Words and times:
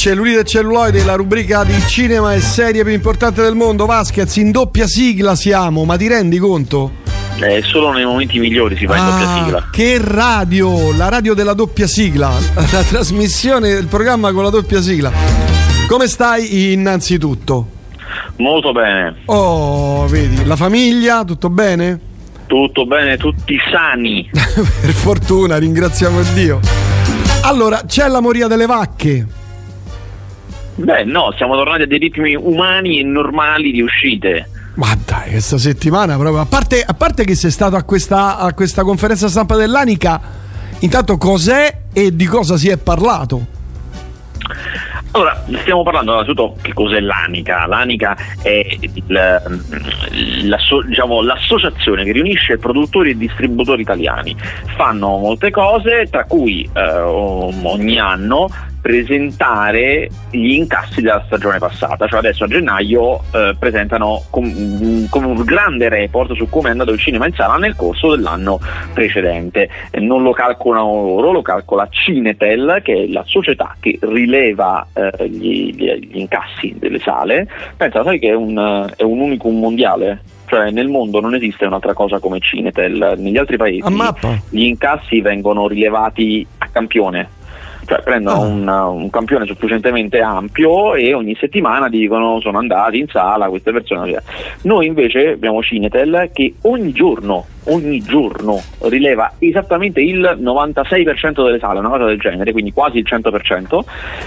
Cellulite 0.00 0.40
e 0.40 0.44
celluloide, 0.44 1.04
la 1.04 1.14
rubrica 1.14 1.62
di 1.62 1.78
cinema 1.86 2.32
e 2.32 2.40
serie 2.40 2.82
più 2.84 2.92
importante 2.94 3.42
del 3.42 3.54
mondo. 3.54 3.84
Vasquez, 3.84 4.34
in 4.36 4.50
doppia 4.50 4.86
sigla 4.86 5.34
siamo, 5.34 5.84
ma 5.84 5.98
ti 5.98 6.08
rendi 6.08 6.38
conto? 6.38 6.92
Eh, 7.38 7.60
solo 7.62 7.92
nei 7.92 8.06
momenti 8.06 8.38
migliori 8.38 8.78
si 8.78 8.86
fa 8.86 8.96
in 8.96 9.04
doppia 9.04 9.28
Ah, 9.30 9.42
sigla. 9.44 9.68
Che 9.70 9.98
radio! 10.00 10.96
La 10.96 11.10
radio 11.10 11.34
della 11.34 11.52
doppia 11.52 11.86
sigla, 11.86 12.30
la 12.72 12.82
trasmissione 12.82 13.74
del 13.74 13.88
programma 13.88 14.32
con 14.32 14.42
la 14.42 14.48
doppia 14.48 14.80
sigla. 14.80 15.12
Come 15.86 16.06
stai 16.06 16.72
innanzitutto? 16.72 17.68
Molto 18.36 18.72
bene, 18.72 19.16
Oh, 19.26 20.06
vedi, 20.06 20.46
la 20.46 20.56
famiglia, 20.56 21.24
tutto 21.24 21.50
bene? 21.50 22.00
tutto 22.46 22.86
bene, 22.86 23.18
tutti 23.18 23.54
sani. 23.70 24.30
per 24.32 24.92
fortuna, 24.92 25.58
ringraziamo 25.58 26.22
Dio. 26.32 26.58
Allora, 27.42 27.82
c'è 27.86 28.08
la 28.08 28.20
moria 28.20 28.46
delle 28.46 28.64
vacche. 28.64 29.26
Beh, 30.82 31.04
no, 31.04 31.32
siamo 31.36 31.54
tornati 31.56 31.82
a 31.82 31.86
dei 31.86 31.98
ritmi 31.98 32.34
umani 32.34 33.00
e 33.00 33.02
normali 33.02 33.70
di 33.70 33.82
uscite. 33.82 34.48
Ma 34.74 34.96
dai, 35.04 35.30
questa 35.30 35.58
settimana 35.58 36.16
proprio. 36.16 36.40
A 36.40 36.46
parte, 36.46 36.82
a 36.82 36.94
parte 36.94 37.24
che 37.24 37.34
sei 37.34 37.50
stato 37.50 37.76
a 37.76 37.82
questa, 37.82 38.38
a 38.38 38.54
questa 38.54 38.82
conferenza 38.82 39.28
stampa 39.28 39.56
dell'Anica, 39.56 40.20
intanto 40.78 41.18
cos'è 41.18 41.82
e 41.92 42.16
di 42.16 42.24
cosa 42.24 42.56
si 42.56 42.68
è 42.70 42.78
parlato? 42.78 43.58
Allora, 45.12 45.44
stiamo 45.60 45.82
parlando 45.82 46.12
innanzitutto 46.12 46.56
che 46.62 46.72
cos'è 46.72 47.00
l'ANICA. 47.00 47.66
L'ANICA 47.66 48.16
è 48.42 48.78
il, 48.80 49.42
l'asso- 50.44 50.82
diciamo, 50.82 51.20
l'associazione 51.20 52.04
che 52.04 52.12
riunisce 52.12 52.58
produttori 52.58 53.10
e 53.10 53.16
distributori 53.16 53.82
italiani. 53.82 54.36
Fanno 54.76 55.18
molte 55.18 55.50
cose, 55.50 56.06
tra 56.08 56.24
cui 56.24 56.68
eh, 56.72 56.90
ogni 57.00 57.98
anno 57.98 58.48
presentare 58.80 60.08
gli 60.30 60.52
incassi 60.52 61.00
della 61.00 61.22
stagione 61.26 61.58
passata, 61.58 62.06
cioè 62.06 62.18
adesso 62.18 62.44
a 62.44 62.48
gennaio 62.48 63.20
eh, 63.32 63.54
presentano 63.58 64.22
com- 64.30 65.08
come 65.08 65.26
un 65.26 65.44
grande 65.44 65.88
report 65.88 66.34
su 66.34 66.48
come 66.48 66.68
è 66.68 66.72
andato 66.72 66.92
il 66.92 66.98
cinema 66.98 67.26
in 67.26 67.34
sala 67.34 67.56
nel 67.56 67.76
corso 67.76 68.14
dell'anno 68.14 68.58
precedente. 68.92 69.68
Eh, 69.90 70.00
non 70.00 70.22
lo 70.22 70.32
calcolano 70.32 71.04
loro, 71.04 71.32
lo 71.32 71.42
calcola 71.42 71.88
Cinetel, 71.90 72.80
che 72.82 73.04
è 73.04 73.06
la 73.06 73.24
società 73.26 73.76
che 73.78 73.98
rileva 74.00 74.86
eh, 74.92 75.28
gli, 75.28 75.74
gli- 75.74 76.08
incassi 76.12 76.74
delle 76.78 76.98
sale. 76.98 77.48
Pensa, 77.76 78.02
sai 78.02 78.18
che 78.18 78.28
è 78.28 78.34
un, 78.34 78.90
è 78.96 79.02
un 79.02 79.20
unicum 79.20 79.58
mondiale? 79.58 80.22
Cioè 80.46 80.70
nel 80.70 80.88
mondo 80.88 81.20
non 81.20 81.34
esiste 81.34 81.64
un'altra 81.64 81.94
cosa 81.94 82.18
come 82.18 82.40
Cinetel, 82.40 83.14
negli 83.18 83.36
altri 83.36 83.56
paesi 83.56 83.82
gli 84.48 84.64
incassi 84.64 85.20
vengono 85.20 85.68
rilevati 85.68 86.44
a 86.58 86.68
campione. 86.72 87.38
Cioè 87.90 88.02
prendono 88.02 88.42
Ah. 88.42 88.46
un, 88.46 88.68
un 89.02 89.10
campione 89.10 89.46
sufficientemente 89.46 90.20
ampio 90.20 90.94
e 90.94 91.12
ogni 91.12 91.34
settimana 91.34 91.88
dicono 91.88 92.40
sono 92.40 92.58
andati 92.58 93.00
in 93.00 93.08
sala 93.08 93.48
queste 93.48 93.72
persone. 93.72 94.22
Noi 94.62 94.86
invece 94.86 95.30
abbiamo 95.30 95.60
Cinetel 95.60 96.30
che 96.32 96.54
ogni 96.62 96.92
giorno, 96.92 97.46
ogni 97.64 98.00
giorno 98.00 98.62
rileva 98.82 99.32
esattamente 99.40 100.00
il 100.00 100.38
96% 100.40 101.42
delle 101.44 101.58
sale, 101.58 101.80
una 101.80 101.88
cosa 101.88 102.04
del 102.04 102.20
genere, 102.20 102.52
quindi 102.52 102.72
quasi 102.72 102.98
il 102.98 103.06
100%, 103.08 103.80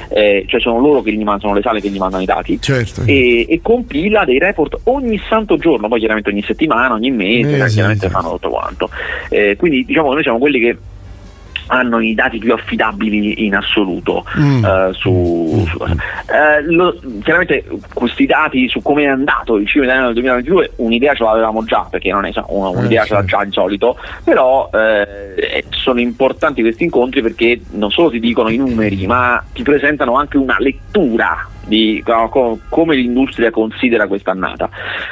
eh, 0.10 0.44
cioè 0.46 0.60
sono 0.60 0.80
loro 0.80 1.02
che 1.02 1.14
gli 1.14 1.24
mandano, 1.24 1.54
le 1.54 1.62
sale 1.62 1.80
che 1.80 1.88
gli 1.88 1.98
mandano 1.98 2.22
i 2.24 2.26
dati 2.26 2.60
Certo. 2.60 3.04
e, 3.06 3.46
e 3.48 3.62
compila 3.62 4.26
dei 4.26 4.40
report 4.40 4.78
ogni 4.84 5.18
santo 5.30 5.56
giorno, 5.56 5.88
poi 5.88 6.00
chiaramente 6.00 6.30
ogni 6.30 6.44
settimana, 6.44 6.96
ogni 6.96 7.12
mese, 7.12 7.58
cioè, 7.60 7.70
chiaramente 7.70 8.08
sì. 8.08 8.12
fanno 8.12 8.32
tutto 8.32 8.50
quanto. 8.50 8.90
Eh, 9.30 9.56
quindi 9.56 9.86
diciamo 9.86 10.10
che 10.10 10.14
noi 10.16 10.24
siamo 10.24 10.38
quelli 10.38 10.60
che 10.60 10.78
hanno 11.68 12.00
i 12.00 12.14
dati 12.14 12.38
più 12.40 12.54
affidabili 12.54 13.46
in 13.46 13.56
assoluto 13.56 14.26
Mm. 14.40 14.64
eh, 14.66 14.90
su, 14.94 15.66
su- 15.68 15.84
eh, 15.84 16.62
lo- 16.64 16.96
chiaramente 17.24 17.66
questi 17.94 18.26
dati 18.26 18.68
su 18.68 18.82
come 18.82 19.04
è 19.04 19.08
andato 19.08 19.56
il 19.58 19.68
cinema 19.68 19.86
italiano 19.92 20.06
nel 20.14 20.14
2022 20.22 20.72
un'idea 20.78 21.14
ce 21.14 21.24
l'avevamo 21.24 21.64
già 21.64 21.86
perché 21.90 22.12
non 22.12 22.26
è 22.26 22.32
una- 22.48 22.70
un'idea 22.70 23.04
Eh, 23.04 23.06
ce 23.08 23.14
l'ha 23.14 23.26
già 23.26 23.44
di 23.44 23.52
solito 23.52 23.98
però 24.24 24.70
eh, 24.74 25.64
sono 25.70 26.00
importanti 26.00 26.62
questi 26.62 26.84
incontri 26.86 27.22
perché 27.22 27.60
non 27.72 27.92
solo 27.92 28.10
ti 28.10 28.20
dicono 28.20 28.50
i 28.50 28.58
numeri 28.58 29.06
ma 29.08 29.44
ti 29.54 29.64
presentano 29.64 30.16
anche 30.16 30.38
una 30.38 30.56
lettura 30.60 31.48
di 31.66 32.02
co- 32.06 32.28
co- 32.30 32.60
come 32.70 32.96
l'industria 32.96 33.50
considera 33.52 34.08
quest'annata 34.08 34.70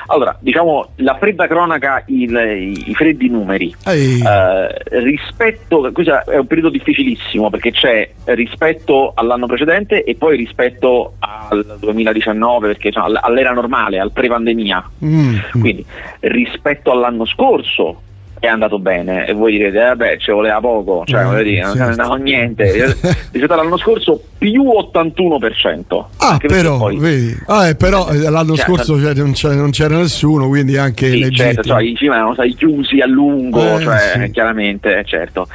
allora 0.08 0.36
diciamo 0.40 0.90
la 0.98 1.16
fredda 1.16 1.48
cronaca 1.48 2.04
il- 2.08 2.74
i, 2.76 2.90
i 2.92 2.94
freddi 2.96 3.30
numeri 3.30 3.74
eh, 4.22 5.00
rispetto, 5.00 5.90
questo 5.94 6.26
è 6.26 6.38
un 6.38 6.48
periodo 6.48 6.70
difficilissimo 6.70 7.50
perché 7.50 7.72
c'è 7.72 8.10
rispetto 8.26 9.12
all'anno 9.16 9.46
precedente 9.48 10.04
e 10.04 10.16
poi 10.16 10.36
rispetto 10.38 11.14
al 11.20 11.78
2019 11.80 12.68
perché 12.68 12.90
all- 12.94 13.20
all'era 13.22 13.52
normale, 13.54 14.00
al 14.00 14.12
pre-pandemia. 14.12 14.90
mm, 15.06 15.36
Quindi 15.60 15.86
rispetto 16.22 16.92
all'anno 16.92 17.26
scorso 17.26 18.02
è 18.42 18.48
andato 18.48 18.80
bene 18.80 19.28
e 19.28 19.34
voi 19.34 19.52
direte, 19.52 19.78
eh, 19.78 19.84
vabbè, 19.90 20.18
ci 20.18 20.32
voleva 20.32 20.60
poco, 20.60 21.04
cioè, 21.06 21.22
Eh, 21.22 21.26
voglio 21.26 21.44
dire, 21.44 21.62
non 21.62 21.76
certo. 21.76 22.04
no, 22.08 22.16
niente. 22.16 22.96
rispetto 23.32 23.54
all'anno 23.54 23.78
scorso 23.78 24.20
più 24.38 24.64
81%. 24.64 26.04
Ah, 26.18 26.38
però, 26.46 26.78
poi- 26.78 26.98
vedi. 26.98 27.38
Ah, 27.46 27.68
eh, 27.68 27.76
però 27.76 28.10
eh, 28.10 28.18
l'anno 28.30 28.56
Cioè, 28.56 28.66
scorso 28.66 29.00
cioè, 29.00 29.14
non, 29.14 29.34
c'è- 29.34 29.54
non 29.54 29.70
c'era 29.70 29.96
nessuno, 29.96 30.48
quindi 30.48 30.76
anche 30.78 31.10
Sì, 31.10 31.20
legittimo. 31.20 31.52
certo, 31.54 31.62
cioè, 31.70 31.84
i 31.84 31.96
cinema 31.96 32.16
erano 32.18 32.34
stati 32.34 32.56
chiusi 32.56 33.00
a 33.00 33.06
lungo, 33.06 33.78
Eh, 33.78 33.82
cioè, 33.82 34.22
sì. 34.26 34.32
chiaramente, 34.32 35.04
certo. 35.06 35.48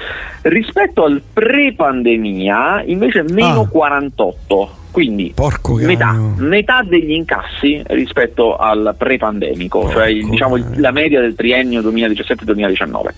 Rispetto 0.43 1.05
al 1.05 1.21
pre-pandemia, 1.33 2.83
invece 2.87 3.25
meno 3.29 3.63
Ah. 3.63 3.69
48, 3.69 4.71
quindi 4.97 5.35
metà, 5.85 6.13
metà 6.39 6.83
degli 6.83 7.11
incassi 7.11 7.83
rispetto 7.89 8.57
al 8.57 8.95
pre-pandemico, 8.97 9.81
Porco 9.81 9.93
cioè 9.93 10.11
diciamo 10.15 10.57
la 10.77 10.91
media 10.91 11.21
del 11.21 11.35
triennio 11.35 11.83
2017-2019. 11.83 13.15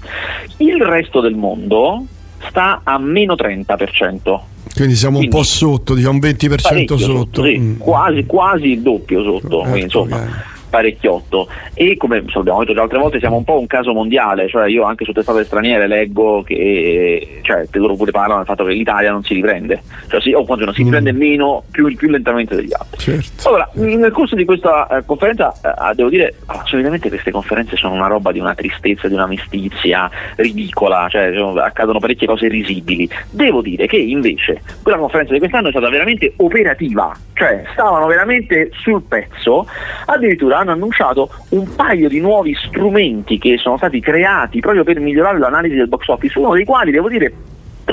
Il 0.57 0.83
resto 0.83 1.21
del 1.21 1.37
mondo 1.37 2.05
sta 2.49 2.81
a 2.83 2.99
meno 2.99 3.35
30%. 3.37 4.41
Quindi 4.75 4.97
siamo 4.97 5.19
un 5.19 5.27
quindi- 5.29 5.37
po' 5.37 5.45
sotto, 5.45 5.95
diciamo 5.95 6.15
un 6.15 6.19
20% 6.21 6.69
Parecchio 6.69 6.99
sotto. 6.99 7.45
sì, 7.45 7.59
Mm. 7.59 7.77
quasi, 7.79 8.25
quasi 8.27 8.67
il 8.73 8.81
doppio 8.83 9.23
sotto, 9.23 9.59
Porco 9.59 9.63
quindi, 9.63 9.81
insomma. 9.83 10.27
Parecchiotto 10.69 11.49
e 11.75 11.97
come 11.97 12.19
abbiamo 12.19 12.61
detto 12.61 12.75
già 12.75 12.83
altre 12.83 12.99
volte 12.99 13.19
siamo 13.19 13.37
un 13.37 13.45
po' 13.45 13.59
un 13.59 13.67
caso 13.67 13.93
mondiale 13.93 14.49
cioè 14.49 14.69
io 14.69 14.85
anche 14.85 15.05
su 15.05 15.13
testate 15.13 15.45
straniere 15.45 15.87
leggo 15.87 16.43
che 16.43 17.41
cioè, 17.43 17.67
che 17.71 17.79
loro 17.79 17.95
pure 17.95 18.11
parlano 18.11 18.39
del 18.39 18.47
fatto 18.47 18.65
che 18.65 18.73
l'Italia 18.73 19.11
non 19.11 19.23
si 19.23 19.35
riprende 19.35 19.83
cioè 20.09 20.21
si, 20.21 20.33
o 20.33 20.45
quantomeno 20.45 20.73
si 20.73 20.83
Mm. 20.83 20.85
riprende 20.85 21.13
meno 21.13 21.65
più, 21.71 21.95
più 21.97 22.09
lentamente 22.09 22.55
degli 22.55 22.73
altri 22.73 22.99
Certo. 22.99 23.49
allora, 23.49 23.69
nel 23.75 24.11
corso 24.13 24.35
di 24.35 24.45
questa 24.45 24.87
eh, 24.89 25.05
conferenza, 25.05 25.53
eh, 25.63 25.95
devo 25.95 26.09
dire, 26.09 26.35
ah, 26.47 26.63
solitamente 26.65 27.09
queste 27.09 27.31
conferenze 27.31 27.77
sono 27.77 27.95
una 27.95 28.07
roba 28.07 28.33
di 28.33 28.39
una 28.39 28.55
tristezza, 28.55 29.09
di 29.09 29.15
una 29.15 29.27
mestizia 29.27 30.11
ridicola, 30.37 31.07
cioè 31.09 31.33
sono- 31.35 31.61
accadono 31.61 31.99
parecchie 31.99 32.27
cose 32.27 32.49
risibili. 32.49 33.09
Devo 33.31 33.61
dire 33.63 33.87
che 33.87 33.97
invece 33.97 34.63
quella 34.83 34.99
conferenza 34.99 35.33
di 35.33 35.39
quest'anno 35.39 35.69
è 35.69 35.71
stata 35.71 35.89
veramente 35.89 36.33
operativa, 36.37 37.15
cioè 37.35 37.65
stavano 37.73 38.07
veramente 38.07 38.71
sul 38.83 39.03
pezzo, 39.03 39.67
addirittura 40.07 40.58
hanno 40.59 40.73
annunciato 40.73 41.31
un 41.51 41.75
paio 41.75 42.09
di 42.09 42.21
nuovi 42.21 42.55
strumenti 42.55 43.39
che 43.39 43.57
sono 43.59 43.77
stati 43.77 44.01
creati 44.01 44.61
proprio 44.61 44.85
per 44.85 45.01
migliorare 45.01 45.39
l'analisi 45.39 45.77
del 45.77 45.89
box 45.89 46.09
office, 46.09 46.39
uno 46.39 46.55
dei 46.55 46.65
quali 46.65 46.91
devo 46.91 47.09
dire 47.09 47.33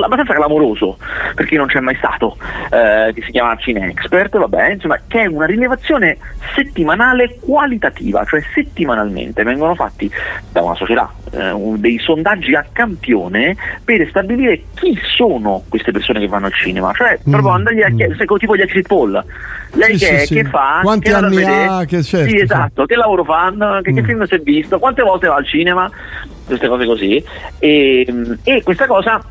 abbastanza 0.04 0.34
clamoroso 0.34 0.98
perché 1.36 1.56
non 1.58 1.68
c'è 1.68 1.80
mai 1.80 1.96
stato 1.96 2.38
eh, 2.72 3.12
che 3.14 3.22
si 3.24 3.32
chiama 3.32 3.56
Cinexpert 3.56 4.38
vabbè 4.38 4.72
insomma 4.72 5.00
che 5.08 5.22
è 5.22 5.26
una 5.28 5.46
rilevazione 5.46 6.18
settimanale 6.56 7.38
qualitativa 7.40 8.24
cioè 8.26 8.42
settimanalmente 8.54 9.44
vengono 9.44 9.76
fatti 9.76 10.10
da 10.52 10.62
una 10.62 10.76
società 10.76 11.12
eh, 11.32 11.52
un- 11.52 11.80
dei 11.80 11.98
sondaggi 12.00 12.56
a 12.56 12.66
campione 12.72 13.56
per 13.84 14.08
stabilire 14.10 14.64
chi 14.76 14.98
sono 15.16 15.64
queste 15.70 15.92
persone 15.92 16.20
che 16.20 16.28
vanno 16.28 16.48
al 16.48 16.54
cinema 16.54 16.92
cioè 16.94 17.18
proprio 17.24 17.52
Mm, 17.52 17.56
andagli 17.56 17.82
a 17.82 17.90
mm. 17.92 17.96
chiedere 17.96 18.18
se- 18.18 18.26
tipo 18.38 18.56
gli 18.56 18.62
exit 18.62 18.88
poll 18.88 19.24
lei 19.74 19.98
Sì, 19.98 20.06
che, 20.06 20.20
sì, 20.20 20.26
sì. 20.28 20.34
che 20.36 20.44
fa 20.46 20.80
Quanti 20.82 21.10
che 21.10 21.16
anni 21.16 21.44
ha? 21.44 21.84
Che- 21.86 22.04
certo, 22.04 22.30
sì 22.30 22.38
sì. 22.38 22.44
esatto 22.44 22.86
che 22.86 22.96
lavoro 22.96 23.24
fanno 23.24 23.82
che, 23.82 23.94
che 23.94 24.02
Mm. 24.02 24.06
film 24.06 24.24
si 24.26 24.36
è 24.36 24.40
visto 24.40 24.80
quante 24.80 25.02
volte 25.04 25.28
va 25.28 25.36
al 25.36 25.46
cinema 25.46 25.90
queste 26.46 26.68
cose 26.68 26.86
così 26.86 27.24
e, 27.60 28.06
e 28.44 28.64
questa 28.64 28.86
cosa 28.88 29.22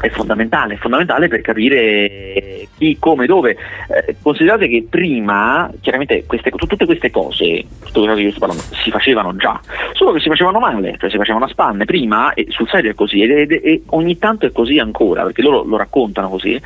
è 0.00 0.08
fondamentale, 0.10 0.74
è 0.74 0.76
fondamentale 0.76 1.28
per 1.28 1.40
capire 1.40 2.68
chi, 2.76 2.96
come, 2.98 3.26
dove. 3.26 3.56
Eh, 3.88 4.16
considerate 4.20 4.68
che 4.68 4.86
prima, 4.88 5.70
chiaramente, 5.80 6.24
queste, 6.26 6.50
tu- 6.50 6.66
tutte 6.66 6.84
queste 6.84 7.10
cose, 7.10 7.64
tutte 7.84 7.92
queste 7.92 8.00
cose 8.00 8.14
che 8.14 8.20
io 8.22 8.30
sto 8.30 8.40
parlando, 8.40 8.62
si 8.82 8.90
facevano 8.90 9.36
già, 9.36 9.58
solo 9.92 10.12
che 10.12 10.20
si 10.20 10.28
facevano 10.28 10.58
male, 10.58 10.96
cioè 10.98 11.10
si 11.10 11.16
facevano 11.16 11.44
a 11.46 11.48
spanne 11.48 11.84
prima, 11.84 12.34
e 12.34 12.46
sul 12.48 12.68
serio 12.68 12.90
è 12.90 12.94
così, 12.94 13.22
e 13.22 13.82
ogni 13.86 14.18
tanto 14.18 14.46
è 14.46 14.52
così 14.52 14.78
ancora, 14.78 15.22
perché 15.24 15.42
loro 15.42 15.62
lo 15.64 15.76
raccontano 15.76 16.28
così. 16.28 16.60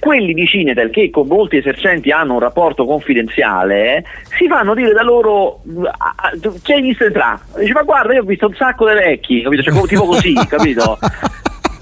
Quelli 0.00 0.32
di 0.34 0.46
Cinetel 0.46 0.90
che 0.90 1.10
con 1.10 1.28
molti 1.28 1.58
esercenti 1.58 2.10
hanno 2.10 2.32
un 2.32 2.40
rapporto 2.40 2.84
confidenziale 2.86 3.98
eh, 3.98 4.04
si 4.36 4.48
fanno 4.48 4.74
dire 4.74 4.92
da 4.92 5.02
loro 5.02 5.60
"Mm, 5.68 5.84
ah, 5.84 6.14
ah, 6.16 6.30
tu- 6.40 6.60
chi 6.60 6.72
hai 6.72 6.80
visto 6.82 7.04
entrare? 7.04 7.38
Dice 7.58 7.72
ma 7.72 7.82
guarda 7.82 8.14
io 8.14 8.22
ho 8.22 8.24
visto 8.24 8.46
un 8.48 8.54
sacco 8.54 8.88
di 8.88 8.94
vecchi 8.94 9.42
capito? 9.42 9.62
Cioè, 9.62 9.86
tipo 9.86 10.06
così 10.06 10.34
capito? 10.48 10.98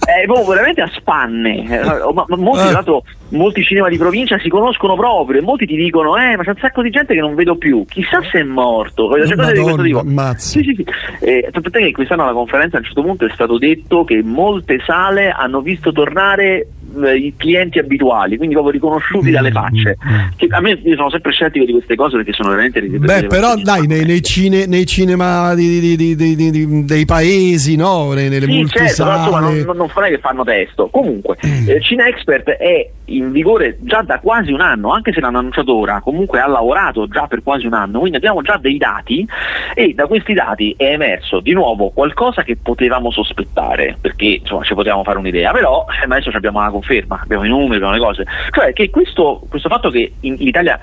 È 0.09 0.25
proprio 0.25 0.47
veramente 0.47 0.81
a 0.81 0.89
spanne. 0.89 1.65
Eh, 1.69 1.85
ma, 1.85 2.25
ma 2.27 2.37
molti, 2.37 2.63
tra 2.63 2.73
l'altro, 2.73 3.03
molti 3.31 3.63
cinema 3.63 3.89
di 3.91 3.99
provincia 3.99 4.39
si 4.39 4.49
conoscono 4.49 4.97
proprio 4.97 5.41
e 5.41 5.45
molti 5.45 5.67
ti 5.67 5.77
dicono: 5.77 6.17
Eh, 6.17 6.35
ma 6.37 6.43
c'è 6.43 6.51
un 6.51 6.57
sacco 6.59 6.83
di 6.83 6.89
gente 6.89 7.13
che 7.13 7.21
non 7.21 7.35
vedo 7.35 7.57
più. 7.57 7.85
Chissà 7.87 8.23
se 8.31 8.41
è 8.41 8.43
morto. 8.43 9.11
Cioè, 9.11 9.37
cose 9.37 9.53
di 9.53 9.61
questo 9.61 9.83
tipo. 9.83 10.03
Sì, 10.39 10.63
sì, 10.63 10.75
sì. 10.75 10.85
Eh, 11.21 11.49
tant'è 11.53 11.79
che 11.79 11.93
quest'anno 11.93 12.23
alla 12.23 12.33
conferenza 12.33 12.77
a 12.77 12.79
un 12.81 12.87
certo 12.87 13.03
punto 13.03 13.27
è 13.27 13.31
stato 13.35 13.59
detto 13.59 14.05
che 14.05 14.23
molte 14.23 14.79
sale 14.87 15.31
hanno 15.31 15.61
visto 15.61 15.93
tornare 15.93 16.57
eh, 16.57 16.67
i 17.07 17.35
clienti 17.37 17.79
abituali, 17.79 18.37
quindi 18.37 18.55
proprio 18.55 18.73
riconosciuti 18.73 19.31
dalle 19.31 19.51
facce. 19.51 19.97
Che 20.37 20.47
a 20.51 20.61
me 20.61 20.79
io 20.83 20.97
sono 20.97 21.11
sempre 21.11 21.33
scettico 21.33 21.65
di 21.65 21.73
queste 21.73 21.95
cose 21.97 22.17
perché 22.17 22.33
sono 22.33 22.51
veramente 22.51 22.81
Beh, 22.81 23.27
però 23.27 23.55
dai, 23.57 23.87
nei, 23.87 24.05
nei, 24.05 24.23
cine, 24.23 24.67
nei 24.67 24.87
cinema 24.87 25.55
di, 25.55 25.97
di, 25.97 26.17
di, 26.17 26.85
dei 26.85 27.05
paesi, 27.05 27.77
no? 27.77 28.13
Nelle 28.13 28.41
sì, 28.41 28.67
certo, 28.67 29.05
però, 29.05 29.17
insomma, 29.17 29.41
non, 29.41 29.59
non, 29.61 29.77
non 29.77 29.89
che 30.09 30.19
fanno 30.19 30.45
testo. 30.45 30.89
Comunque, 30.89 31.37
mm. 31.45 31.69
eh, 31.69 31.81
Cine 31.81 32.07
Expert 32.09 32.49
è 32.49 32.91
in 33.09 33.31
vigore 33.33 33.79
già 33.81 34.03
da 34.03 34.19
quasi 34.21 34.53
un 34.53 34.61
anno, 34.61 34.93
anche 34.93 35.13
se 35.13 35.21
l'hanno 35.21 35.39
annunciato 35.39 35.75
ora, 35.75 36.01
comunque 36.01 36.41
ha 36.41 36.47
lavorato 36.47 37.07
già 37.09 37.27
per 37.27 37.43
quasi 37.43 37.67
un 37.67 37.75
anno, 37.75 38.01
quindi 38.01 38.17
abbiamo 38.17 38.43
già 38.43 38.57
dei 38.57 38.77
dati 38.77 39.27
e 39.75 39.95
da 39.95 40.07
questi 40.07 40.35
dati 40.35 40.75
è 40.77 40.93
emerso 40.93 41.41
di 41.41 41.53
nuovo 41.53 41.91
qualcosa 41.91 42.43
che 42.43 42.57
potevamo 42.57 43.11
sospettare, 43.11 43.97
perché 44.01 44.41
insomma 44.41 44.65
ci 44.65 44.75
potevamo 44.75 45.05
fare 45.05 45.19
un'idea, 45.19 45.53
però 45.53 45.87
eh, 45.89 46.05
adesso 46.05 46.31
abbiamo 46.33 46.61
la 46.61 46.71
conferma, 46.71 47.21
abbiamo 47.23 47.45
i 47.45 47.49
numeri, 47.49 47.77
abbiamo 47.77 47.95
le 47.95 48.01
cose, 48.01 48.25
cioè 48.51 48.73
che 48.73 48.91
questo, 48.91 49.43
questo 49.49 49.69
fatto 49.69 49.91
che 49.91 50.13
in, 50.21 50.35
l'Italia 50.35 50.79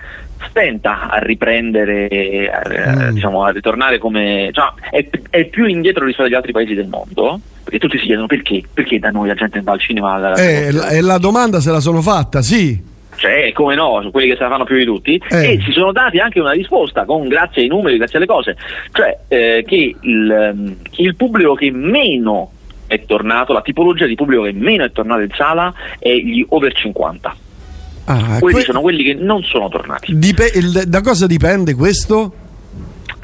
stenta 0.49 1.09
a 1.09 1.19
riprendere, 1.19 2.49
a, 2.51 3.09
mm. 3.09 3.13
diciamo, 3.13 3.43
a 3.43 3.51
ritornare 3.51 3.97
come... 3.97 4.49
Cioè, 4.51 4.73
è, 4.89 5.09
è 5.29 5.45
più 5.45 5.65
indietro 5.65 6.05
rispetto 6.05 6.27
agli 6.27 6.35
altri 6.35 6.51
paesi 6.51 6.73
del 6.73 6.87
mondo, 6.87 7.39
perché 7.65 7.79
tutti 7.79 7.97
si 7.97 8.05
chiedono 8.05 8.27
perché, 8.27 8.63
perché 8.71 8.99
da 8.99 9.09
noi 9.09 9.27
la 9.27 9.33
gente 9.33 9.59
va 9.61 9.71
al 9.71 9.79
cinema. 9.79 10.33
Eh, 10.35 10.67
e 10.91 11.01
la 11.01 11.17
domanda 11.17 11.59
se 11.59 11.71
la 11.71 11.79
sono 11.79 12.01
fatta, 12.01 12.43
sì. 12.43 12.93
Cioè, 13.17 13.51
come 13.53 13.75
no, 13.75 13.95
sono 13.97 14.11
quelli 14.11 14.29
che 14.29 14.35
se 14.35 14.43
la 14.43 14.49
fanno 14.49 14.65
più 14.65 14.77
di 14.77 14.85
tutti, 14.85 15.19
eh. 15.29 15.53
e 15.53 15.59
ci 15.61 15.71
sono 15.71 15.91
dati 15.91 16.19
anche 16.19 16.39
una 16.39 16.51
risposta, 16.51 17.05
con, 17.05 17.27
grazie 17.27 17.63
ai 17.63 17.67
numeri, 17.67 17.97
grazie 17.97 18.17
alle 18.17 18.27
cose, 18.27 18.55
cioè 18.91 19.17
eh, 19.27 19.63
che 19.65 19.95
il, 19.99 20.31
ehm, 20.31 20.75
il 20.97 21.15
pubblico 21.15 21.55
che 21.55 21.71
meno 21.71 22.51
è 22.85 23.03
tornato, 23.05 23.51
la 23.51 23.61
tipologia 23.61 24.05
di 24.05 24.15
pubblico 24.15 24.43
che 24.43 24.53
meno 24.53 24.83
è 24.83 24.91
tornato 24.91 25.21
in 25.21 25.31
sala 25.33 25.73
è 25.97 26.13
gli 26.13 26.45
over 26.49 26.71
50. 26.71 27.35
Ah, 28.07 28.37
quelli 28.37 28.57
que- 28.57 28.63
sono 28.63 28.81
quelli 28.81 29.03
che 29.03 29.15
non 29.15 29.41
sono 29.41 29.69
tornati. 29.69 30.15
Dip- 30.15 30.51
il, 30.53 30.83
da 30.85 31.01
cosa 31.01 31.25
dipende 31.25 31.73
questo? 31.73 32.44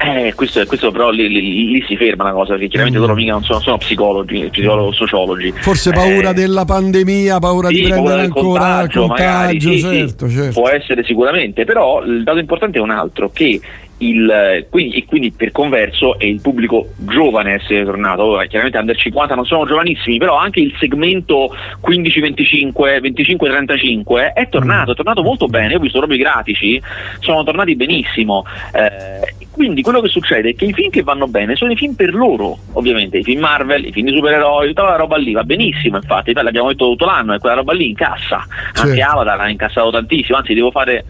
Eh, 0.04 0.34
questo, 0.34 0.64
questo 0.66 0.90
però 0.90 1.10
lì, 1.10 1.28
lì, 1.28 1.70
lì, 1.70 1.84
si 1.86 1.96
ferma 1.96 2.24
la 2.24 2.32
cosa, 2.32 2.52
perché 2.52 2.68
chiaramente 2.68 2.98
mm. 2.98 3.02
loro 3.02 3.14
mica 3.14 3.32
non 3.32 3.44
sono, 3.44 3.60
sono 3.60 3.78
psicologi, 3.78 4.48
psicologi, 4.50 4.96
sociologi. 4.96 5.52
Forse 5.60 5.92
paura 5.92 6.30
eh, 6.30 6.34
della 6.34 6.64
pandemia, 6.64 7.38
paura 7.38 7.68
sì, 7.68 7.74
di 7.74 7.82
prendere 7.82 8.22
ancora 8.22 8.82
il 8.82 8.90
contagio, 8.90 9.06
contagio 9.06 9.06
magari, 9.06 9.80
certo, 9.80 10.28
sì, 10.28 10.34
certo. 10.34 10.60
Può 10.60 10.68
essere 10.68 11.04
sicuramente, 11.04 11.64
però 11.64 12.02
il 12.02 12.24
dato 12.24 12.38
importante 12.38 12.78
è 12.78 12.80
un 12.80 12.90
altro, 12.90 13.30
che 13.30 13.60
il, 14.02 14.66
quindi, 14.68 14.96
e 14.96 15.04
quindi 15.04 15.30
per 15.30 15.52
converso 15.52 16.18
è 16.18 16.24
il 16.24 16.40
pubblico 16.40 16.88
giovane 16.96 17.52
a 17.52 17.54
essere 17.54 17.84
tornato. 17.84 18.24
Ora, 18.24 18.44
chiaramente 18.46 18.78
under 18.78 18.96
50 18.96 19.34
non 19.34 19.46
sono 19.46 19.64
giovanissimi, 19.66 20.18
però 20.18 20.36
anche 20.36 20.60
il 20.60 20.74
segmento 20.78 21.54
15-25, 21.86 22.72
25-35 22.74 24.34
è 24.34 24.48
tornato, 24.48 24.92
è 24.92 24.94
tornato 24.94 25.22
molto 25.22 25.46
bene. 25.46 25.72
Io 25.72 25.78
ho 25.78 25.80
visto 25.80 25.98
proprio 25.98 26.18
i 26.18 26.22
grafici, 26.22 26.82
sono 27.20 27.44
tornati 27.44 27.76
benissimo. 27.76 28.44
Eh, 28.72 29.41
quindi 29.52 29.82
quello 29.82 30.00
che 30.00 30.08
succede 30.08 30.50
è 30.50 30.54
che 30.54 30.64
i 30.64 30.72
film 30.72 30.90
che 30.90 31.02
vanno 31.02 31.28
bene 31.28 31.54
sono 31.54 31.72
i 31.72 31.76
film 31.76 31.94
per 31.94 32.14
loro, 32.14 32.58
ovviamente, 32.72 33.18
i 33.18 33.22
film 33.22 33.40
Marvel, 33.40 33.84
i 33.84 33.92
film 33.92 34.08
di 34.08 34.16
supereroi, 34.16 34.68
tutta 34.68 34.82
la 34.82 34.96
roba 34.96 35.16
lì 35.18 35.32
va 35.32 35.44
benissimo, 35.44 35.96
infatti, 35.96 36.32
beh, 36.32 36.42
l'abbiamo 36.42 36.68
detto 36.68 36.86
tutto 36.88 37.04
l'anno, 37.04 37.34
e 37.34 37.38
quella 37.38 37.56
roba 37.56 37.74
lì 37.74 37.88
incassa. 37.88 38.44
Anche 38.74 38.96
certo. 38.96 39.12
Avatar 39.12 39.40
ha 39.40 39.48
incassato 39.50 39.90
tantissimo, 39.90 40.38
anzi 40.38 40.54
devo 40.54 40.70
fare, 40.70 41.04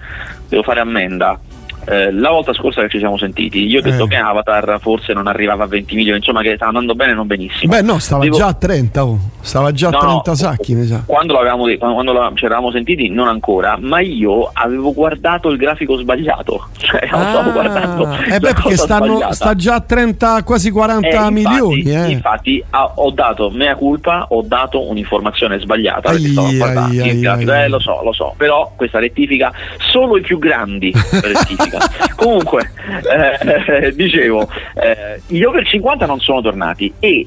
devo 0.49 0.63
fare 0.63 0.81
ammenda. 0.81 1.39
Eh, 1.85 2.13
la 2.13 2.31
volta 2.31 2.53
scorsa 2.53 2.83
che 2.83 2.89
ci 2.89 2.99
siamo 2.99 3.17
sentiti, 3.17 3.67
io 3.67 3.81
ho 3.81 3.83
detto 3.83 4.05
eh. 4.05 4.09
che 4.09 4.17
Avatar 4.17 4.79
forse 4.81 5.13
non 5.13 5.27
arrivava 5.27 5.65
a 5.65 5.67
20 5.67 5.95
milioni, 5.97 6.19
insomma 6.19 6.41
che 6.41 6.55
stava 6.55 6.71
andando 6.71 6.95
bene 6.95 7.13
non 7.13 7.27
benissimo. 7.27 7.75
Beh 7.75 7.83
no, 7.83 7.99
stava 7.99 8.23
Devo... 8.23 8.37
già 8.37 8.47
a 8.47 8.55
30, 8.55 9.05
oh. 9.05 9.19
stava 9.41 9.73
già 9.73 9.91
no, 9.91 9.99
a 9.99 10.01
30 10.01 10.35
sacchi, 10.35 10.75
mi 10.75 10.87
sa. 10.87 11.03
Quando, 11.05 11.37
detto, 11.67 11.93
quando 11.93 12.13
la, 12.13 12.31
ci 12.35 12.45
eravamo 12.45 12.71
sentiti 12.71 13.09
non 13.09 13.27
ancora, 13.27 13.77
ma 13.81 14.01
io 14.01 14.49
avevo 14.53 14.93
guardato 14.93 15.49
il 15.49 15.57
grafico 15.57 15.97
sbagliato. 15.97 16.69
Cioè, 16.83 17.09
ah. 17.11 17.29
stavo 17.31 17.53
guardando. 17.53 18.11
Eh 18.13 18.39
beh, 18.39 18.53
perché 18.53 18.77
stanno, 18.77 19.33
sta 19.33 19.55
già 19.55 19.77
a 19.77 19.81
30, 19.81 20.43
quasi 20.43 20.71
40 20.71 21.07
eh, 21.07 21.11
infatti, 21.11 21.33
milioni. 21.33 21.83
Eh. 21.83 22.11
Infatti 22.11 22.63
ho 22.71 23.11
dato, 23.13 23.51
mea 23.51 23.77
culpa, 23.77 24.27
ho 24.29 24.43
dato 24.43 24.89
un'informazione 24.89 25.59
sbagliata. 25.59 26.11
Aia, 26.11 26.19
perché 26.19 26.33
stavo 26.33 26.53
guardando 26.53 27.03
aia, 27.03 27.13
il 27.13 27.21
grafico, 27.21 27.53
lo 27.69 27.79
so, 27.79 28.03
lo 28.03 28.13
so, 28.13 28.35
però 28.37 28.73
questa 28.77 28.99
rettifica 28.99 29.53
solo 29.79 30.19
i 30.19 30.21
più 30.23 30.39
grandi 30.39 30.93
rettificano. 30.93 31.72
50. 31.73 32.15
Comunque, 32.17 32.71
eh, 33.11 33.87
eh, 33.87 33.95
dicevo, 33.95 34.49
eh, 34.75 35.21
gli 35.27 35.43
over 35.43 35.67
50 35.67 36.07
non 36.07 36.21
sono 36.21 36.41
tornati 36.41 36.93
e 36.99 37.27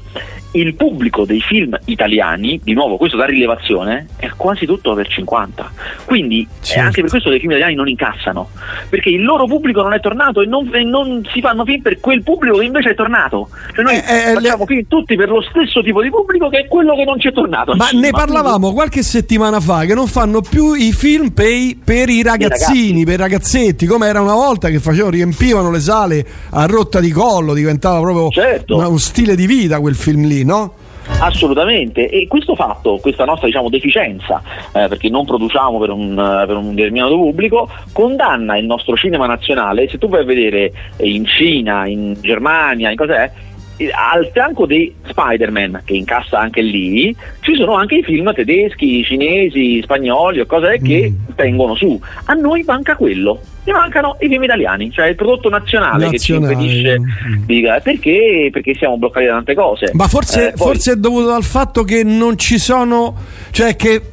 il 0.55 0.75
pubblico 0.75 1.25
dei 1.25 1.41
film 1.41 1.77
italiani, 1.85 2.59
di 2.63 2.73
nuovo 2.73 2.97
questo 2.97 3.17
da 3.17 3.25
rilevazione, 3.25 4.07
è 4.15 4.29
quasi 4.35 4.65
tutto 4.65 4.91
over 4.91 5.07
50. 5.07 5.71
Quindi 6.05 6.47
certo. 6.61 6.81
anche 6.81 7.01
per 7.01 7.09
questo 7.09 7.29
dei 7.29 7.39
film 7.39 7.51
italiani 7.51 7.75
non 7.75 7.87
incassano, 7.87 8.49
perché 8.89 9.09
il 9.09 9.23
loro 9.23 9.45
pubblico 9.45 9.81
non 9.81 9.93
è 9.93 9.99
tornato 9.99 10.41
e 10.41 10.45
non, 10.45 10.69
e 10.73 10.83
non 10.83 11.27
si 11.31 11.41
fanno 11.41 11.65
film 11.65 11.81
per 11.81 11.99
quel 11.99 12.23
pubblico 12.23 12.57
che 12.57 12.65
invece 12.65 12.91
è 12.91 12.95
tornato. 12.95 13.49
Cioè 13.73 13.83
noi 13.83 13.95
eh, 13.95 13.97
eh, 13.97 14.33
facciamo 14.33 14.65
le... 14.65 14.65
film 14.65 14.87
tutti 14.87 15.15
per 15.15 15.29
lo 15.29 15.41
stesso 15.41 15.81
tipo 15.83 16.01
di 16.01 16.09
pubblico 16.09 16.47
che 16.49 16.59
è 16.59 16.67
quello 16.67 16.95
che 16.95 17.03
non 17.03 17.19
ci 17.19 17.27
è 17.27 17.33
tornato. 17.33 17.75
Ma 17.75 17.89
ne 17.91 18.11
parlavamo 18.11 18.71
qualche 18.71 19.03
settimana 19.03 19.59
fa 19.59 19.83
che 19.85 19.93
non 19.93 20.07
fanno 20.07 20.41
più 20.41 20.73
i 20.73 20.93
film 20.93 21.31
per 21.31 21.51
i, 21.51 21.77
per 21.83 22.09
i 22.09 22.23
ragazzini, 22.23 23.03
per 23.03 23.15
i 23.15 23.17
ragazzetti, 23.17 23.85
come 23.85 24.07
era 24.07 24.21
una 24.21 24.33
volta 24.35 24.69
che 24.69 24.79
facevano, 24.79 25.11
riempivano 25.11 25.69
le 25.69 25.79
sale 25.79 26.25
a 26.51 26.65
rotta 26.65 27.01
di 27.01 27.11
collo, 27.11 27.53
diventava 27.53 27.99
proprio 27.99 28.29
certo. 28.29 28.75
una, 28.75 28.87
un 28.87 28.99
stile 28.99 29.35
di 29.35 29.45
vita 29.45 29.79
quel 29.81 29.95
film 29.95 30.25
lì 30.25 30.43
no? 30.45 30.73
Assolutamente, 31.19 32.09
e 32.09 32.27
questo 32.27 32.55
fatto, 32.55 32.97
questa 32.97 33.25
nostra 33.25 33.45
diciamo, 33.45 33.69
deficienza, 33.69 34.41
eh, 34.73 34.87
perché 34.87 35.07
non 35.09 35.23
produciamo 35.23 35.77
per 35.77 35.91
un, 35.91 36.15
per 36.15 36.55
un, 36.55 36.73
determinato 36.73 37.15
pubblico, 37.15 37.69
condanna 37.91 38.57
il 38.57 38.65
nostro 38.65 38.95
cinema 38.95 39.27
nazionale. 39.27 39.87
Se 39.87 39.97
tu 39.99 40.09
vai 40.09 40.21
a 40.21 40.25
vedere 40.25 40.71
in 41.01 41.25
Cina, 41.25 41.85
in 41.87 42.17
Germania, 42.19 42.89
in 42.89 42.97
cos'è, 42.97 43.31
al 43.91 44.29
fianco 44.31 44.65
di 44.65 44.93
Spider-Man, 45.07 45.81
che 45.83 45.95
incassa 45.95 46.39
anche 46.39 46.61
lì, 46.61 47.15
ci 47.41 47.55
sono 47.55 47.73
anche 47.75 47.95
i 47.95 48.03
film 48.03 48.33
tedeschi, 48.33 49.03
cinesi, 49.03 49.81
spagnoli 49.81 50.39
o 50.39 50.45
cose 50.45 50.79
che 50.81 51.11
mm. 51.11 51.35
tengono 51.35 51.75
su. 51.75 51.99
A 52.25 52.33
noi 52.33 52.63
manca 52.65 52.95
quello. 52.95 53.41
Mi 53.65 53.73
mancano 53.73 54.15
i 54.19 54.27
film 54.27 54.43
italiani, 54.43 54.91
cioè 54.91 55.07
il 55.07 55.15
prodotto 55.15 55.49
nazionale, 55.49 56.05
nazionale. 56.05 56.11
che 56.11 56.19
ci 56.19 56.33
impedisce 56.33 56.99
mm. 56.99 57.43
di, 57.45 57.65
perché, 57.83 58.49
perché 58.51 58.75
siamo 58.75 58.97
bloccati 58.97 59.25
da 59.25 59.33
tante 59.33 59.55
cose. 59.55 59.89
Ma 59.93 60.07
forse, 60.07 60.49
eh, 60.49 60.51
poi... 60.51 60.67
forse 60.67 60.93
è 60.93 60.95
dovuto 60.95 61.31
al 61.31 61.43
fatto 61.43 61.83
che 61.83 62.03
non 62.03 62.37
ci 62.37 62.57
sono, 62.59 63.15
cioè 63.51 63.75
che 63.75 64.03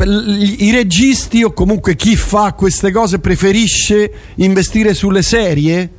i 0.58 0.70
registi 0.72 1.42
o 1.44 1.52
comunque 1.52 1.94
chi 1.94 2.16
fa 2.16 2.54
queste 2.54 2.90
cose 2.90 3.20
preferisce 3.20 4.10
investire 4.36 4.94
sulle 4.94 5.22
serie? 5.22 5.90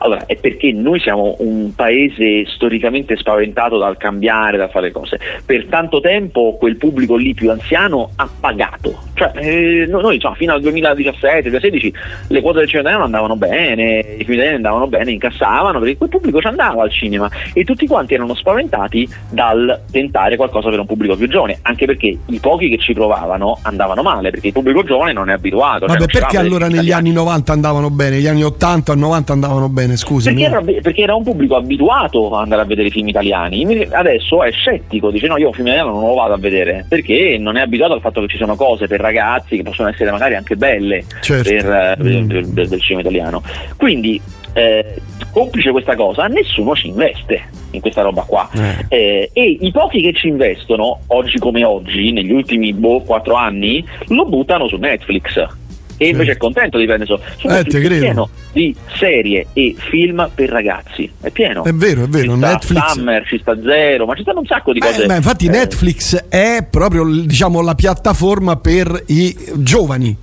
Allora, 0.00 0.26
è 0.26 0.36
perché 0.36 0.72
noi 0.72 1.00
siamo 1.00 1.36
un 1.38 1.74
paese 1.74 2.44
storicamente 2.46 3.16
spaventato 3.16 3.78
dal 3.78 3.96
cambiare, 3.96 4.56
da 4.56 4.68
fare 4.68 4.90
cose. 4.90 5.18
Per 5.44 5.66
tanto 5.66 6.00
tempo 6.00 6.56
quel 6.56 6.76
pubblico 6.76 7.16
lì 7.16 7.34
più 7.34 7.50
anziano 7.50 8.10
ha 8.16 8.28
pagato. 8.40 9.06
Cioè, 9.14 9.32
eh, 9.36 9.86
noi 9.88 10.16
insomma, 10.16 10.36
fino 10.36 10.52
al 10.52 10.62
2017-2016 10.62 11.92
le 12.28 12.40
quote 12.40 12.58
del 12.60 12.68
cinema 12.68 13.04
andavano 13.04 13.36
bene, 13.36 13.98
i 13.98 14.24
film 14.24 14.34
italiani 14.34 14.56
andavano 14.56 14.86
bene, 14.86 15.10
incassavano, 15.10 15.78
perché 15.78 15.96
quel 15.96 16.08
pubblico 16.08 16.40
ci 16.40 16.46
andava 16.46 16.82
al 16.82 16.90
cinema 16.90 17.28
e 17.52 17.64
tutti 17.64 17.86
quanti 17.86 18.14
erano 18.14 18.34
spaventati 18.34 19.08
dal 19.30 19.82
tentare 19.90 20.36
qualcosa 20.36 20.70
per 20.70 20.78
un 20.78 20.86
pubblico 20.86 21.16
più 21.16 21.28
giovane, 21.28 21.58
anche 21.62 21.86
perché 21.86 22.16
i 22.24 22.38
pochi 22.38 22.68
che 22.68 22.78
ci 22.78 22.92
provavano 22.92 23.58
andavano 23.62 24.02
male, 24.02 24.30
perché 24.30 24.48
il 24.48 24.52
pubblico 24.52 24.84
giovane 24.84 25.12
non 25.12 25.28
è 25.30 25.32
abituato. 25.32 25.86
Vabbè, 25.86 25.98
cioè 25.98 26.20
perché 26.20 26.38
allora 26.38 26.68
negli 26.68 26.92
anni 26.92 27.12
90 27.12 27.52
andavano 27.52 27.90
bene, 27.90 28.16
negli 28.16 28.26
anni 28.26 28.44
80 28.44 28.92
e 28.92 28.96
90 28.96 29.32
andavano 29.32 29.57
bene? 29.66 29.96
Scusami. 29.96 30.36
Perché 30.36 30.50
era, 30.50 30.80
perché 30.80 31.02
era, 31.02 31.14
un 31.16 31.24
pubblico 31.24 31.56
abituato 31.56 32.28
ad 32.28 32.42
andare 32.42 32.62
a 32.62 32.64
vedere 32.64 32.90
film 32.90 33.08
italiani, 33.08 33.88
adesso 33.90 34.44
è 34.44 34.52
scettico, 34.52 35.10
dice 35.10 35.26
no, 35.26 35.36
io 35.36 35.48
un 35.48 35.52
film 35.52 35.66
italiano 35.66 35.92
non 35.92 36.08
lo 36.08 36.14
vado 36.14 36.34
a 36.34 36.38
vedere, 36.38 36.86
perché 36.88 37.36
non 37.38 37.56
è 37.56 37.62
abituato 37.62 37.94
al 37.94 38.00
fatto 38.00 38.20
che 38.20 38.28
ci 38.28 38.36
sono 38.36 38.54
cose 38.54 38.86
per 38.86 39.00
ragazzi 39.00 39.56
che 39.56 39.62
possono 39.64 39.88
essere 39.88 40.12
magari 40.12 40.36
anche 40.36 40.54
belle 40.54 41.04
certo. 41.20 41.48
per, 41.48 41.66
eh, 41.66 41.96
mm. 42.00 42.28
per, 42.28 42.52
per, 42.54 42.68
del 42.68 42.80
cinema 42.80 43.00
italiano. 43.00 43.42
Quindi, 43.76 44.20
eh, 44.52 44.94
complice 45.32 45.70
questa 45.70 45.96
cosa, 45.96 46.26
nessuno 46.26 46.74
ci 46.74 46.88
investe 46.88 47.48
in 47.72 47.80
questa 47.80 48.02
roba 48.02 48.22
qua. 48.22 48.48
Eh. 48.52 48.86
Eh, 48.88 49.30
e 49.32 49.58
i 49.60 49.70
pochi 49.70 50.00
che 50.00 50.12
ci 50.12 50.28
investono, 50.28 51.00
oggi 51.08 51.38
come 51.38 51.64
oggi, 51.64 52.12
negli 52.12 52.32
ultimi 52.32 52.72
boh, 52.72 53.00
4 53.02 53.34
anni, 53.34 53.84
lo 54.08 54.26
buttano 54.26 54.68
su 54.68 54.76
Netflix 54.76 55.66
e 55.98 56.08
invece 56.08 56.32
è 56.32 56.36
contento 56.36 56.78
di 56.78 56.86
prendere 56.86 57.10
soldi. 57.10 57.24
Su 57.36 57.48
eh, 57.48 57.60
è 57.60 57.98
pieno 57.98 58.28
di 58.52 58.74
serie 58.96 59.48
e 59.52 59.74
film 59.76 60.30
per 60.34 60.48
ragazzi. 60.48 61.10
È 61.20 61.30
pieno. 61.30 61.64
È 61.64 61.72
vero, 61.72 62.04
è 62.04 62.08
vero. 62.08 62.32
Ci 62.32 62.38
Netflix. 62.38 62.80
sta 62.80 62.92
Summer, 62.92 63.26
ci 63.26 63.38
sta 63.38 63.58
Zero, 63.62 64.06
ma 64.06 64.14
ci 64.14 64.22
stanno 64.22 64.40
un 64.40 64.46
sacco 64.46 64.72
di 64.72 64.80
cose. 64.80 65.06
Ma 65.06 65.16
infatti 65.16 65.46
eh. 65.46 65.50
Netflix 65.50 66.28
è 66.28 66.66
proprio 66.68 67.04
diciamo, 67.04 67.60
la 67.60 67.74
piattaforma 67.74 68.56
per 68.56 69.02
i 69.06 69.36
giovani. 69.56 70.16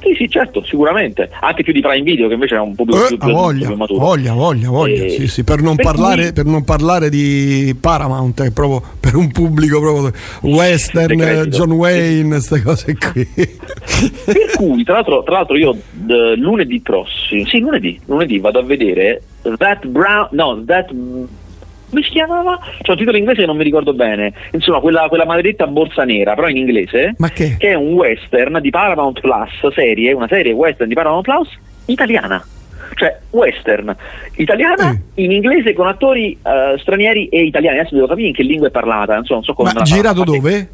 Sì, 0.00 0.14
sì, 0.16 0.28
certo, 0.28 0.64
sicuramente. 0.64 1.28
Anche 1.40 1.62
più 1.62 1.72
di 1.72 1.80
Prime 1.80 2.02
Video, 2.02 2.26
che 2.26 2.34
invece 2.34 2.56
è 2.56 2.58
un 2.60 2.74
pubblico 2.74 3.04
eh, 3.04 3.16
più, 3.18 3.30
voglia, 3.30 3.66
più 3.66 3.76
maturo. 3.76 4.00
Voglia, 4.00 4.32
voglia, 4.32 4.70
voglia. 4.70 5.04
Eh, 5.04 5.10
sì, 5.10 5.28
sì, 5.28 5.44
per, 5.44 5.60
non 5.60 5.76
per 5.76 5.84
parlare, 5.84 6.22
cui... 6.22 6.32
per 6.32 6.44
non 6.46 6.64
parlare 6.64 7.10
di 7.10 7.76
Paramount, 7.78 8.42
è 8.42 8.50
proprio 8.50 8.82
per 8.98 9.14
un 9.14 9.30
pubblico 9.30 9.80
proprio 9.80 10.12
western, 10.40 11.48
John 11.50 11.72
Wayne, 11.72 12.28
queste 12.28 12.62
cose 12.62 12.96
qui. 12.96 13.28
per 14.24 14.52
cui, 14.56 14.82
tra 14.84 14.94
l'altro, 14.94 15.22
tra 15.22 15.34
l'altro 15.36 15.56
io 15.56 15.76
d- 15.90 16.34
lunedì 16.36 16.80
prossimo, 16.80 17.44
sì, 17.46 17.60
lunedì, 17.60 18.00
lunedì 18.06 18.38
vado 18.38 18.58
a 18.58 18.62
vedere 18.62 19.22
That 19.56 19.86
Brown, 19.86 20.28
no, 20.32 20.62
That 20.64 20.90
come 21.90 22.02
si 22.02 22.10
chiamava? 22.10 22.58
C'è 22.80 22.90
un 22.90 22.96
titolo 22.96 23.16
in 23.16 23.22
inglese 23.22 23.40
che 23.40 23.46
non 23.46 23.56
mi 23.56 23.64
ricordo 23.64 23.92
bene. 23.92 24.32
Insomma, 24.52 24.80
quella, 24.80 25.08
quella, 25.08 25.26
maledetta 25.26 25.66
borsa 25.66 26.04
nera, 26.04 26.34
però 26.34 26.48
in 26.48 26.56
inglese. 26.56 27.14
Ma 27.18 27.28
che? 27.28 27.56
Che 27.58 27.68
è 27.68 27.74
un 27.74 27.92
western 27.92 28.58
di 28.60 28.70
Paramount 28.70 29.20
Plus, 29.20 29.74
serie, 29.74 30.12
una 30.12 30.28
serie 30.28 30.52
western 30.52 30.88
di 30.88 30.94
Paramount 30.94 31.24
Plus 31.24 31.48
italiana. 31.86 32.42
Cioè, 32.94 33.18
western 33.30 33.94
italiana 34.34 34.92
mm. 34.92 34.96
in 35.14 35.30
inglese 35.30 35.74
con 35.74 35.86
attori 35.86 36.36
uh, 36.42 36.78
stranieri 36.78 37.28
e 37.28 37.42
italiani. 37.42 37.78
Adesso 37.78 37.94
devo 37.94 38.06
capire 38.06 38.28
in 38.28 38.34
che 38.34 38.42
lingua 38.42 38.68
è 38.68 38.70
parlata. 38.70 39.20
So, 39.24 39.34
non 39.34 39.42
so 39.42 39.52
come 39.52 39.72
Ma 39.74 39.82
girato 39.82 40.24
dove? 40.24 40.68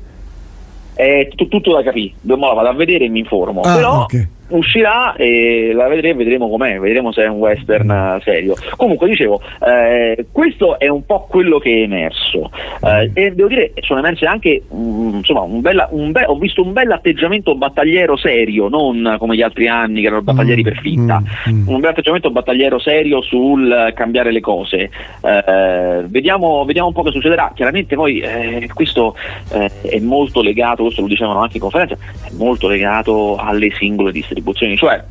È 0.95 1.29
tutto, 1.29 1.49
tutto 1.49 1.75
da 1.75 1.83
capire. 1.83 2.15
La 2.23 2.37
vado 2.37 2.69
a 2.69 2.73
vedere 2.73 3.05
e 3.05 3.09
mi 3.09 3.21
informo. 3.21 3.63
Ah, 3.63 3.75
però. 3.75 4.03
Okay 4.03 4.29
uscirà 4.49 5.15
e 5.17 5.73
la 5.75 5.88
vedremo, 5.88 6.19
vedremo 6.19 6.49
com'è, 6.49 6.79
vedremo 6.79 7.12
se 7.12 7.25
è 7.25 7.26
un 7.26 7.38
western 7.38 7.91
eh, 7.91 8.21
serio. 8.23 8.55
Comunque 8.76 9.09
dicevo, 9.09 9.41
eh, 9.67 10.26
questo 10.31 10.79
è 10.79 10.88
un 10.88 11.05
po' 11.05 11.26
quello 11.29 11.59
che 11.59 11.71
è 11.71 11.83
emerso 11.83 12.50
eh, 12.83 13.11
e 13.12 13.33
devo 13.33 13.49
dire 13.49 13.73
sono 13.81 14.00
emerse 14.00 14.26
anche 14.26 14.62
um, 14.69 15.17
insomma 15.17 15.41
un 15.41 15.61
bella, 15.61 15.88
un 15.91 16.12
be- 16.12 16.25
ho 16.26 16.37
visto 16.37 16.62
un 16.62 16.73
bel 16.73 16.91
atteggiamento 16.91 17.57
battagliero 17.57 18.17
serio, 18.17 18.69
non 18.69 19.17
come 19.19 19.37
gli 19.37 19.43
altri 19.43 19.69
anni 19.69 20.00
che 20.00 20.07
erano 20.07 20.23
battaglieri 20.23 20.62
per 20.62 20.79
finta, 20.81 21.21
mm, 21.21 21.53
mm. 21.53 21.69
un 21.69 21.81
bel 21.81 21.91
atteggiamento 21.91 22.31
battagliero 22.31 22.79
serio 22.79 23.21
sul 23.23 23.93
cambiare 23.95 24.31
le 24.31 24.41
cose. 24.41 24.91
Eh, 25.23 26.05
vediamo, 26.07 26.65
vediamo, 26.65 26.88
un 26.88 26.95
po' 26.95 27.03
che 27.03 27.11
succederà. 27.11 27.53
Chiaramente 27.55 27.95
poi 27.95 28.21
eh, 28.21 28.69
questo 28.73 29.17
eh, 29.53 29.71
è 29.83 29.99
molto 30.00 30.43
legato, 30.43 30.85
questo 30.85 31.03
lo 31.03 31.09
dicevano 31.09 31.41
anche 31.41 31.57
in 31.57 31.62
conferenza, 31.62 31.95
è 31.95 32.31
molto 32.33 32.69
legato 32.69 33.37
alle 33.37 33.71
singole 33.73 34.12
distribuzioni 34.12 34.36
distribuzioni, 34.37 34.76
cioè 34.76 35.02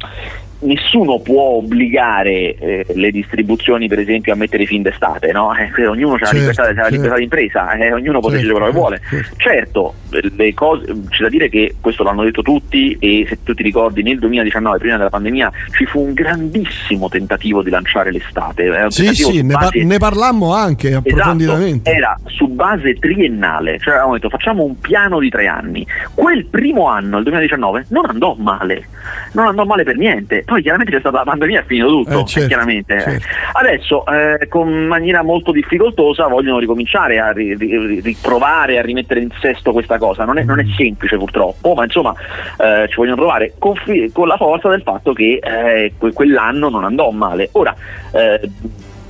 nessuno 0.60 1.20
può 1.20 1.58
obbligare 1.58 2.56
eh, 2.56 2.86
le 2.94 3.12
distribuzioni 3.12 3.88
per 3.88 4.00
esempio 4.00 4.34
a 4.34 4.36
mettere 4.36 4.66
fin 4.66 4.82
d'estate 4.82 5.32
no? 5.32 5.54
eh, 5.54 5.88
ognuno 5.88 6.16
ha 6.16 6.18
certo, 6.20 6.34
la 6.34 6.40
libertà, 6.40 6.64
certo. 6.64 6.90
libertà 6.90 7.16
d'impresa 7.16 7.72
eh, 7.74 7.94
ognuno 7.94 8.20
può 8.20 8.30
certo, 8.30 8.46
decidere 8.46 8.54
quello 8.54 8.66
che 8.66 8.72
vuole 8.72 9.02
certo. 9.10 9.36
certo 9.38 9.94
le 10.10 10.54
cose, 10.54 10.86
c'è 11.10 11.24
da 11.24 11.30
dire 11.30 11.50
che 11.50 11.76
questo 11.82 12.04
l'hanno 12.04 12.24
detto 12.24 12.42
tutti 12.42 12.96
e 13.00 13.26
se 13.28 13.40
tu 13.44 13.54
ti 13.54 13.64
ricordi 13.64 14.02
nel 14.02 14.18
2019 14.20 14.78
prima 14.78 14.98
della 14.98 15.10
pandemia 15.10 15.52
ci 15.76 15.86
fu 15.86 16.02
un 16.02 16.14
grandissimo 16.14 17.10
tentativo 17.10 17.62
di 17.62 17.70
lanciare 17.70 18.12
l'estate 18.12 18.86
sì 18.90 19.14
sì 19.14 19.42
ne, 19.42 19.54
base... 19.54 19.70
par- 19.72 19.86
ne, 19.86 19.98
parlammo 19.98 20.54
anche 20.54 20.94
approfonditamente 20.94 21.90
esatto, 21.90 22.06
era 22.06 22.20
su 22.28 22.48
base 22.48 22.94
triennale 22.98 23.78
cioè 23.80 23.96
avevamo 23.96 24.14
detto 24.14 24.30
facciamo 24.30 24.64
un 24.64 24.80
piano 24.80 25.20
di 25.20 25.30
tre 25.30 25.48
anni 25.48 25.86
quel 26.14 26.46
primo 26.46 26.88
anno 26.88 27.18
il 27.18 27.24
2019 27.24 27.88
non 27.90 28.06
andò 28.06 28.36
male 28.40 28.88
non 29.34 29.48
andò 29.48 29.66
male 29.66 29.84
per 29.84 29.98
niente 29.98 30.44
poi 30.46 30.62
chiaramente 30.62 30.94
c'è 30.94 31.00
stata 31.00 31.18
la 31.18 31.24
pandemia, 31.24 31.62
è 31.62 31.66
finito 31.66 31.88
tutto, 31.88 32.20
eh, 32.22 32.26
certo, 32.26 32.48
chiaramente. 32.48 33.00
Certo. 33.00 33.26
Adesso 33.54 34.06
eh, 34.06 34.48
con 34.48 34.70
maniera 34.86 35.24
molto 35.24 35.52
difficoltosa 35.52 36.28
vogliono 36.28 36.60
ricominciare 36.60 37.20
a 37.20 37.32
ri, 37.32 37.56
ri, 37.56 38.00
riprovare 38.00 38.78
a 38.78 38.82
rimettere 38.82 39.22
in 39.22 39.30
sesto 39.40 39.72
questa 39.72 39.98
cosa. 39.98 40.24
Non 40.24 40.38
è, 40.38 40.44
non 40.44 40.60
è 40.60 40.64
Mm. 40.64 40.74
semplice 40.76 41.18
purtroppo, 41.18 41.74
ma 41.74 41.84
insomma 41.84 42.14
eh, 42.58 42.88
ci 42.88 42.96
vogliono 42.96 43.16
provare 43.18 43.54
con, 43.58 43.76
fi- 43.76 44.10
con, 44.12 44.28
la 44.28 44.38
forza 44.38 44.70
del 44.70 44.82
fatto 44.82 45.14
che 45.14 45.40
eh, 45.42 45.94
que- 45.98 46.14
quell'anno 46.14 46.70
non 46.70 46.84
andò 46.84 47.10
male. 47.12 47.50
Ora 47.54 47.76
eh, 48.12 48.40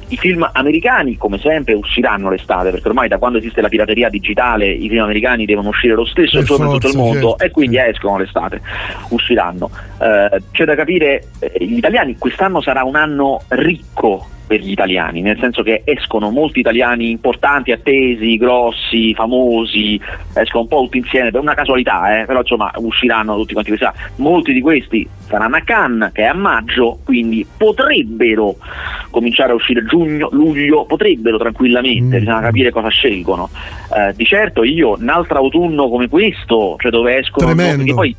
i 0.09 0.17
film 0.17 0.47
americani, 0.51 1.17
come 1.17 1.39
sempre, 1.39 1.73
usciranno 1.73 2.29
l'estate, 2.29 2.71
perché 2.71 2.87
ormai 2.87 3.07
da 3.07 3.17
quando 3.17 3.37
esiste 3.37 3.61
la 3.61 3.69
pirateria 3.69 4.09
digitale 4.09 4.67
i 4.67 4.87
film 4.87 5.03
americani 5.03 5.45
devono 5.45 5.69
uscire 5.69 5.95
lo 5.95 6.05
stesso 6.05 6.37
per 6.37 6.45
giorno 6.45 6.65
in 6.65 6.71
tutto 6.73 6.87
il 6.87 6.95
mondo 6.95 7.29
certo, 7.29 7.43
e 7.43 7.51
quindi 7.51 7.75
certo. 7.75 7.91
escono 7.91 8.17
l'estate, 8.17 8.61
usciranno. 9.09 9.69
Eh, 9.99 10.41
c'è 10.51 10.65
da 10.65 10.75
capire, 10.75 11.27
eh, 11.39 11.65
gli 11.65 11.77
italiani 11.77 12.17
quest'anno 12.17 12.61
sarà 12.61 12.83
un 12.83 12.95
anno 12.95 13.41
ricco 13.49 14.27
per 14.45 14.59
gli 14.59 14.71
italiani, 14.71 15.21
nel 15.21 15.37
senso 15.39 15.63
che 15.63 15.81
escono 15.83 16.29
molti 16.29 16.59
italiani 16.59 17.09
importanti, 17.09 17.71
attesi, 17.71 18.37
grossi, 18.37 19.13
famosi, 19.13 19.99
escono 20.33 20.63
un 20.63 20.69
po' 20.69 20.81
tutti 20.83 20.97
insieme 20.97 21.31
per 21.31 21.41
una 21.41 21.53
casualità, 21.53 22.21
eh, 22.21 22.25
però 22.25 22.39
insomma 22.39 22.71
usciranno 22.77 23.35
tutti 23.35 23.53
quanti 23.53 23.71
questi. 23.75 23.87
Molti 24.17 24.53
di 24.53 24.61
questi 24.61 25.07
saranno 25.27 25.55
a 25.55 25.61
Cannes, 25.61 26.11
che 26.13 26.23
è 26.23 26.25
a 26.25 26.33
maggio, 26.33 26.99
quindi 27.03 27.45
potrebbero 27.57 28.55
cominciare 29.09 29.51
a 29.51 29.55
uscire 29.55 29.85
giugno, 29.85 30.29
luglio, 30.31 30.85
potrebbero 30.85 31.37
tranquillamente, 31.37 32.17
Mm. 32.17 32.19
bisogna 32.19 32.41
capire 32.41 32.71
cosa 32.71 32.89
scelgono. 32.89 33.49
Eh, 33.95 34.13
di 34.15 34.25
certo 34.25 34.63
io 34.63 34.95
un 34.99 35.09
altro 35.09 35.37
autunno 35.37 35.89
come 35.89 36.07
questo, 36.09 36.75
cioè 36.79 36.91
dove 36.91 37.17
escono, 37.17 37.53
Tremendo. 37.53 37.93
poi 37.93 38.15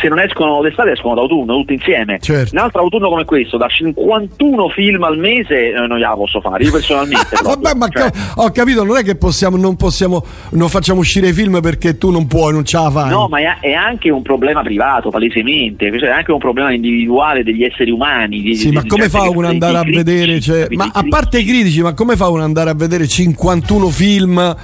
se 0.00 0.08
non 0.08 0.18
escono 0.20 0.60
d'estate 0.62 0.92
escono 0.92 1.14
d'autunno 1.14 1.54
tutti 1.56 1.72
insieme 1.74 2.18
Certo. 2.20 2.54
un 2.54 2.60
altro 2.60 2.80
autunno 2.82 3.08
come 3.08 3.24
questo 3.24 3.56
da 3.56 3.66
51 3.68 4.68
film 4.70 5.02
al 5.02 5.18
mese 5.18 5.68
eh, 5.70 5.86
non 5.86 5.98
gliela 5.98 6.14
posso 6.14 6.40
fare 6.40 6.64
io 6.64 6.70
personalmente. 6.72 7.36
Vabbè, 7.42 7.74
ma 7.74 7.88
Cioè, 7.88 8.10
ho 8.36 8.50
capito, 8.50 8.84
non 8.84 8.96
è 8.96 9.02
che 9.02 9.16
possiamo, 9.16 9.56
non 9.56 9.76
possiamo, 9.76 10.24
non 10.50 10.68
facciamo 10.68 11.00
uscire 11.00 11.28
i 11.28 11.32
film 11.32 11.60
perché 11.60 11.98
tu 11.98 12.10
non 12.10 12.26
puoi, 12.26 12.52
non 12.52 12.64
ce 12.64 12.76
la 12.76 12.90
fai. 12.90 13.10
no 13.10 13.28
ma 13.28 13.38
è, 13.38 13.58
è 13.60 13.72
anche 13.72 14.10
un 14.10 14.22
problema 14.22 14.62
privato 14.62 15.10
palesemente 15.10 15.90
cioè 15.98 16.08
è 16.08 16.12
anche 16.12 16.32
un 16.32 16.38
problema 16.38 16.72
individuale 16.72 17.42
degli 17.42 17.62
esseri 17.64 17.90
umani 17.90 18.40
di- 18.40 18.54
Sì, 18.54 18.68
di- 18.68 18.74
ma 18.74 18.82
di- 18.82 18.88
come 18.88 19.08
fa 19.08 19.28
uno 19.28 19.46
ad 19.46 19.52
andare 19.52 19.76
a 19.78 19.82
critici, 19.82 20.02
vedere? 20.04 20.40
cioè- 20.40 20.66
ma 20.70 20.90
a 20.92 21.04
parte 21.08 21.38
i 21.38 21.44
critici, 21.44 21.82
ma 21.82 21.94
come 21.94 22.16
fa 22.16 22.28
uno 22.28 22.38
ad 22.40 22.44
andare 22.44 22.70
a 22.70 22.74
vedere 22.74 23.06
51 23.06 23.88
film 23.88 24.56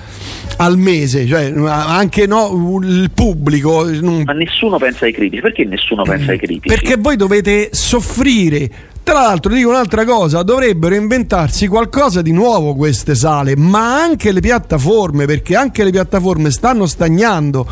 al 0.56 0.78
mese? 0.78 1.26
Cioè, 1.26 1.52
anche 1.66 2.26
no, 2.26 2.78
il 2.82 3.10
pubblico. 3.14 3.84
non- 4.00 4.22
ma 4.24 4.32
nessuno 4.32 4.76
pensa 4.78 5.04
ai 5.04 5.12
critici 5.12 5.22
perché 5.28 5.64
nessuno 5.64 6.02
pensa 6.02 6.32
ai 6.32 6.38
critici 6.38 6.68
Perché 6.68 6.96
voi 6.96 7.16
dovete 7.16 7.68
soffrire. 7.72 8.92
Tra 9.04 9.20
l'altro 9.20 9.52
dico 9.52 9.68
un'altra 9.68 10.06
cosa, 10.06 10.42
dovrebbero 10.42 10.94
inventarsi 10.94 11.68
qualcosa 11.68 12.23
di 12.23 12.32
nuovo 12.32 12.75
queste 12.75 13.14
sale, 13.14 13.54
ma 13.54 14.00
anche 14.00 14.32
le 14.32 14.40
piattaforme, 14.40 15.26
perché 15.26 15.56
anche 15.56 15.84
le 15.84 15.90
piattaforme 15.90 16.50
stanno 16.50 16.87
stagnando. 16.87 17.66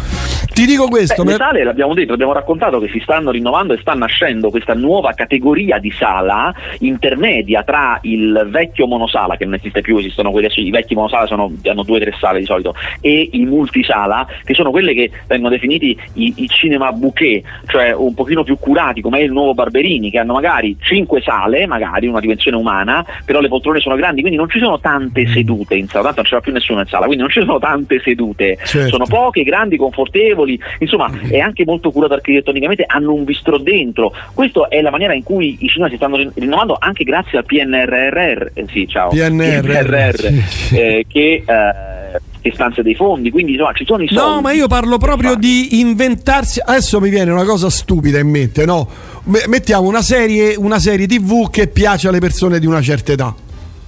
Ti 0.53 0.67
dico 0.67 0.89
questo, 0.89 1.23
Beh, 1.23 1.31
le 1.31 1.39
me- 1.39 1.43
sale 1.43 1.65
l'abbiamo 1.65 1.95
detto, 1.95 2.12
abbiamo 2.12 2.35
raccontato 2.35 2.79
che 2.81 2.91
si 2.91 3.01
stanno 3.01 3.31
rinnovando 3.31 3.73
e 3.73 3.79
sta 3.81 3.95
nascendo 3.95 4.51
questa 4.51 4.75
nuova 4.75 5.15
categoria 5.15 5.79
di 5.79 5.91
sala 5.91 6.55
intermedia 6.81 7.62
tra 7.62 7.99
il 8.03 8.49
vecchio 8.51 8.87
monosala, 8.87 9.39
che 9.39 9.47
non 9.47 9.55
esiste 9.55 9.81
più, 9.81 9.97
esistono 9.97 10.31
quelli 10.33 10.51
i 10.55 10.71
vecchi 10.71 10.95
monosala 10.95 11.27
sono, 11.27 11.51
hanno 11.65 11.83
due 11.83 11.97
o 11.97 12.01
tre 12.01 12.15
sale 12.21 12.41
di 12.41 12.45
solito, 12.45 12.75
e 13.01 13.31
il 13.33 13.47
multisala, 13.47 14.27
che 14.45 14.53
sono 14.53 14.71
quelle 14.71 14.93
che 14.93 15.11
vengono 15.27 15.55
definiti 15.55 15.99
i, 16.15 16.35
i 16.37 16.49
cinema 16.49 16.93
bouquet, 16.93 17.43
cioè 17.69 17.95
un 17.95 18.12
pochino 18.12 18.45
più 18.45 18.59
curati, 18.59 19.01
come 19.01 19.21
è 19.21 19.23
il 19.23 19.33
nuovo 19.33 19.55
Barberini, 19.55 20.11
che 20.11 20.19
hanno 20.19 20.35
magari 20.35 20.77
cinque 20.79 21.21
sale, 21.23 21.67
magari 21.67 22.07
una 22.07 22.21
dimensione 22.21 22.57
umana, 22.57 23.05
però 23.25 23.41
le 23.41 23.49
poltrone 23.49 23.81
sono 23.81 23.97
grandi, 23.97 24.21
quindi 24.21 24.38
non 24.38 24.49
ci 24.49 24.59
sono 24.59 24.79
tante 24.81 25.26
sedute 25.29 25.75
in 25.75 25.87
sala, 25.88 26.05
tanto 26.05 26.21
non 26.23 26.31
c'era 26.31 26.41
più 26.41 26.52
nessuno 26.52 26.81
in 26.81 26.87
sala, 26.87 27.07
quindi 27.07 27.23
non 27.23 27.31
ci 27.31 27.41
sono 27.41 27.59
tante 27.59 28.00
sedute, 28.02 28.59
Certo. 28.64 28.88
sono 28.88 29.07
poche, 29.07 29.43
grandi, 29.43 29.76
confortevoli, 29.76 30.59
insomma 30.79 31.11
è 31.29 31.38
anche 31.38 31.64
molto 31.64 31.91
curato 31.91 32.14
architettonicamente, 32.14 32.85
hanno 32.87 33.12
un 33.12 33.25
bistro 33.25 33.59
dentro. 33.59 34.12
Questa 34.35 34.69
è 34.69 34.81
la 34.81 34.91
maniera 34.91 35.14
in 35.14 35.23
cui 35.23 35.57
i 35.61 35.69
cinema 35.69 35.88
si 35.91 35.97
stanno 35.97 36.17
rin- 36.17 36.33
rinnovando 36.35 36.76
anche 36.79 37.05
grazie 37.05 37.38
al 37.38 37.45
PNRR, 37.45 38.50
eh, 38.55 38.67
sì, 38.71 38.87
ciao, 38.88 39.09
PNRR, 39.11 40.14
sì, 40.14 40.41
sì. 40.43 40.76
eh, 40.76 41.05
che, 41.09 41.43
eh, 41.47 42.21
che 42.41 42.50
stanzia 42.52 42.83
dei 42.83 42.95
fondi, 42.95 43.31
quindi 43.31 43.52
insomma 43.52 43.73
ci 43.73 43.85
sono 43.85 44.02
i 44.02 44.09
soldi. 44.09 44.35
No, 44.35 44.41
ma 44.41 44.52
io 44.52 44.67
parlo 44.67 44.99
proprio 44.99 45.35
di 45.37 45.81
inventarsi. 45.81 46.61
Adesso 46.64 47.00
mi 47.00 47.09
viene 47.09 47.31
una 47.31 47.45
cosa 47.45 47.71
stupida 47.71 48.19
in 48.19 48.29
mente, 48.29 48.64
no? 48.64 48.88
Me- 49.25 49.45
Mettiamo 49.47 49.87
una 49.87 50.02
serie, 50.02 50.55
una 50.57 50.79
serie 50.81 51.07
TV 51.07 51.49
che 51.50 51.69
piace 51.69 52.09
alle 52.09 52.19
persone 52.19 52.59
di 52.59 52.67
una 52.67 52.83
certa 52.83 53.12
età. 53.12 53.35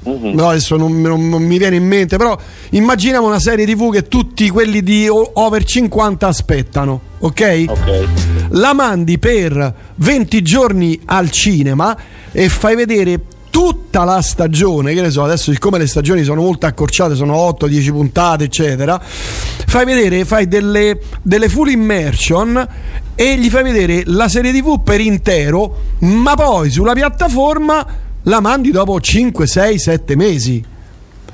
Mhm. 0.06 0.32
No, 0.34 0.48
adesso 0.50 0.76
non, 0.76 1.00
non- 1.00 1.28
non 1.28 1.42
mi 1.42 1.56
viene 1.58 1.76
in 1.76 1.86
mente, 1.86 2.16
però 2.18 2.38
immaginiamo 2.70 3.26
una 3.26 3.40
serie 3.40 3.64
TV 3.66 3.90
che 3.90 4.06
tutti 4.06 4.48
quelli 4.50 4.82
di 4.82 5.08
over 5.08 5.64
50 5.64 6.26
aspettano, 6.26 7.00
ok? 7.20 7.64
Ok. 7.68 8.04
La 8.50 8.74
mandi 8.74 9.18
per 9.18 9.74
20 9.96 10.42
giorni 10.42 11.00
al 11.06 11.30
cinema 11.30 11.96
e 12.30 12.48
fai 12.50 12.76
vedere 12.76 13.18
tutta 13.54 14.02
la 14.02 14.20
stagione, 14.20 14.94
che 14.94 15.00
ne 15.00 15.10
so, 15.10 15.22
adesso 15.22 15.52
siccome 15.52 15.78
le 15.78 15.86
stagioni 15.86 16.24
sono 16.24 16.40
molto 16.40 16.66
accorciate, 16.66 17.14
sono 17.14 17.36
8-10 17.56 17.90
puntate, 17.92 18.42
eccetera, 18.42 19.00
fai 19.00 19.84
vedere, 19.84 20.24
fai 20.24 20.48
delle, 20.48 20.98
delle 21.22 21.48
full 21.48 21.68
immersion 21.68 22.68
e 23.14 23.38
gli 23.38 23.48
fai 23.48 23.62
vedere 23.62 24.02
la 24.06 24.28
serie 24.28 24.50
TV 24.50 24.82
per 24.82 25.00
intero, 25.00 25.82
ma 26.00 26.34
poi 26.34 26.68
sulla 26.68 26.94
piattaforma 26.94 27.86
la 28.24 28.40
mandi 28.40 28.72
dopo 28.72 29.00
5, 29.00 29.46
6, 29.46 29.78
7 29.78 30.16
mesi 30.16 30.64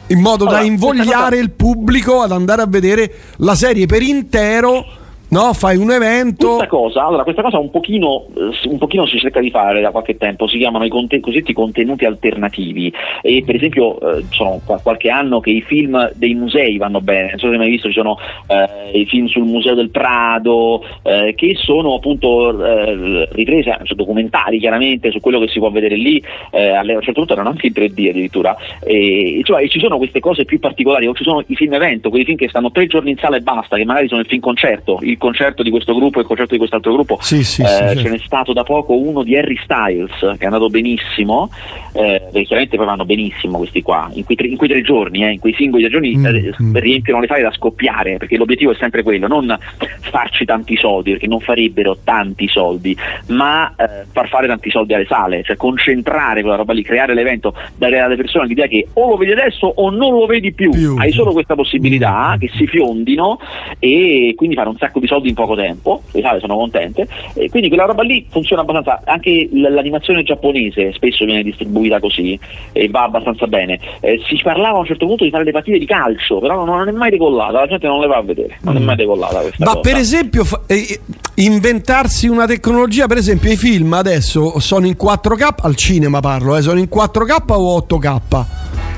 in 0.08 0.20
modo 0.20 0.44
allora, 0.44 0.60
da 0.60 0.66
invogliare 0.66 1.38
il 1.38 1.52
pubblico 1.52 2.20
ad 2.20 2.32
andare 2.32 2.60
a 2.60 2.66
vedere 2.66 3.10
la 3.36 3.54
serie 3.54 3.86
per 3.86 4.02
intero 4.02 4.84
No, 5.30 5.52
fai 5.52 5.76
un 5.76 5.92
evento. 5.92 6.56
Questa 6.56 6.66
cosa, 6.66 7.04
allora, 7.06 7.22
questa 7.22 7.42
cosa 7.42 7.58
un 7.60 7.70
pochino, 7.70 8.26
eh, 8.34 8.68
un 8.68 8.78
pochino 8.78 9.06
si 9.06 9.16
cerca 9.16 9.38
di 9.38 9.50
fare 9.50 9.80
da 9.80 9.92
qualche 9.92 10.16
tempo, 10.16 10.48
si 10.48 10.58
chiamano 10.58 10.84
i 10.84 10.88
conten- 10.88 11.20
cosiddetti 11.20 11.52
contenuti 11.52 12.04
alternativi. 12.04 12.92
E 13.22 13.44
per 13.46 13.54
esempio, 13.54 14.00
eh, 14.00 14.24
sono 14.30 14.60
qualche 14.82 15.08
anno 15.08 15.38
che 15.38 15.50
i 15.50 15.62
film 15.62 16.10
dei 16.14 16.34
musei 16.34 16.78
vanno 16.78 17.00
bene. 17.00 17.28
Non 17.30 17.38
so 17.38 17.46
se 17.46 17.52
hai 17.52 17.58
mai 17.58 17.70
visto, 17.70 17.86
ci 17.86 17.94
sono 17.94 18.18
eh, 18.48 18.98
i 18.98 19.06
film 19.06 19.26
sul 19.26 19.44
Museo 19.44 19.74
del 19.76 19.90
Prado, 19.90 20.82
eh, 21.02 21.34
che 21.36 21.54
sono 21.54 21.94
appunto 21.94 22.64
eh, 22.64 23.28
riprese, 23.30 23.78
cioè 23.84 23.96
documentari 23.96 24.58
chiaramente 24.58 25.12
su 25.12 25.20
quello 25.20 25.38
che 25.38 25.46
si 25.46 25.60
può 25.60 25.70
vedere 25.70 25.94
lì. 25.94 26.20
Eh, 26.50 26.70
a 26.70 26.80
un 26.80 27.02
certo 27.02 27.12
punto 27.12 27.34
erano 27.34 27.50
anche 27.50 27.68
in 27.68 27.72
3D 27.72 28.08
addirittura. 28.08 28.56
E, 28.82 29.42
cioè, 29.44 29.68
ci 29.68 29.78
sono 29.78 29.96
queste 29.96 30.18
cose 30.18 30.44
più 30.44 30.58
particolari, 30.58 31.06
o 31.06 31.14
ci 31.14 31.22
sono 31.22 31.44
i 31.46 31.54
film 31.54 31.74
evento, 31.74 32.10
quei 32.10 32.24
film 32.24 32.36
che 32.36 32.48
stanno 32.48 32.72
tre 32.72 32.88
giorni 32.88 33.10
in 33.10 33.18
sala 33.18 33.36
e 33.36 33.42
basta, 33.42 33.76
che 33.76 33.84
magari 33.84 34.08
sono 34.08 34.22
il 34.22 34.26
film 34.26 34.40
concerto. 34.40 34.98
Il 35.02 35.18
concerto 35.20 35.62
di 35.62 35.70
questo 35.70 35.94
gruppo 35.94 36.18
e 36.18 36.22
il 36.22 36.26
concerto 36.26 36.52
di 36.52 36.58
quest'altro 36.58 36.92
gruppo. 36.92 37.18
Sì, 37.20 37.44
sì, 37.44 37.62
eh, 37.62 37.94
sì, 37.94 37.98
ce 37.98 38.08
n'è 38.08 38.18
stato 38.18 38.52
da 38.52 38.64
poco 38.64 38.98
uno 38.98 39.22
di 39.22 39.36
Harry 39.36 39.58
Styles 39.62 40.18
che 40.18 40.38
è 40.38 40.46
andato 40.46 40.68
benissimo, 40.68 41.50
eh, 41.92 42.30
chiaramente 42.32 42.76
poi 42.76 42.86
vanno 42.86 43.04
benissimo 43.04 43.58
questi 43.58 43.82
qua, 43.82 44.10
in 44.14 44.24
quei 44.24 44.36
tre, 44.36 44.46
in 44.48 44.56
quei 44.56 44.70
tre 44.70 44.82
giorni, 44.82 45.24
eh, 45.24 45.32
in 45.32 45.38
quei 45.38 45.54
singoli 45.54 45.82
tre 45.82 45.92
giorni 45.92 46.16
mm, 46.16 46.26
eh, 46.26 46.54
mm. 46.62 46.76
riempiono 46.76 47.20
le 47.20 47.26
sale 47.26 47.42
da 47.42 47.52
scoppiare, 47.52 48.16
perché 48.16 48.36
l'obiettivo 48.36 48.72
è 48.72 48.76
sempre 48.76 49.02
quello, 49.02 49.26
non 49.26 49.56
farci 50.00 50.44
tanti 50.44 50.76
soldi, 50.76 51.12
perché 51.12 51.26
non 51.26 51.40
farebbero 51.40 51.98
tanti 52.02 52.48
soldi, 52.48 52.96
ma 53.28 53.72
eh, 53.76 54.06
far 54.10 54.28
fare 54.28 54.46
tanti 54.46 54.70
soldi 54.70 54.94
alle 54.94 55.06
sale, 55.06 55.42
cioè 55.42 55.56
concentrare 55.56 56.40
quella 56.40 56.56
roba 56.56 56.72
lì, 56.72 56.82
creare 56.82 57.14
l'evento, 57.14 57.54
dare 57.76 58.00
alle 58.00 58.16
persone 58.16 58.46
l'idea 58.46 58.66
che 58.66 58.88
o 58.94 59.10
lo 59.10 59.16
vedi 59.16 59.32
adesso 59.32 59.66
o 59.66 59.90
non 59.90 60.12
lo 60.12 60.26
vedi 60.26 60.52
più, 60.52 60.70
più. 60.70 60.96
hai 60.96 61.12
solo 61.12 61.32
questa 61.32 61.54
possibilità 61.54 62.34
mm. 62.34 62.38
che 62.38 62.50
si 62.54 62.66
fiondino 62.66 63.38
e 63.78 64.32
quindi 64.36 64.56
fare 64.56 64.68
un 64.68 64.76
sacco 64.76 64.98
di 64.98 65.06
soldi 65.10 65.28
in 65.28 65.34
poco 65.34 65.56
tempo, 65.56 66.02
le 66.12 66.20
sale 66.22 66.38
sono 66.38 66.56
contente, 66.56 67.08
e 67.34 67.50
quindi 67.50 67.68
quella 67.68 67.84
roba 67.84 68.02
lì 68.02 68.24
funziona 68.30 68.62
abbastanza, 68.62 69.02
anche 69.04 69.48
l'animazione 69.52 70.22
giapponese 70.22 70.92
spesso 70.92 71.24
viene 71.24 71.42
distribuita 71.42 71.98
così 71.98 72.38
e 72.72 72.88
va 72.88 73.02
abbastanza 73.02 73.46
bene. 73.48 73.80
Eh, 74.00 74.20
si 74.26 74.38
parlava 74.42 74.76
a 74.76 74.80
un 74.80 74.86
certo 74.86 75.06
punto 75.06 75.24
di 75.24 75.30
fare 75.30 75.44
le 75.44 75.50
partite 75.50 75.78
di 75.78 75.86
calcio, 75.86 76.38
però 76.38 76.64
non, 76.64 76.76
non 76.76 76.88
è 76.88 76.92
mai 76.92 77.10
decollata, 77.10 77.60
la 77.60 77.66
gente 77.66 77.88
non 77.88 78.00
le 78.00 78.06
va 78.06 78.16
a 78.18 78.22
vedere, 78.22 78.58
non 78.62 78.74
mm. 78.74 78.76
è 78.76 78.80
mai 78.80 78.96
decollata 78.96 79.40
questa 79.40 79.64
Ma 79.64 79.72
cosa. 79.72 79.80
per 79.80 79.96
esempio 79.96 80.44
fa, 80.44 80.60
eh, 80.66 81.00
inventarsi 81.36 82.28
una 82.28 82.46
tecnologia, 82.46 83.06
per 83.06 83.16
esempio 83.16 83.50
i 83.50 83.56
film 83.56 83.92
adesso 83.94 84.60
sono 84.60 84.86
in 84.86 84.96
4K, 85.00 85.48
al 85.62 85.74
cinema 85.74 86.20
parlo, 86.20 86.56
eh, 86.56 86.62
sono 86.62 86.78
in 86.78 86.88
4K 86.90 87.42
o 87.48 87.84
8K? 87.88 88.89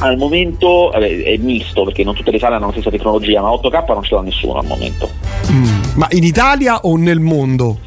Al 0.00 0.16
momento 0.16 0.90
vabbè, 0.92 1.22
è 1.22 1.36
misto 1.38 1.84
perché 1.84 2.04
non 2.04 2.14
tutte 2.14 2.30
le 2.30 2.38
sale 2.38 2.56
hanno 2.56 2.66
la 2.66 2.72
stessa 2.72 2.90
tecnologia, 2.90 3.40
ma 3.40 3.50
8K 3.50 3.84
non 3.92 4.02
ce 4.02 4.14
l'ha 4.14 4.20
nessuno 4.22 4.58
al 4.58 4.66
momento. 4.66 5.08
Mm. 5.50 5.64
Ma 5.94 6.06
in 6.10 6.24
Italia 6.24 6.80
o 6.80 6.96
nel 6.96 7.20
mondo? 7.20 7.78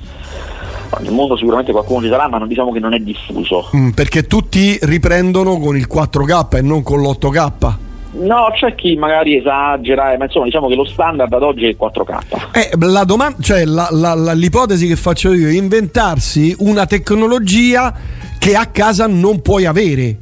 Nel 1.00 1.14
mondo 1.14 1.38
sicuramente 1.38 1.72
qualcuno 1.72 2.02
ci 2.02 2.10
sarà, 2.10 2.28
ma 2.28 2.38
non 2.38 2.48
diciamo 2.48 2.72
che 2.72 2.80
non 2.80 2.94
è 2.94 3.00
diffuso. 3.00 3.70
Mm, 3.76 3.90
perché 3.92 4.28
tutti 4.28 4.78
riprendono 4.82 5.58
con 5.58 5.78
il 5.78 5.88
4K 5.92 6.58
e 6.58 6.62
non 6.62 6.84
con 6.84 7.02
l'8K. 7.02 7.74
No, 8.14 8.52
c'è 8.54 8.76
chi 8.76 8.98
magari 8.98 9.38
esagera, 9.38 10.16
ma 10.18 10.26
insomma 10.26 10.46
diciamo 10.46 10.68
che 10.68 10.76
lo 10.76 10.84
standard 10.84 11.32
ad 11.32 11.44
oggi 11.44 11.64
è 11.64 11.70
il 11.70 11.78
4K. 11.80 12.50
Eh, 12.52 12.72
la 12.80 13.06
domanda, 13.06 13.38
cioè 13.42 13.64
la, 13.64 13.88
la, 13.92 14.14
la, 14.14 14.34
l'ipotesi 14.34 14.86
che 14.86 14.98
faccio 14.98 15.34
io 15.34 15.48
è 15.48 15.54
inventarsi 15.54 16.54
una 16.60 16.86
tecnologia 16.86 17.94
che 18.38 18.56
a 18.56 18.66
casa 18.66 19.08
non 19.08 19.42
puoi 19.42 19.66
avere. 19.66 20.18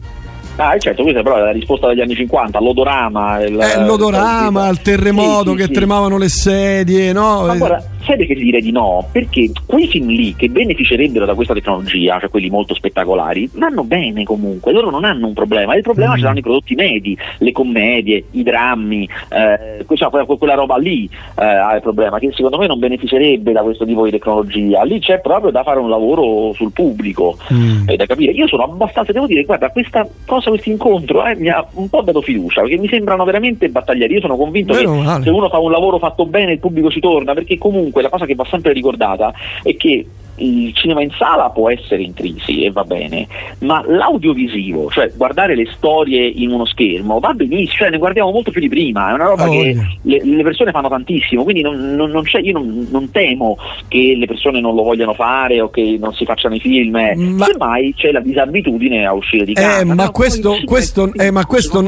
Ah, 0.60 0.78
certo, 0.78 1.04
questa 1.04 1.24
però 1.24 1.38
è 1.38 1.40
la 1.40 1.52
risposta 1.52 1.88
degli 1.88 2.02
anni 2.02 2.16
50, 2.16 2.60
l'odorama. 2.60 3.42
Il, 3.42 3.58
eh, 3.58 3.86
l'odorama, 3.86 4.66
il, 4.68 4.72
il 4.72 4.82
terremoto 4.82 5.44
sì, 5.44 5.50
sì, 5.52 5.56
che 5.56 5.64
sì. 5.64 5.72
tremavano 5.72 6.18
le 6.18 6.28
sedie, 6.28 7.14
no? 7.14 7.46
Ma 7.46 7.56
guarda, 7.56 7.84
sai 8.10 8.18
perché 8.18 8.36
ti 8.36 8.44
direi 8.44 8.62
di 8.62 8.72
no? 8.72 9.08
Perché 9.12 9.52
quei 9.66 9.88
film 9.88 10.08
lì 10.08 10.36
che 10.36 10.50
beneficerebbero 10.50 11.26
da 11.26 11.36
questa 11.36 11.54
tecnologia, 11.54 12.20
cioè 12.20 12.30
quelli 12.30 12.50
molto 12.50 12.74
spettacolari, 12.74 13.50
vanno 13.54 13.84
bene 13.84 14.24
comunque, 14.24 14.72
loro 14.72 14.90
non 14.90 15.06
hanno 15.06 15.28
un 15.28 15.34
problema, 15.34 15.76
il 15.76 15.84
problema 15.84 16.14
mm. 16.14 16.18
ce 16.18 16.24
l'hanno 16.24 16.40
i 16.40 16.42
prodotti 16.42 16.76
medi, 16.76 17.18
le 17.38 17.52
commedie, 17.52 18.26
i 18.32 18.44
drammi, 18.44 19.08
eh, 19.30 19.86
cioè, 19.94 20.10
quella, 20.10 20.26
quella, 20.26 20.56
roba 20.56 20.78
lì 20.78 21.08
eh, 21.38 21.46
ha 21.46 21.76
il 21.76 21.82
problema, 21.82 22.20
che 22.20 22.32
secondo 22.34 22.58
me 22.58 22.68
non 22.68 22.80
beneficerebbe 22.80 23.52
da 23.52 23.62
questo 23.62 23.86
tipo 23.86 24.04
di 24.06 24.12
tecnologia, 24.12 24.84
lì 24.84 25.00
c'è 25.00 25.20
proprio 25.20 25.52
da 25.52 25.64
fare 25.64 25.80
un 25.80 25.90
lavoro 25.90 26.52
sul 26.54 26.72
pubblico 26.72 27.38
mm. 27.54 27.90
e 27.90 27.96
da 27.96 28.06
capire. 28.06 28.32
Io 28.32 28.48
sono 28.48 28.64
abbastanza, 28.64 29.12
devo 29.12 29.28
dire, 29.28 29.44
guarda, 29.44 29.70
questa 29.70 30.08
cosa, 30.26 30.49
questo 30.50 30.70
incontro 30.70 31.26
eh, 31.26 31.36
mi 31.36 31.50
ha 31.50 31.66
un 31.74 31.90
po' 31.90 32.02
dato 32.02 32.22
fiducia, 32.22 32.62
perché 32.62 32.78
mi 32.78 32.88
sembrano 32.88 33.24
veramente 33.24 33.70
battaglieri, 33.70 34.14
io 34.14 34.22
sono 34.22 34.38
convinto 34.38 34.74
Vero, 34.74 34.94
che 34.94 35.04
vale. 35.04 35.24
se 35.24 35.30
uno 35.30 35.50
fa 35.50 35.60
un 35.60 35.72
lavoro 35.72 35.98
fatto 36.00 36.26
bene 36.26 36.54
il 36.54 36.60
pubblico 36.60 36.90
ci 36.90 37.00
torna, 37.00 37.34
perché 37.34 37.58
comunque 37.58 38.02
la 38.02 38.10
cosa 38.10 38.26
che 38.26 38.36
va 38.36 38.46
sempre 38.46 38.74
ricordata 38.74 39.34
è 39.64 39.76
che 39.76 40.06
il 40.40 40.74
cinema 40.74 41.02
in 41.02 41.12
sala 41.12 41.50
può 41.50 41.70
essere 41.70 42.02
in 42.02 42.14
crisi 42.14 42.64
e 42.64 42.72
va 42.72 42.84
bene, 42.84 43.28
ma 43.60 43.84
l'audiovisivo, 43.86 44.90
cioè 44.90 45.12
guardare 45.16 45.56
le 45.56 45.68
storie 45.76 46.26
in 46.26 46.52
uno 46.52 46.66
schermo, 46.66 47.20
va 47.20 47.34
benissimo, 47.34 47.78
cioè 47.78 47.90
ne 47.90 47.98
guardiamo 47.98 48.32
molto 48.32 48.52
più 48.52 48.62
di 48.62 48.70
prima, 48.70 49.10
è 49.10 49.14
una 49.14 49.26
roba 49.26 49.48
oh, 49.48 49.52
che 49.52 49.76
le, 50.02 50.22
le, 50.24 50.44
persone 50.44 50.72
fanno 50.72 50.90
tantissimo, 50.90 51.44
quindi 51.44 51.62
non, 51.62 51.96
non, 51.96 52.10
non 52.12 52.24
io 52.42 52.54
non, 52.54 52.88
non, 52.90 53.12
temo 53.12 53.58
che 53.88 54.16
le 54.18 54.26
persone 54.26 54.60
non 54.60 54.76
lo 54.76 54.84
vogliano 54.84 55.14
fare 55.14 55.62
o 55.62 55.70
che 55.70 55.98
non 56.00 56.14
si 56.14 56.26
facciano 56.26 56.56
i 56.56 56.60
film, 56.60 56.96
eh. 56.96 57.16
ma... 57.16 57.46
semmai 57.46 57.94
c'è 57.96 58.12
la 58.12 58.22
disabitudine 58.22 59.06
a 59.06 59.14
uscire 59.14 59.46
di 59.46 59.54
casa. 59.54 59.80
Eh, 59.80 59.86
ma, 59.86 60.10
questo, 60.12 60.58
questo, 60.66 61.12
eh, 61.14 61.32
ma 61.32 61.46
questo, 61.46 61.82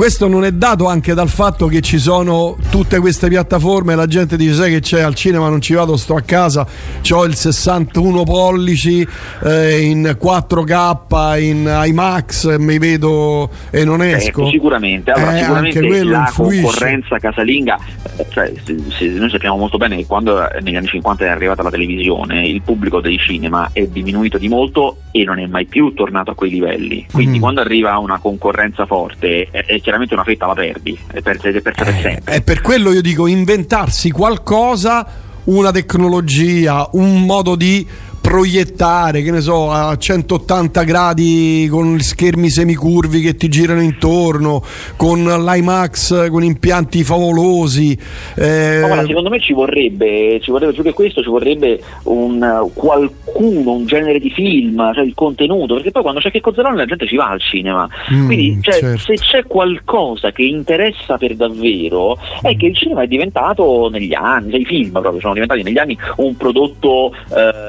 questo 0.00 0.28
non 0.28 0.46
è 0.46 0.52
dato 0.52 0.86
anche 0.86 1.12
dal 1.12 1.28
fatto 1.28 1.66
che 1.66 1.82
ci 1.82 1.98
sono 1.98 2.56
tutte 2.70 3.00
queste 3.00 3.28
piattaforme. 3.28 3.94
La 3.94 4.06
gente 4.06 4.38
dice 4.38 4.54
sai 4.54 4.70
che 4.70 4.80
c'è? 4.80 5.02
Al 5.02 5.14
cinema 5.14 5.50
non 5.50 5.60
ci 5.60 5.74
vado 5.74 5.98
sto 5.98 6.14
a 6.14 6.22
casa 6.22 6.66
ho 7.10 7.24
il 7.26 7.34
61 7.34 8.22
pollici 8.22 9.06
eh, 9.44 9.80
in 9.82 10.16
4K 10.18 11.42
in 11.42 11.82
IMAX 11.84 12.56
mi 12.56 12.78
vedo 12.78 13.50
e 13.70 13.84
non 13.84 14.00
esco. 14.00 14.28
ecco, 14.28 14.46
sicuramente. 14.48 15.10
Allora, 15.10 15.36
eh, 15.36 15.40
sicuramente 15.40 16.04
la 16.04 16.18
influisce. 16.20 16.62
concorrenza 16.62 17.18
casalinga 17.18 17.78
eh, 18.16 18.26
cioè, 18.30 18.52
se, 18.64 18.76
se 18.88 19.06
noi 19.06 19.28
sappiamo 19.28 19.58
molto 19.58 19.76
bene 19.76 19.96
che 19.96 20.06
quando 20.06 20.48
negli 20.62 20.76
anni 20.76 20.86
50 20.86 21.26
è 21.26 21.28
arrivata 21.28 21.62
la 21.62 21.70
televisione 21.70 22.46
il 22.46 22.62
pubblico 22.62 23.00
dei 23.00 23.18
cinema 23.18 23.68
è 23.74 23.86
diminuito 23.86 24.38
di 24.38 24.48
molto 24.48 24.96
e 25.10 25.24
non 25.24 25.38
è 25.38 25.46
mai 25.46 25.66
più 25.66 25.92
tornato 25.92 26.30
a 26.30 26.34
quei 26.34 26.50
livelli. 26.50 27.06
Quindi 27.12 27.36
mm. 27.36 27.40
quando 27.40 27.60
arriva 27.60 27.98
una 27.98 28.18
concorrenza 28.18 28.86
forte 28.86 29.48
è, 29.50 29.64
è 29.66 29.80
chiaramente 29.90 30.14
una 30.14 30.22
fetta 30.22 30.46
la 30.46 30.54
perdi, 30.54 30.98
è 31.08 31.20
per, 31.20 31.40
è 31.40 31.60
per, 31.60 31.74
eh, 31.76 32.00
sempre. 32.00 32.34
E 32.36 32.42
per 32.42 32.60
quello 32.60 32.92
io 32.92 33.00
dico 33.00 33.26
inventarsi 33.26 34.12
qualcosa, 34.12 35.04
una 35.44 35.72
tecnologia, 35.72 36.88
un 36.92 37.24
modo 37.24 37.56
di 37.56 37.84
proiettare, 38.20 39.22
che 39.22 39.30
ne 39.30 39.40
so, 39.40 39.70
a 39.70 39.96
180 39.96 40.82
gradi 40.82 41.66
con 41.70 41.98
schermi 41.98 42.48
semicurvi 42.48 43.20
che 43.20 43.34
ti 43.34 43.48
girano 43.48 43.80
intorno, 43.82 44.62
con 44.96 45.24
l'IMAX, 45.24 46.28
con 46.30 46.44
impianti 46.44 47.02
favolosi. 47.02 47.98
Eh... 48.36 48.78
No, 48.80 48.86
guarda, 48.86 49.06
secondo 49.06 49.30
me 49.30 49.40
ci 49.40 49.52
vorrebbe, 49.52 50.38
ci 50.42 50.50
vorrebbe 50.50 50.72
più 50.72 50.82
che 50.82 50.92
questo, 50.92 51.22
ci 51.22 51.28
vorrebbe 51.28 51.80
un, 52.04 52.70
qualcuno, 52.74 53.72
un 53.72 53.86
genere 53.86 54.18
di 54.18 54.30
film, 54.30 54.92
cioè 54.92 55.04
il 55.04 55.14
contenuto, 55.14 55.74
perché 55.74 55.90
poi 55.90 56.02
quando 56.02 56.20
c'è 56.20 56.30
che 56.30 56.40
Cozzerone 56.40 56.76
la 56.76 56.86
gente 56.86 57.06
ci 57.06 57.16
va 57.16 57.28
al 57.28 57.40
cinema. 57.40 57.88
Mm, 58.12 58.26
Quindi 58.26 58.58
cioè, 58.60 58.74
certo. 58.74 58.98
se 58.98 59.14
c'è 59.14 59.46
qualcosa 59.46 60.30
che 60.32 60.42
interessa 60.42 61.16
per 61.16 61.34
davvero, 61.34 62.18
è 62.42 62.56
che 62.56 62.66
il 62.66 62.76
cinema 62.76 63.02
è 63.02 63.06
diventato 63.06 63.88
negli 63.90 64.14
anni, 64.14 64.50
cioè 64.50 64.60
i 64.60 64.64
film 64.64 64.90
proprio 64.90 65.20
sono 65.20 65.32
diventati 65.32 65.62
negli 65.62 65.78
anni 65.78 65.96
un 66.16 66.36
prodotto 66.36 67.12
eh, 67.34 67.59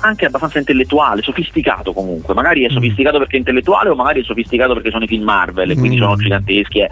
anche 0.00 0.26
abbastanza 0.26 0.58
intellettuale, 0.58 1.22
sofisticato 1.22 1.92
comunque, 1.92 2.34
magari 2.34 2.64
è 2.64 2.70
mm. 2.70 2.74
sofisticato 2.74 3.18
perché 3.18 3.36
è 3.36 3.38
intellettuale 3.38 3.90
o 3.90 3.94
magari 3.94 4.20
è 4.20 4.24
sofisticato 4.24 4.74
perché 4.74 4.90
sono 4.90 5.04
i 5.04 5.06
film 5.06 5.24
Marvel 5.24 5.70
e 5.70 5.76
quindi 5.76 5.96
mm. 5.96 6.00
sono 6.00 6.16
giganteschi, 6.16 6.80
eh. 6.80 6.88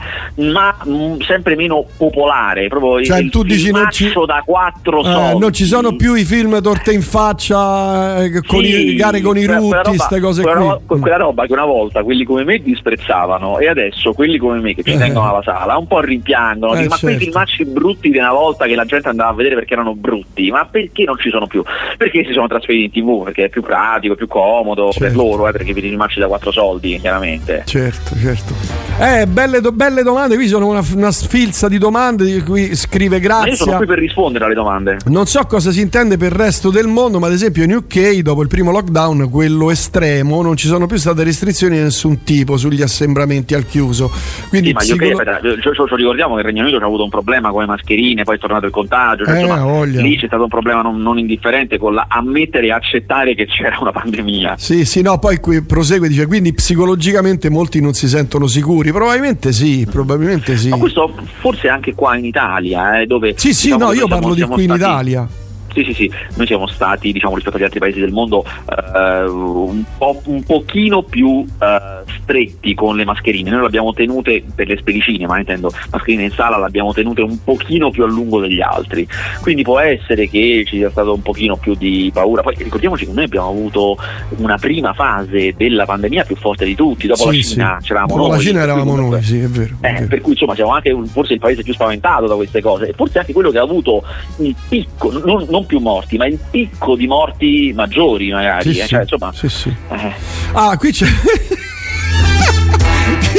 ma 0.51 0.77
mh, 0.85 0.90
mm, 0.90 1.21
sempre 1.21 1.57
meno 1.57 1.85
popolare, 1.97 2.68
proprio 2.68 3.03
cioè, 3.05 3.21
il 3.21 3.31
tu 3.31 3.42
dici 3.42 3.71
non 3.71 3.90
ci... 3.90 4.12
da 4.27 4.42
quattro 4.44 5.03
eh, 5.03 5.37
non 5.38 5.53
ci 5.53 5.64
sono 5.64 5.97
più 5.97 6.14
i 6.14 6.25
film 6.25 6.61
torte 6.61 6.92
in 6.92 7.03
faccia 7.03 8.23
eh, 8.23 8.42
con 8.47 8.62
sì, 8.62 8.90
i 8.90 8.94
gare 8.94 9.21
con 9.21 9.37
i 9.37 9.44
rutti, 9.44 9.88
queste 9.88 10.21
cose 10.21 10.42
quella 10.42 10.57
qui. 10.59 10.68
Roba, 10.68 11.01
quella 11.01 11.16
roba 11.16 11.47
che 11.47 11.53
una 11.53 11.64
volta 11.64 12.03
quelli 12.03 12.25
come 12.25 12.44
me 12.44 12.59
disprezzavano 12.59 13.59
e 13.59 13.68
adesso 13.68 14.12
quelli 14.12 14.38
come 14.38 14.61
me 14.61 14.75
che 14.75 14.83
ci 14.83 14.92
eh. 14.92 14.99
tengono 14.99 15.31
alla 15.31 15.42
sala 15.42 15.77
un 15.77 15.87
po' 15.87 16.01
rimpiangono, 16.01 16.75
eh, 16.75 16.83
ma 16.83 16.97
certo. 16.97 17.07
quei 17.07 17.16
filmacci 17.18 17.64
brutti 17.64 18.11
di 18.11 18.18
una 18.18 18.33
volta 18.33 18.66
che 18.66 18.75
la 18.75 18.85
gente 18.85 19.09
andava 19.09 19.31
a 19.31 19.35
vedere 19.35 19.55
perché 19.55 19.75
erano 19.75 19.94
brutti, 19.94 20.51
ma 20.51 20.66
perché 20.66 21.05
non 21.05 21.18
ci 21.18 21.31
sono 21.31 21.47
più? 21.47 21.62
Perché 21.97 22.25
si 22.25 22.33
sono 22.33 22.47
trasferiti 22.47 22.97
in 22.97 22.97
TV 22.98 23.24
perché 23.24 23.44
è 23.44 23.48
più 23.48 23.62
pratico, 23.62 24.14
più 24.14 24.26
comodo 24.26 24.90
certo. 24.90 25.00
per 25.00 25.14
loro, 25.16 25.48
eh, 25.48 25.52
perché 25.52 25.72
vi 25.72 25.80
rimarci 25.80 26.18
da 26.18 26.26
quattro 26.26 26.50
soldi, 26.50 26.98
chiaramente. 27.00 27.62
Certo, 27.64 28.16
certo. 28.16 28.54
Eh, 29.00 29.26
belle, 29.26 29.61
do- 29.61 29.72
belle 29.72 30.02
domande, 30.02 30.34
qui 30.34 30.48
sono 30.48 30.66
una, 30.66 30.82
una, 30.94 31.12
sfilza 31.12 31.68
di 31.68 31.78
domande 31.78 32.24
di 32.24 32.42
cui 32.42 32.74
scrive 32.74 33.20
grazie. 33.20 33.44
Ma 33.44 33.50
io 33.50 33.56
sono 33.56 33.76
qui 33.76 33.87
per 33.87 33.98
rispondere 33.98 34.44
alle 34.44 34.54
domande. 34.54 34.96
Non 35.06 35.26
so 35.26 35.44
cosa 35.46 35.70
si 35.70 35.80
intende 35.80 36.16
per 36.16 36.32
il 36.32 36.38
resto 36.38 36.70
del 36.70 36.88
mondo, 36.88 37.18
ma 37.18 37.28
ad 37.28 37.32
esempio 37.32 37.62
in 37.64 37.74
UK 37.74 38.18
dopo 38.18 38.42
il 38.42 38.48
primo 38.48 38.72
lockdown, 38.72 39.30
quello 39.30 39.70
estremo, 39.70 40.42
non 40.42 40.56
ci 40.56 40.66
sono 40.66 40.87
più 40.87 40.96
state 40.96 41.22
restrizioni 41.22 41.76
di 41.76 41.82
nessun 41.82 42.24
tipo 42.24 42.56
sugli 42.56 42.82
assembramenti 42.82 43.54
al 43.54 43.66
chiuso. 43.66 44.11
Quindi 44.48 44.68
sì, 44.68 44.72
ma 44.74 44.80
psicolo... 44.80 45.11
UK, 45.11 45.20
aspetta, 45.20 45.40
ci, 45.40 45.61
ci, 45.62 45.70
ci 45.88 45.94
ricordiamo 45.94 46.34
che 46.34 46.40
il 46.40 46.46
Regno 46.46 46.62
Unito 46.62 46.78
ha 46.78 46.84
avuto 46.84 47.04
un 47.04 47.11
problema 47.11 47.50
con 47.50 47.61
le 47.61 47.66
mascherine, 47.66 48.24
poi 48.24 48.37
è 48.37 48.38
tornato 48.38 48.66
il 48.66 48.72
contagio, 48.72 49.24
cioè, 49.24 49.37
eh, 49.37 49.40
insomma, 49.40 49.84
lì 49.84 50.16
c'è 50.16 50.26
stato 50.26 50.42
un 50.42 50.48
problema 50.48 50.82
non, 50.82 51.00
non 51.00 51.18
indifferente 51.18 51.78
con 51.78 51.94
la 51.94 52.06
ammettere 52.08 52.66
e 52.66 52.72
accettare 52.72 52.88
che 53.35 53.46
c'era 53.46 53.79
una 53.81 53.92
pandemia. 53.92 54.55
Sì, 54.57 54.85
sì, 54.85 55.03
no, 55.03 55.18
poi 55.18 55.38
qui 55.38 55.62
prosegue, 55.62 56.09
dice, 56.09 56.27
quindi 56.27 56.53
psicologicamente 56.53 57.48
molti 57.48 57.81
non 57.81 57.92
si 57.92 58.09
sentono 58.09 58.46
sicuri, 58.46 58.92
probabilmente 58.92 59.53
sì, 59.53 59.87
probabilmente 59.90 60.57
sì. 60.57 60.68
Ma 60.68 60.79
questo 60.79 61.14
forse 61.40 61.68
anche 61.68 61.94
qua 61.94 62.16
in 62.16 62.24
Italia, 62.24 63.01
eh, 63.01 63.07
dove... 63.07 63.35
Sì, 63.37 63.53
sì, 63.53 63.72
diciamo, 63.72 63.85
no, 63.85 63.92
io 63.92 64.07
parlo 64.07 64.35
di 64.35 64.42
qui 64.42 64.64
in 64.64 64.72
Italia 64.74 65.29
sì, 65.72 65.85
sì, 65.85 65.92
sì, 65.92 66.12
noi 66.37 66.46
siamo 66.46 66.66
stati, 66.66 67.12
diciamo, 67.12 67.35
rispetto 67.35 67.57
agli 67.57 67.64
altri 67.64 67.78
paesi 67.78 68.00
del 68.00 68.12
mondo, 68.12 68.44
eh, 68.44 69.22
un, 69.24 69.85
po', 69.96 70.20
un 70.24 70.42
pochino 70.42 71.02
più 71.02 71.44
eh, 71.61 72.02
stretti 72.22 72.74
con 72.74 72.96
le 72.96 73.04
mascherine. 73.04 73.50
Noi 73.50 73.61
le 73.61 73.66
abbiamo 73.66 73.92
tenute 73.92 74.42
per 74.54 74.66
le 74.66 74.76
spedicine, 74.78 75.26
ma 75.26 75.38
intendo 75.38 75.70
mascherine 75.90 76.24
in 76.24 76.31
sala, 76.31 76.59
le 76.59 76.64
abbiamo 76.64 76.92
tenute 76.92 77.22
un 77.22 77.42
pochino 77.42 77.90
più 77.90 78.04
a 78.04 78.07
lungo 78.07 78.40
degli 78.40 78.61
altri. 78.61 79.07
Quindi 79.40 79.62
può 79.62 79.78
essere 79.78 80.28
che 80.28 80.64
ci 80.66 80.76
sia 80.76 80.90
stato 80.90 81.14
un 81.14 81.22
pochino 81.22 81.57
più 81.57 81.74
di 81.74 82.11
paura. 82.12 82.42
Poi 82.42 82.54
ricordiamoci 82.59 83.07
che 83.07 83.12
noi 83.12 83.24
abbiamo 83.24 83.48
avuto 83.48 83.96
una 84.38 84.57
prima 84.57 84.92
fase 84.92 85.54
della 85.57 85.85
pandemia 85.85 86.24
più 86.24 86.37
forte 86.37 86.64
di 86.64 86.74
tutti. 86.74 87.07
Dopo 87.07 87.31
sì, 87.31 87.37
la 87.37 87.42
Cina 87.42 87.76
sì. 87.81 87.87
c'eravamo 87.88 88.14
Dopo 88.14 88.28
noi. 88.28 88.37
la 88.37 88.42
Cina 88.42 88.62
eravamo 88.62 88.96
noi, 88.96 89.22
sì, 89.22 89.38
è 89.38 89.46
vero, 89.48 89.76
eh, 89.81 89.88
è 89.88 89.92
vero. 89.94 90.07
Per 90.09 90.20
cui 90.20 90.33
insomma 90.33 90.54
siamo 90.54 90.72
anche 90.72 90.96
forse 91.07 91.35
il 91.35 91.38
paese 91.38 91.62
più 91.62 91.72
spaventato 91.72 92.26
da 92.26 92.35
queste 92.35 92.61
cose. 92.61 92.88
E 92.88 92.92
forse 92.94 93.18
anche 93.18 93.33
quello 93.33 93.50
che 93.50 93.59
ha 93.59 93.62
avuto 93.62 94.02
il 94.38 94.54
picco, 94.68 95.11
non, 95.24 95.46
non 95.48 95.66
più 95.68 95.78
morti, 95.78 96.16
ma 96.16 96.26
il 96.26 96.38
picco 96.50 96.96
di 96.96 97.07
morti 97.07 97.72
maggiori 97.74 98.31
magari. 98.31 98.72
Sì, 98.72 98.81
eh? 98.81 98.83
sì. 98.83 98.88
Cioè, 98.88 99.02
insomma, 99.02 99.33
sì, 99.33 99.48
sì. 99.48 99.68
Eh. 99.90 100.12
Ah, 100.52 100.76
qui 100.76 100.90
c'è... 100.90 101.07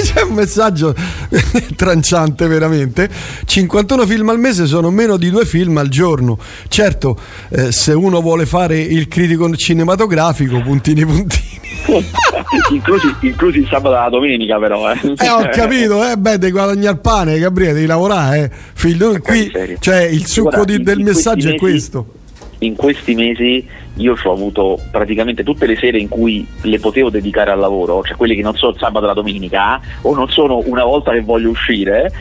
c'è 0.02 0.22
un 0.22 0.34
messaggio 0.34 0.96
tranciante 1.76 2.48
veramente 2.48 3.10
51 3.46 4.06
film 4.06 4.30
al 4.30 4.40
mese 4.40 4.66
sono 4.66 4.90
meno 4.90 5.18
di 5.18 5.30
due 5.30 5.46
film 5.46 5.78
al 5.78 5.90
giorno 5.90 6.38
certo 6.68 7.18
eh, 7.50 7.72
se 7.72 7.94
uno 7.94 8.22
vuole 8.22 8.46
fare 8.46 8.80
il 8.80 9.08
critico 9.08 9.54
cinematografico 9.56 10.62
puntini 10.62 11.06
puntini 11.06 11.60
inclusi, 12.72 13.16
inclusi, 13.22 13.60
il 13.60 13.68
sabato 13.68 13.96
e 13.96 14.00
la 14.00 14.10
domenica 14.10 14.60
però 14.60 14.92
eh, 14.92 15.00
eh 15.18 15.30
ho 15.30 15.50
capito 15.50 16.08
eh 16.08 16.18
beh 16.18 16.38
devi 16.38 16.52
guadagnare 16.52 16.96
il 16.96 17.00
pane 17.00 17.40
Gabriele 17.40 17.74
devi 17.74 17.86
lavorare 17.86 18.44
eh. 18.44 18.52
Figlio, 18.74 19.20
qui, 19.20 19.52
cioè 19.80 20.02
il 20.02 20.26
succo 20.26 20.66
di, 20.66 20.82
del 20.82 21.00
messaggio 21.00 21.50
è 21.50 21.56
questo 21.56 22.18
in 22.60 22.76
questi 22.76 23.16
mesi 23.16 23.66
io 23.96 24.16
ho 24.22 24.32
avuto 24.32 24.80
praticamente 24.92 25.44
tutte 25.44 25.66
le 25.66 25.78
sere 25.78 26.00
in 26.00 26.08
cui 26.08 26.46
le 26.62 26.80
potevo 26.80 27.10
dedicare 27.10 27.52
al 27.52 27.60
lavoro, 27.60 28.04
cioè 28.04 28.16
quelle 28.16 28.36
che 28.36 28.42
non 28.42 28.56
sono 28.56 28.72
il 28.72 28.80
sabato 28.80 29.06
e 29.06 29.08
la 29.08 29.14
domenica, 29.14 29.80
o 30.02 30.14
non 30.14 30.30
sono 30.30 30.62
una 30.66 30.84
volta 30.84 31.12
che 31.12 31.22
voglio 31.22 31.50
uscire, 31.50 32.12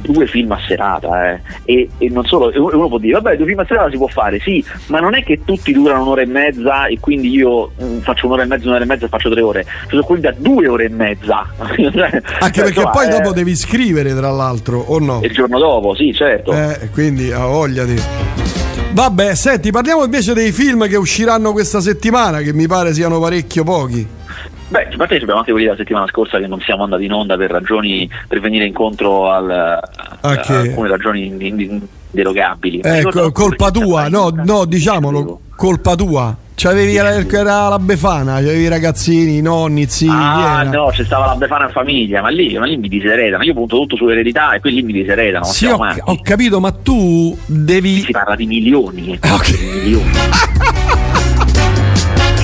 due 0.00 0.26
film 0.26 0.50
a 0.52 0.60
serata 0.66 1.32
eh. 1.32 1.40
e, 1.64 1.88
e, 1.98 2.08
non 2.08 2.24
solo 2.24 2.50
uno 2.54 2.88
può 2.88 2.98
dire 2.98 3.14
vabbè 3.14 3.36
due 3.36 3.46
film 3.46 3.60
a 3.60 3.64
serata 3.64 3.90
si 3.90 3.96
può 3.96 4.08
fare 4.08 4.40
sì 4.40 4.64
ma 4.88 4.98
non 4.98 5.14
è 5.14 5.22
che 5.22 5.42
tutti 5.44 5.72
durano 5.72 6.02
un'ora 6.02 6.22
e 6.22 6.26
mezza 6.26 6.86
e 6.86 6.98
quindi 6.98 7.30
io 7.30 7.70
mh, 7.76 7.84
mm, 7.84 7.98
faccio 7.98 8.26
un'ora 8.26 8.42
e 8.42 8.46
mezza 8.46 8.66
un'ora 8.68 8.82
e 8.82 8.86
mezza 8.86 9.06
e 9.06 9.08
faccio 9.08 9.30
tre 9.30 9.40
ore 9.40 9.64
ci 9.64 9.90
sono 9.90 10.02
quelli 10.02 10.22
da 10.22 10.34
due 10.36 10.66
ore 10.66 10.84
e 10.86 10.88
mezza 10.88 11.46
anche 11.56 12.62
perché 12.62 12.82
poi 12.92 13.06
eh, 13.06 13.10
dopo 13.10 13.32
devi 13.32 13.54
scrivere 13.54 14.14
tra 14.14 14.30
l'altro 14.30 14.80
o 14.80 14.98
no? 14.98 15.20
il 15.22 15.32
giorno 15.32 15.58
dopo 15.58 15.94
sì 15.94 16.12
certo 16.12 16.52
eh, 16.52 16.88
quindi 16.92 17.30
ha 17.30 17.46
voglia 17.46 17.84
di 17.84 18.63
Vabbè, 18.94 19.34
senti, 19.34 19.72
parliamo 19.72 20.04
invece 20.04 20.34
dei 20.34 20.52
film 20.52 20.86
che 20.86 20.94
usciranno 20.94 21.50
questa 21.50 21.80
settimana, 21.80 22.38
che 22.42 22.52
mi 22.52 22.68
pare 22.68 22.94
siano 22.94 23.18
parecchio 23.18 23.64
pochi. 23.64 24.06
Beh, 24.68 24.86
a 24.92 24.96
parte 24.96 25.16
abbiamo 25.16 25.40
anche 25.40 25.50
quelli 25.50 25.66
della 25.66 25.76
settimana 25.76 26.06
scorsa 26.06 26.38
che 26.38 26.46
non 26.46 26.60
siamo 26.60 26.84
andati 26.84 27.04
in 27.04 27.12
onda 27.12 27.36
per 27.36 27.50
ragioni 27.50 28.08
per 28.28 28.38
venire 28.38 28.66
incontro 28.66 29.32
al, 29.32 29.50
a, 29.50 29.80
a 30.20 30.42
alcune 30.46 30.88
ragioni 30.88 31.26
inderogabili. 31.26 32.82
Ecco, 32.84 33.32
colpa 33.32 33.72
tua, 33.72 34.06
no, 34.06 34.30
no, 34.32 34.64
diciamolo, 34.64 35.40
colpa 35.56 35.96
tua. 35.96 36.36
C'avevi 36.56 36.96
era 36.96 37.68
la 37.68 37.78
Befana, 37.78 38.34
c'avevi 38.34 38.62
i 38.62 38.68
ragazzini, 38.68 39.38
i 39.38 39.42
nonni, 39.42 39.86
zii. 39.88 40.08
Ah, 40.08 40.60
era. 40.60 40.70
no, 40.70 40.90
c'è 40.92 41.04
stava 41.04 41.26
la 41.26 41.34
Befana 41.34 41.66
in 41.66 41.72
famiglia, 41.72 42.22
ma 42.22 42.28
lì, 42.28 42.56
ma 42.56 42.64
lì 42.64 42.76
mi 42.76 42.88
diseredano. 42.88 43.42
Io 43.42 43.52
punto 43.52 43.76
tutto 43.78 43.96
sull'eredità 43.96 44.54
e 44.54 44.60
quelli 44.60 44.82
mi 44.82 44.92
diseredano. 44.92 45.44
Sì, 45.44 45.66
ho, 45.66 45.76
ho, 45.76 46.18
capito, 46.22 46.60
ma 46.60 46.70
tu 46.70 47.36
devi. 47.44 48.00
Si 48.00 48.12
parla 48.12 48.36
di 48.36 48.46
milioni. 48.46 49.18
Okay. 49.20 49.56
Di 49.56 49.80
milioni. 49.80 50.10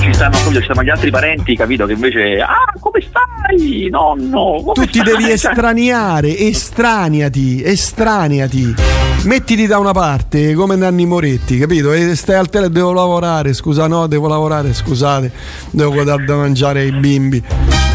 ci 0.01 0.13
stanno, 0.13 0.35
ci 0.35 0.61
stanno 0.61 0.83
gli 0.83 0.89
altri 0.89 1.09
parenti, 1.09 1.55
capito? 1.55 1.85
Che 1.85 1.93
invece, 1.93 2.41
ah, 2.41 2.73
come 2.79 3.01
stai? 3.01 3.87
Nonno, 3.89 4.61
come 4.61 4.73
tu 4.73 4.85
ti 4.85 4.99
stai? 4.99 5.03
devi 5.05 5.23
cioè 5.23 5.33
estraniare, 5.33 6.37
estraniati, 6.37 7.63
estraniati. 7.63 9.00
Mettiti 9.23 9.67
da 9.67 9.77
una 9.77 9.91
parte 9.91 10.55
come 10.55 10.75
Nanni 10.75 11.05
Moretti, 11.05 11.59
capito? 11.59 11.93
E 11.93 12.15
stai 12.15 12.37
al 12.37 12.49
telefono, 12.49 12.73
devo 12.73 12.91
lavorare, 12.91 13.53
scusa, 13.53 13.85
no, 13.85 14.07
devo 14.07 14.27
lavorare, 14.27 14.73
scusate, 14.73 15.31
devo 15.69 16.03
dare 16.03 16.25
da 16.25 16.35
mangiare 16.37 16.81
ai 16.81 16.91
bimbi, 16.91 17.41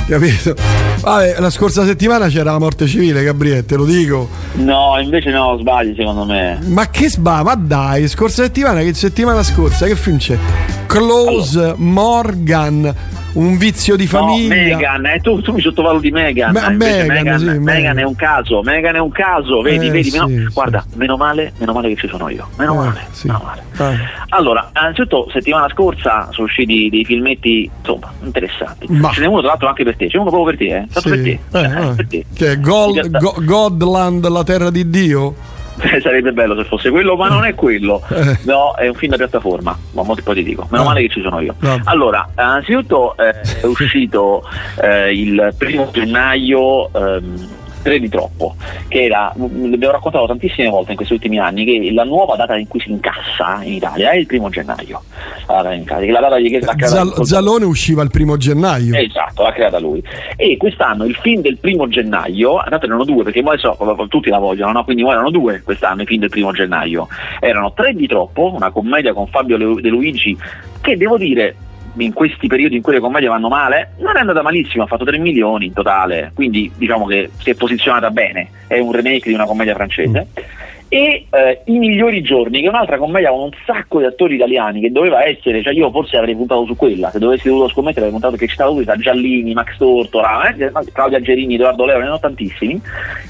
capito? 0.06 0.54
Vabbè, 1.00 1.40
la 1.40 1.50
scorsa 1.50 1.84
settimana 1.84 2.28
c'era 2.28 2.52
la 2.52 2.60
morte 2.60 2.86
civile, 2.86 3.24
Gabriele, 3.24 3.64
te 3.64 3.74
lo 3.74 3.84
dico. 3.84 4.28
No, 4.54 5.00
invece 5.00 5.30
no, 5.30 5.58
sbagli 5.58 5.94
secondo 5.96 6.24
me. 6.24 6.60
Ma 6.64 6.88
che 6.90 7.10
sbagli? 7.10 7.44
Ma 7.44 7.54
dai, 7.56 8.06
scorsa 8.06 8.44
settimana, 8.44 8.80
che 8.82 8.94
settimana 8.94 9.42
scorsa, 9.42 9.86
che 9.86 9.96
film 9.96 10.18
c'è? 10.18 10.38
Close, 10.86 11.58
allora. 11.58 11.74
Morgan, 11.78 12.94
un 13.37 13.57
vizio 13.57 13.96
di 13.96 14.07
famiglia. 14.07 14.55
No, 14.55 14.62
Megan, 14.62 15.07
eh, 15.07 15.20
tu, 15.20 15.40
tu, 15.40 15.53
mi 15.53 15.61
sottovaluti 15.61 16.11
Megan. 16.11 16.53
Ma, 16.53 16.68
Megan, 16.70 17.07
Megan, 17.07 17.38
sì, 17.38 17.59
Megan, 17.59 17.99
è 17.99 18.03
un 18.03 18.14
caso, 18.14 18.62
Megan 18.62 18.96
è 18.96 18.99
un 18.99 19.11
caso, 19.11 19.61
vedi, 19.61 19.87
eh, 19.87 19.90
vedi, 19.90 20.11
sì, 20.11 20.18
meno, 20.18 20.29
sì. 20.29 20.53
guarda, 20.53 20.85
meno 20.94 21.16
male, 21.16 21.53
meno 21.59 21.72
male 21.72 21.88
che 21.88 21.96
ci 21.96 22.09
sono 22.09 22.29
io, 22.29 22.49
meno 22.57 22.72
eh, 22.72 22.77
male, 22.77 23.07
meno 23.22 23.42
male. 23.44 24.09
Allora, 24.31 24.70
innanzitutto 24.75 25.29
settimana 25.31 25.68
scorsa 25.68 26.29
sono 26.31 26.46
usciti 26.46 26.88
dei 26.90 27.05
filmetti, 27.05 27.70
insomma, 27.79 28.11
interessanti. 28.22 28.87
Ma. 28.88 29.11
Ce 29.11 29.20
n'è 29.20 29.27
uno 29.27 29.40
tra 29.40 29.49
l'altro 29.49 29.68
anche 29.68 29.85
per 29.85 29.96
te, 29.96 30.09
c'è 30.09 30.18
uno 30.18 30.31
proprio 30.31 30.57
per 30.57 30.66
te, 30.66 30.77
eh, 30.77 31.01
sì. 31.01 31.09
per 31.09 31.22
te. 31.22 31.31
Eh, 31.31 31.94
per 31.94 32.07
te. 32.07 32.25
Che 32.35 32.53
è 32.53 32.61
Godland, 32.61 34.29
la 34.29 34.44
terra 34.44 34.70
di 34.70 34.88
Dio? 34.88 35.55
Sarebbe 36.00 36.32
bello 36.32 36.56
se 36.56 36.64
fosse 36.64 36.90
quello, 36.90 37.16
ma 37.16 37.28
non 37.28 37.44
è 37.44 37.54
quello. 37.54 38.02
No, 38.42 38.74
è 38.74 38.88
un 38.88 38.94
film 38.94 39.12
da 39.12 39.16
piattaforma. 39.16 39.76
Ma 39.92 40.02
poi 40.02 40.34
ti 40.34 40.42
dico, 40.42 40.66
meno 40.70 40.84
male 40.84 41.02
che 41.02 41.08
ci 41.08 41.22
sono 41.22 41.40
io. 41.40 41.54
Allora, 41.84 42.28
innanzitutto 42.36 43.16
eh, 43.16 43.40
è 43.60 43.64
uscito 43.66 44.42
eh, 44.80 45.12
il 45.12 45.54
primo 45.56 45.88
gennaio. 45.92 46.92
Ehm, 46.92 47.64
3 47.87 48.01
di 48.01 48.09
troppo, 48.09 48.57
che 48.88 49.05
era, 49.05 49.33
l'abbiamo 49.37 49.92
raccontato 49.92 50.27
tantissime 50.27 50.68
volte 50.68 50.90
in 50.90 50.96
questi 50.96 51.14
ultimi 51.14 51.38
anni, 51.38 51.64
che 51.64 51.92
la 51.92 52.03
nuova 52.03 52.35
data 52.35 52.57
in 52.57 52.66
cui 52.66 52.81
si 52.81 52.90
incassa 52.90 53.62
in 53.62 53.75
Italia 53.75 54.11
è 54.11 54.16
il 54.16 54.27
primo 54.27 54.49
gennaio. 54.49 55.03
La 55.46 55.62
data 55.62 55.72
in 55.72 55.83
Italia, 55.83 56.12
la 56.12 56.20
data 56.20 56.37
di 56.37 56.51
che 56.51 56.61
Zal- 56.61 57.14
Zalone 57.25 57.64
usciva 57.64 58.03
il 58.03 58.11
primo 58.11 58.37
gennaio. 58.37 58.96
Esatto, 58.96 59.44
l'ha 59.44 59.53
creata 59.53 59.79
lui. 59.79 60.03
E 60.35 60.57
quest'anno 60.57 61.05
il 61.05 61.14
film 61.14 61.42
del 61.42 61.59
primo 61.59 61.87
gennaio, 61.87 62.61
tanto 62.68 62.87
erano 62.87 63.05
due, 63.05 63.22
perché 63.22 63.38
adesso 63.40 63.77
tutti 64.09 64.31
la 64.31 64.38
vogliono, 64.38 64.72
no? 64.72 64.85
quindi 64.85 65.05
erano 65.05 65.31
due 65.31 65.62
quest'anno 65.62 66.03
i 66.03 66.07
film 66.07 66.20
del 66.20 66.31
primo 66.31 66.51
gennaio. 66.51 67.07
Erano 67.38 67.72
3 67.72 67.94
di 67.94 68.09
troppo, 68.09 68.53
una 68.53 68.72
commedia 68.72 69.12
con 69.12 69.29
Fabio 69.29 69.57
De 69.57 69.88
Luigi, 69.88 70.37
che 70.81 70.96
devo 70.96 71.16
dire 71.16 71.55
in 72.04 72.12
questi 72.12 72.46
periodi 72.46 72.76
in 72.76 72.82
cui 72.82 72.92
le 72.92 73.00
commedie 73.00 73.28
vanno 73.28 73.48
male, 73.48 73.92
non 73.98 74.16
è 74.16 74.20
andata 74.20 74.42
malissimo, 74.42 74.85
ha 74.85 74.87
fatto 74.87 75.04
3 75.04 75.18
milioni 75.18 75.66
in 75.66 75.72
totale, 75.72 76.32
quindi 76.35 76.70
diciamo 76.76 77.06
che 77.06 77.30
si 77.38 77.50
è 77.50 77.54
posizionata 77.54 78.11
bene, 78.11 78.48
è 78.66 78.78
un 78.78 78.92
remake 78.92 79.28
di 79.28 79.35
una 79.35 79.46
commedia 79.46 79.74
francese. 79.74 80.26
Mm 80.28 80.64
e 80.88 81.26
eh, 81.28 81.62
I 81.64 81.78
migliori 81.78 82.22
giorni, 82.22 82.61
che 82.61 82.66
è 82.66 82.68
un'altra 82.68 82.96
commedia 82.96 83.30
con 83.30 83.40
un 83.40 83.50
sacco 83.64 83.98
di 83.98 84.04
attori 84.04 84.37
italiani 84.37 84.80
che 84.80 84.92
doveva 84.92 85.24
essere, 85.24 85.62
cioè 85.62 85.72
io 85.72 85.90
forse 85.90 86.16
avrei 86.16 86.37
puntato 86.37 86.64
su 86.64 86.76
quella, 86.76 87.11
se 87.11 87.18
dovessi 87.18 87.48
dovuto 87.48 87.68
scommettere 87.68 88.06
avrei 88.06 88.12
puntato 88.12 88.37
che 88.37 88.46
c'era 88.46 88.68
lui 88.68 88.85
da 88.85 88.96
Giallini, 88.96 89.52
Max 89.52 89.76
Tortora, 89.76 90.54
eh, 90.54 90.72
Claudia 90.92 91.20
Gerini, 91.20 91.54
Edoardo 91.54 91.87
Leo, 91.87 91.98
ne 91.98 92.06
hanno 92.06 92.20
tantissimi, 92.20 92.80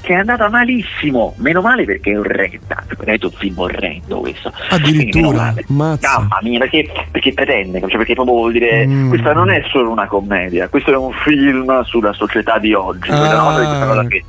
che 0.01 0.13
è 0.13 0.17
andata 0.17 0.49
malissimo, 0.49 1.33
meno 1.37 1.61
male 1.61 1.83
perché 1.85 2.11
è 2.11 2.19
orrenda, 2.19 2.76
è 2.87 3.17
un 3.21 3.31
film 3.31 3.59
orrendo 3.59 4.19
questo. 4.19 4.51
Addirittura, 4.69 5.53
mamma 5.67 6.39
mia, 6.41 6.59
perché, 6.59 6.89
perché 7.11 7.33
pretende, 7.33 7.79
cioè 7.79 7.97
perché 7.97 8.13
proprio 8.13 8.35
vuol 8.35 8.51
dire, 8.51 8.85
mm. 8.85 9.09
questa 9.09 9.33
non 9.33 9.49
è 9.49 9.63
solo 9.69 9.91
una 9.91 10.07
commedia, 10.07 10.67
questo 10.69 10.91
è 10.91 10.95
un 10.95 11.11
film 11.23 11.83
sulla 11.83 12.13
società 12.13 12.57
di 12.59 12.73
oggi, 12.73 13.09
ah, 13.11 13.17
questa 13.17 13.39
cosa, 13.39 13.85
cosa 13.85 14.07
che, 14.07 14.23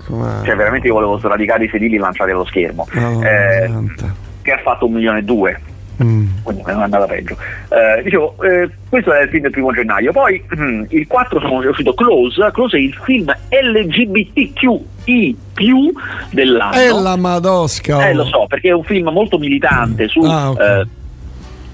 cioè 0.45 0.57
veramente 0.57 0.87
io 0.87 0.95
volevo 0.95 1.19
sradicare 1.19 1.65
i 1.65 1.69
sedili 1.69 1.97
e 1.97 1.99
lanciare 1.99 2.33
lo 2.33 2.45
schermo. 2.45 2.87
Oh 2.95 3.23
eh, 3.23 3.71
che 4.43 4.53
ha 4.53 4.59
fatto 4.59 4.87
un 4.87 4.93
milione 4.95 5.19
e 5.19 5.23
due 5.23 5.61
Mm. 6.03 6.27
Quindi 6.43 6.63
non 6.67 6.81
è 6.81 6.85
andata 6.85 7.07
peggio. 7.07 7.37
Eh, 7.69 8.03
dicevo, 8.03 8.37
eh, 8.43 8.71
questo 8.89 9.13
è 9.13 9.23
il 9.23 9.29
film 9.29 9.43
del 9.43 9.51
primo 9.51 9.73
gennaio. 9.73 10.13
Poi 10.13 10.43
mm, 10.57 10.85
il 10.91 11.07
4 11.07 11.41
sono 11.41 11.59
uscito 11.69 11.95
Close. 11.95 12.51
Close 12.53 12.77
è 12.77 12.81
il 12.81 12.95
film 13.05 13.35
LGBTQI 13.49 15.37
più 15.55 15.93
dell'anno. 16.31 16.75
È 16.75 16.89
la 16.89 17.17
Madosca. 17.17 18.09
Eh, 18.09 18.15
lo 18.15 18.25
so, 18.25 18.47
perché 18.49 18.69
è 18.69 18.73
un 18.73 18.85
film 18.85 19.09
molto 19.09 19.39
militante 19.39 20.09
su. 20.09 20.21
Ah, 20.21 20.51
okay. 20.51 20.81
eh, 20.81 20.87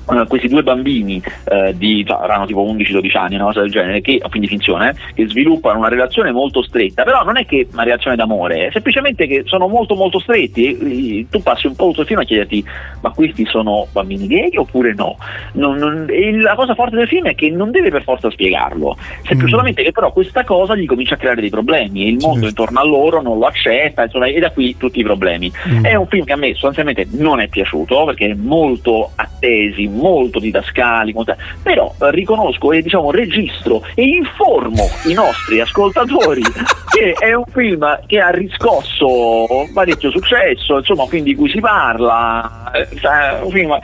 Uh, 0.07 0.27
questi 0.27 0.49
due 0.49 0.62
bambini 0.62 1.23
uh, 1.47 1.73
di 1.73 2.05
cioè, 2.07 2.23
erano 2.23 2.47
tipo 2.47 2.62
11-12 2.64 3.17
anni, 3.17 3.35
una 3.37 3.45
cosa 3.45 3.61
del 3.61 3.71
genere, 3.71 4.01
che 4.01 4.21
quindi 4.29 4.49
finzione, 4.49 4.95
che 5.14 5.27
sviluppano 5.29 5.79
una 5.79 5.88
relazione 5.88 6.33
molto 6.33 6.62
stretta, 6.62 7.05
però 7.05 7.25
non 7.25 7.37
è 7.37 7.47
che 7.47 7.69
una 7.73 7.85
relazione 7.85 8.17
d'amore, 8.17 8.67
è 8.67 8.71
semplicemente 8.71 9.27
che 9.27 9.43
sono 9.47 9.69
molto 9.69 9.95
molto 9.95 10.19
stretti 10.19 10.67
e, 10.67 11.19
e 11.21 11.27
tu 11.31 11.43
passi 11.43 11.67
un 11.67 11.75
po' 11.75 11.87
tutto 11.87 12.03
il 12.03 12.07
film 12.07 12.21
a 12.21 12.25
chiederti 12.25 12.64
ma 13.01 13.11
questi 13.11 13.45
sono 13.47 13.87
bambini 13.93 14.27
gay 14.27 14.57
oppure 14.57 14.95
no? 14.95 15.17
Non, 15.53 15.77
non, 15.77 16.07
e 16.09 16.37
la 16.37 16.55
cosa 16.55 16.75
forte 16.75 16.97
del 16.97 17.09
film 17.09 17.27
è 17.27 17.35
che 17.35 17.51
non 17.51 17.71
deve 17.71 17.90
per 17.90 18.03
forza 18.03 18.31
spiegarlo, 18.31 18.97
semplicemente 19.23 19.83
mm. 19.83 19.85
che 19.85 19.93
però 19.93 20.12
questa 20.12 20.45
cosa 20.45 20.75
gli 20.75 20.87
comincia 20.87 21.14
a 21.14 21.19
creare 21.19 21.40
dei 21.40 21.51
problemi 21.51 22.05
e 22.05 22.09
il 22.09 22.19
mondo 22.21 22.47
certo. 22.47 22.49
intorno 22.49 22.81
a 22.81 22.85
loro 22.85 23.23
non 23.23 23.38
lo 23.38 23.47
accetta, 23.47 24.05
insomma, 24.05 24.27
e 24.27 24.38
da 24.40 24.51
qui 24.51 24.77
tutti 24.77 25.01
i 25.01 25.03
problemi. 25.03 25.53
Mm. 25.69 25.85
È 25.85 25.95
un 25.95 26.07
film 26.07 26.25
che 26.25 26.33
a 26.33 26.37
me 26.37 26.53
sostanzialmente 26.53 27.07
non 27.12 27.40
è 27.40 27.49
piaciuto 27.49 28.05
perché 28.05 28.31
è 28.31 28.35
molto 28.35 29.11
attesi, 29.14 29.87
molto 29.94 30.38
didascali, 30.38 31.12
molto... 31.12 31.35
però 31.62 31.92
eh, 32.00 32.11
riconosco 32.11 32.72
e 32.72 32.83
diciamo 32.83 33.11
registro 33.11 33.83
e 33.94 34.02
informo 34.02 34.88
i 35.07 35.12
nostri 35.12 35.61
ascoltatori 35.61 36.42
che 36.94 37.12
è 37.18 37.35
un 37.35 37.44
film 37.52 38.00
che 38.07 38.20
ha 38.20 38.30
riscosso 38.30 39.46
parecchio 39.72 40.11
successo, 40.11 40.78
insomma, 40.78 41.02
un 41.02 41.09
film 41.09 41.24
di 41.24 41.35
cui 41.35 41.50
si 41.50 41.61
parla, 41.61 42.70
eh, 42.72 43.42
un 43.42 43.50
film... 43.50 43.78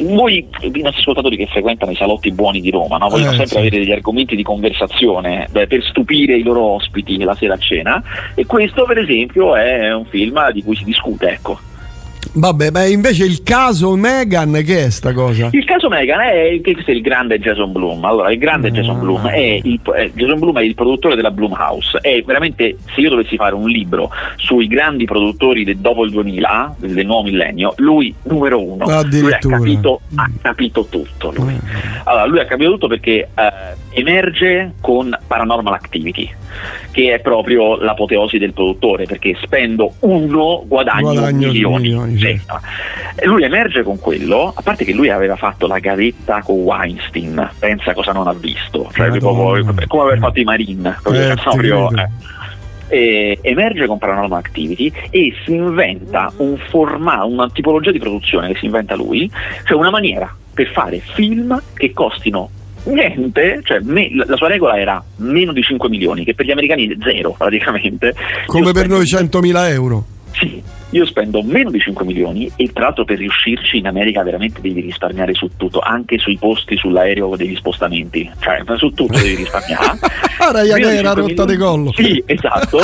voi 0.00 0.48
i 0.60 0.80
nostri 0.80 1.00
ascoltatori 1.00 1.36
che 1.36 1.46
frequentano 1.46 1.92
i 1.92 1.96
salotti 1.96 2.30
buoni 2.32 2.60
di 2.60 2.70
Roma, 2.70 2.96
no? 2.96 3.08
vogliono 3.08 3.32
eh, 3.32 3.36
sempre 3.36 3.46
sì. 3.46 3.58
avere 3.58 3.78
degli 3.78 3.92
argomenti 3.92 4.36
di 4.36 4.42
conversazione 4.42 5.46
beh, 5.50 5.66
per 5.66 5.82
stupire 5.82 6.36
i 6.36 6.42
loro 6.42 6.62
ospiti 6.62 7.22
la 7.22 7.34
sera 7.34 7.54
a 7.54 7.58
cena 7.58 8.02
e 8.34 8.46
questo 8.46 8.84
per 8.84 8.98
esempio 8.98 9.54
è 9.54 9.92
un 9.92 10.04
film 10.06 10.52
di 10.52 10.62
cui 10.62 10.76
si 10.76 10.84
discute, 10.84 11.28
ecco. 11.28 11.72
Vabbè, 12.32 12.70
beh, 12.70 12.90
invece 12.90 13.24
il 13.24 13.42
caso 13.42 13.94
Megan, 13.96 14.62
che 14.64 14.86
è 14.86 14.90
sta 14.90 15.12
cosa? 15.12 15.48
Il 15.52 15.64
caso 15.64 15.88
Megan 15.88 16.20
è, 16.20 16.60
è 16.60 16.90
il 16.90 17.00
grande 17.00 17.38
Jason 17.38 17.72
Bloom. 17.72 18.04
Allora, 18.04 18.32
il 18.32 18.38
grande 18.38 18.70
no, 18.70 18.76
Jason 18.76 18.98
Bloom 18.98 19.28
è 19.28 19.60
il, 19.62 19.80
eh, 19.96 20.12
Jason 20.14 20.38
Bloom 20.38 20.58
è 20.58 20.62
il 20.62 20.74
produttore 20.74 21.14
della 21.16 21.30
Bloomhouse. 21.30 21.98
È 22.00 22.22
veramente, 22.22 22.76
se 22.94 23.00
io 23.00 23.10
dovessi 23.10 23.36
fare 23.36 23.54
un 23.54 23.68
libro 23.68 24.10
sui 24.36 24.66
grandi 24.66 25.04
produttori 25.04 25.64
de, 25.64 25.80
dopo 25.80 26.04
il 26.04 26.10
2000, 26.10 26.76
del 26.78 27.06
nuovo 27.06 27.24
millennio, 27.24 27.74
lui 27.76 28.14
numero 28.24 28.62
uno. 28.62 28.84
Lui 28.84 29.32
ha 29.32 29.38
capito, 29.38 30.00
ha 30.14 30.30
capito 30.40 30.86
tutto. 30.88 31.32
Lui. 31.34 31.52
Eh. 31.54 31.60
Allora, 32.04 32.26
lui 32.26 32.38
ha 32.40 32.46
capito 32.46 32.70
tutto 32.72 32.88
perché 32.88 33.28
eh, 33.34 33.98
emerge 34.00 34.74
con 34.80 35.16
Paranormal 35.26 35.74
Activity 35.74 36.30
che 36.90 37.14
è 37.14 37.20
proprio 37.20 37.76
l'apoteosi 37.76 38.38
del 38.38 38.52
produttore, 38.52 39.04
perché 39.04 39.36
spendo 39.42 39.94
uno, 40.00 40.62
guadagno, 40.64 41.12
guadagno 41.12 41.48
milioni. 41.48 41.82
milioni 41.82 42.13
sì. 42.16 42.40
Lui 43.24 43.42
emerge 43.44 43.82
con 43.82 43.98
quello, 43.98 44.52
a 44.54 44.62
parte 44.62 44.84
che 44.84 44.92
lui 44.92 45.10
aveva 45.10 45.36
fatto 45.36 45.66
la 45.66 45.78
gavetta 45.78 46.42
con 46.42 46.56
Weinstein, 46.56 47.50
pensa 47.58 47.92
cosa 47.94 48.12
non 48.12 48.26
ha 48.26 48.32
visto, 48.32 48.90
cioè 48.92 49.10
proprio, 49.18 49.64
come 49.86 50.02
aver 50.02 50.18
fatto 50.18 50.40
i 50.40 50.44
Marine, 50.44 50.96
eh, 51.12 51.34
proprio, 51.42 51.90
eh, 52.88 53.38
emerge 53.40 53.86
con 53.86 53.98
Paranormal 53.98 54.38
Activity 54.38 54.92
e 55.10 55.34
si 55.44 55.54
inventa 55.54 56.32
un 56.36 56.56
formato, 56.68 57.26
una 57.26 57.48
tipologia 57.50 57.90
di 57.90 57.98
produzione 57.98 58.52
che 58.52 58.58
si 58.58 58.66
inventa 58.66 58.94
lui, 58.94 59.30
cioè 59.64 59.76
una 59.76 59.90
maniera 59.90 60.34
per 60.52 60.68
fare 60.68 61.00
film 61.00 61.60
che 61.74 61.92
costino 61.92 62.50
niente, 62.84 63.60
cioè 63.64 63.80
me, 63.80 64.10
la 64.12 64.36
sua 64.36 64.48
regola 64.48 64.78
era 64.78 65.02
meno 65.16 65.52
di 65.52 65.62
5 65.62 65.88
milioni, 65.88 66.24
che 66.24 66.34
per 66.34 66.46
gli 66.46 66.50
americani 66.50 66.88
è 66.88 66.96
zero 67.02 67.34
praticamente. 67.36 68.14
Come 68.46 68.66
io 68.66 68.72
per 68.72 68.88
noi 68.88 69.06
100 69.06 69.40
mila 69.40 69.68
euro. 69.68 70.04
Sì, 70.32 70.62
io 70.94 71.04
spendo 71.06 71.42
meno 71.42 71.70
di 71.70 71.80
5 71.80 72.04
milioni 72.04 72.50
e 72.54 72.70
tra 72.72 72.84
l'altro 72.84 73.04
per 73.04 73.18
riuscirci 73.18 73.78
in 73.78 73.88
America 73.88 74.22
veramente 74.22 74.60
devi 74.60 74.80
risparmiare 74.80 75.34
su 75.34 75.50
tutto, 75.56 75.80
anche 75.80 76.18
sui 76.18 76.38
posti 76.38 76.76
sull'aereo 76.76 77.34
degli 77.34 77.56
spostamenti, 77.56 78.30
cioè 78.38 78.62
su 78.76 78.90
tutto 78.90 79.18
devi 79.18 79.34
risparmiare. 79.34 79.98
Ryanair 80.52 81.06
a 81.06 81.12
rotta 81.12 81.44
di 81.44 81.56
collo. 81.56 81.92
Sì, 81.94 82.22
esatto. 82.24 82.78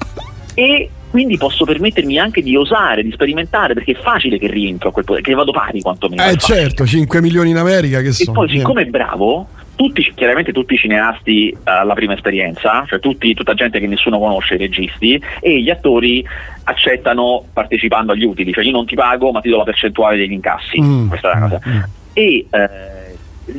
e 0.54 0.90
quindi 1.10 1.38
posso 1.38 1.64
permettermi 1.64 2.18
anche 2.18 2.42
di 2.42 2.54
osare, 2.56 3.02
di 3.02 3.10
sperimentare, 3.10 3.72
perché 3.72 3.92
è 3.92 4.02
facile 4.02 4.38
che 4.38 4.48
rientro 4.48 4.90
a 4.90 4.92
quel 4.92 5.06
potere, 5.06 5.24
che 5.24 5.32
vado 5.32 5.50
pari 5.50 5.80
quantomeno. 5.80 6.22
Eh 6.24 6.36
certo, 6.36 6.84
5 6.84 7.22
milioni 7.22 7.50
in 7.50 7.56
America 7.56 8.02
che 8.02 8.08
e 8.08 8.12
sono. 8.12 8.42
E 8.42 8.46
poi 8.46 8.58
siccome 8.58 8.82
è 8.82 8.86
bravo, 8.86 9.48
tutti, 9.76 10.12
chiaramente 10.14 10.52
tutti 10.52 10.74
i 10.74 10.78
cineasti 10.78 11.56
alla 11.64 11.94
prima 11.94 12.14
esperienza, 12.14 12.84
cioè 12.86 12.98
tutti, 12.98 13.34
tutta 13.34 13.54
gente 13.54 13.78
che 13.78 13.86
nessuno 13.86 14.18
conosce, 14.18 14.54
i 14.54 14.58
registi, 14.58 15.22
e 15.40 15.60
gli 15.60 15.70
attori 15.70 16.26
accettano 16.64 17.44
partecipando 17.52 18.12
agli 18.12 18.24
utili, 18.24 18.52
cioè 18.52 18.64
io 18.64 18.72
non 18.72 18.86
ti 18.86 18.96
pago 18.96 19.30
ma 19.30 19.40
ti 19.40 19.50
do 19.50 19.58
la 19.58 19.64
percentuale 19.64 20.16
degli 20.16 20.32
incassi, 20.32 20.80
mm. 20.80 21.08
questa 21.08 21.30
è 21.30 21.34
la 21.34 21.40
cosa. 21.40 21.60
Mm. 21.68 21.80
E 22.14 22.46
eh, 22.50 23.14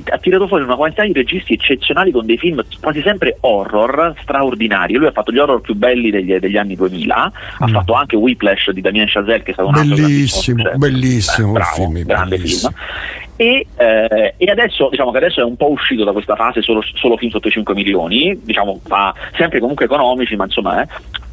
ha 0.10 0.18
tirato 0.18 0.48
fuori 0.48 0.64
una 0.64 0.76
quantità 0.76 1.06
di 1.06 1.14
registi 1.14 1.54
eccezionali 1.54 2.12
con 2.12 2.26
dei 2.26 2.38
film 2.38 2.62
quasi 2.82 3.02
sempre 3.02 3.38
horror 3.42 4.16
straordinari. 4.22 4.96
Lui 4.96 5.08
ha 5.08 5.12
fatto 5.12 5.32
gli 5.32 5.38
horror 5.38 5.62
più 5.62 5.76
belli 5.76 6.10
degli, 6.10 6.34
degli 6.36 6.58
anni 6.58 6.76
2000, 6.76 7.16
mm. 7.16 7.64
ha 7.64 7.68
fatto 7.68 7.94
anche 7.94 8.16
Whiplash 8.16 8.72
di 8.72 8.82
Damien 8.82 9.08
Chazelle, 9.08 9.44
che 9.44 9.52
è 9.52 9.54
stato 9.54 9.70
un 9.70 9.76
altro 9.76 9.96
bellissimo, 9.96 10.72
bellissimo, 10.76 11.50
eh, 11.50 11.54
bravo, 11.54 11.76
film, 11.76 12.04
grande 12.04 12.36
bellissimo. 12.38 12.72
film. 12.72 13.27
E, 13.38 13.68
eh, 13.78 14.34
e, 14.36 14.50
adesso 14.50 14.90
diciamo 14.90 15.12
che 15.12 15.18
adesso 15.18 15.42
è 15.42 15.44
un 15.44 15.56
po' 15.56 15.70
uscito 15.70 16.04
da 16.04 16.12
questa 16.12 16.36
fase 16.36 16.64
solo, 16.64 16.82
solo 16.96 17.18
film 17.18 17.30
sotto 17.32 17.48
i 17.48 17.52
5 17.52 17.74
milioni, 17.76 18.40
diciamo 18.44 18.82
fa 18.84 19.14
sempre 19.36 19.60
comunque 19.60 19.86
economici, 19.86 20.36
ma 20.36 20.46
insomma 20.46 20.82
eh, 20.82 20.88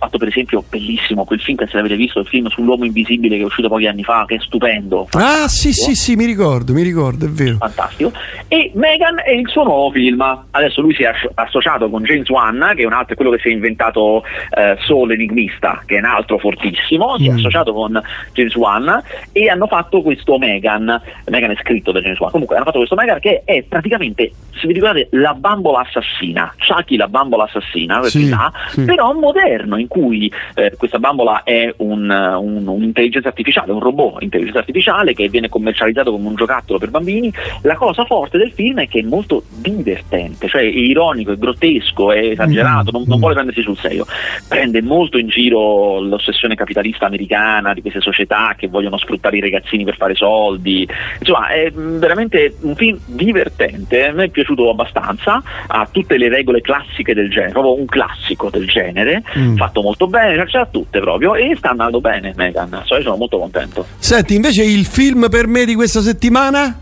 fatto 0.05 0.19
per 0.19 0.29
esempio 0.29 0.64
bellissimo 0.69 1.25
quel 1.25 1.40
film 1.40 1.57
che 1.57 1.67
se 1.67 1.77
l'avete 1.77 1.97
visto, 1.97 2.21
il 2.21 2.27
film 2.27 2.49
sull'uomo 2.49 2.85
invisibile 2.85 3.37
che 3.37 3.43
è 3.43 3.47
uscito 3.47 3.69
pochi 3.69 3.87
anni 3.87 4.05
fa, 4.05 4.25
che 4.27 4.37
è 4.37 4.38
stupendo. 4.40 5.09
Ah 5.12 5.49
sì 5.49 5.73
sì 5.73 5.95
sì, 5.95 6.14
mi 6.17 6.25
ricordo, 6.25 6.73
mi 6.73 6.83
ricordo, 6.83 7.27
è 7.27 7.29
vero. 7.29 7.57
Fantastico. 7.57 8.12
E 8.49 8.71
Megan 8.75 9.21
è 9.25 9.33
il 9.33 9.49
suo 9.49 9.64
nuovo 9.64 9.90
film. 9.90 10.47
Adesso 10.51 10.81
lui 10.81 10.95
si 10.95 11.03
è 11.03 11.11
associato 11.35 11.88
con 11.88 12.03
James 12.03 12.29
Wan, 12.29 12.73
che 12.77 12.83
è 12.83 12.87
un 12.87 12.93
altro, 12.93 13.14
quello 13.14 13.31
che 13.31 13.38
si 13.38 13.49
è 13.49 13.53
inventato 13.53 14.23
eh, 14.51 14.77
Soul 14.87 15.12
Enigmista, 15.12 15.83
che 15.87 15.97
è 15.97 15.99
un 15.99 16.07
altro 16.07 16.38
fortissimo, 16.38 17.17
si 17.19 17.29
è 17.29 17.33
mm. 17.33 17.37
associato 17.37 17.73
con 17.73 18.01
James 18.33 18.55
Wan 18.55 19.03
e 19.33 19.49
hanno 19.49 19.67
fatto 19.67 20.03
questo 20.03 20.38
Megan. 20.38 21.01
Megan 21.27 21.51
è 21.51 21.57
scritto 21.61 21.93
da 21.93 22.01
James 22.01 22.19
Wan. 22.19 22.31
Comunque 22.31 22.57
hanno 22.57 22.64
fatto 22.64 22.79
questo 22.79 22.95
Megan 22.95 23.19
che 23.21 23.43
è 23.45 23.62
praticamente, 23.62 24.33
se 24.53 24.67
vi 24.67 24.75
ricordate, 24.75 25.09
la 25.12 25.35
bambola 25.35 25.81
assassina. 25.81 26.53
Chucky 26.59 26.97
la 26.97 27.09
bambola 27.09 27.45
assassina, 27.45 28.03
sì, 28.05 28.33
sì. 28.69 28.85
però 28.85 29.12
moderno, 29.12 29.77
in 29.79 29.88
cui 29.95 30.31
eh, 30.55 30.75
questa 30.77 30.99
bambola 30.99 31.45
è 31.45 31.73
un, 31.77 32.11
un, 32.11 32.67
un'intelligenza 32.67 33.29
artificiale, 33.29 33.71
un 33.71 33.79
robot 33.79 34.23
intelligenza 34.23 34.59
artificiale 34.59 35.15
che 35.15 35.29
viene 35.29 35.49
commercializzato 35.49 36.11
come 36.11 36.27
un 36.27 36.35
giocattolo 36.35 36.81
per 36.81 36.91
bambini. 36.91 37.33
La 37.63 37.77
cosa 37.77 38.05
forte 38.05 38.37
del 38.37 38.51
film 38.51 38.81
è 38.81 38.89
che 38.89 38.99
è 38.99 39.03
molto 39.03 39.45
divertente, 39.61 40.49
cioè 40.49 40.63
è 40.63 40.65
ironico, 40.65 41.31
è 41.31 41.37
grottesco, 41.37 42.11
è 42.11 42.31
esagerato, 42.31 42.91
non, 42.91 43.05
non, 43.07 43.19
mm. 43.19 43.21
vuole 43.21 43.35
prendersi 43.35 43.63
sul 43.63 43.79
serio. 43.79 44.05
Prende 44.49 44.83
molto 44.83 45.17
in 45.17 45.29
giro 45.29 46.01
l'ossessione 46.01 46.57
capitalista 46.57 47.07
americana 47.07 47.73
di 47.73 47.81
queste 47.81 48.01
società 48.01 48.55
che 48.57 48.67
vogliono 48.67 48.99
sfruttare 48.99 49.37
i 49.37 49.41
ragazzini 49.41 49.85
per 49.85 49.97
fare 49.97 50.17
soldi. 50.17 50.89
Insomma, 51.21 51.49
è 51.49 51.71
veramente 51.71 52.57
un 52.63 52.75
film 52.75 52.99
divertente, 53.07 54.09
a 54.09 54.13
me 54.13 54.25
è 54.25 54.29
piaciuto 54.29 54.71
abbastanza, 54.71 55.41
ha 55.69 55.89
tutte 55.89 56.19
le 56.19 56.29
regole 56.29 56.61
classiche 56.61 57.15
del 57.15 57.31
genere, 57.31 57.53
proprio 57.53 57.79
un 57.79 57.87
classico 57.87 58.51
del 58.51 58.67
genere, 58.67 59.23
mm. 59.39 59.55
fatto 59.55 59.83
molto 59.85 60.07
bene, 60.07 60.44
c'era 60.47 60.66
tutte 60.66 60.99
proprio 60.99 61.35
e 61.35 61.55
sta 61.57 61.70
andando 61.70 62.01
bene 62.01 62.33
Megan, 62.35 62.83
io 62.88 63.03
sono 63.03 63.16
molto 63.16 63.38
contento. 63.38 63.87
Senti, 63.99 64.35
invece 64.35 64.64
il 64.64 64.87
film 64.87 65.29
per 65.29 65.47
me 65.47 65.64
di 65.64 65.75
questa 65.75 66.01
settimana? 66.01 66.81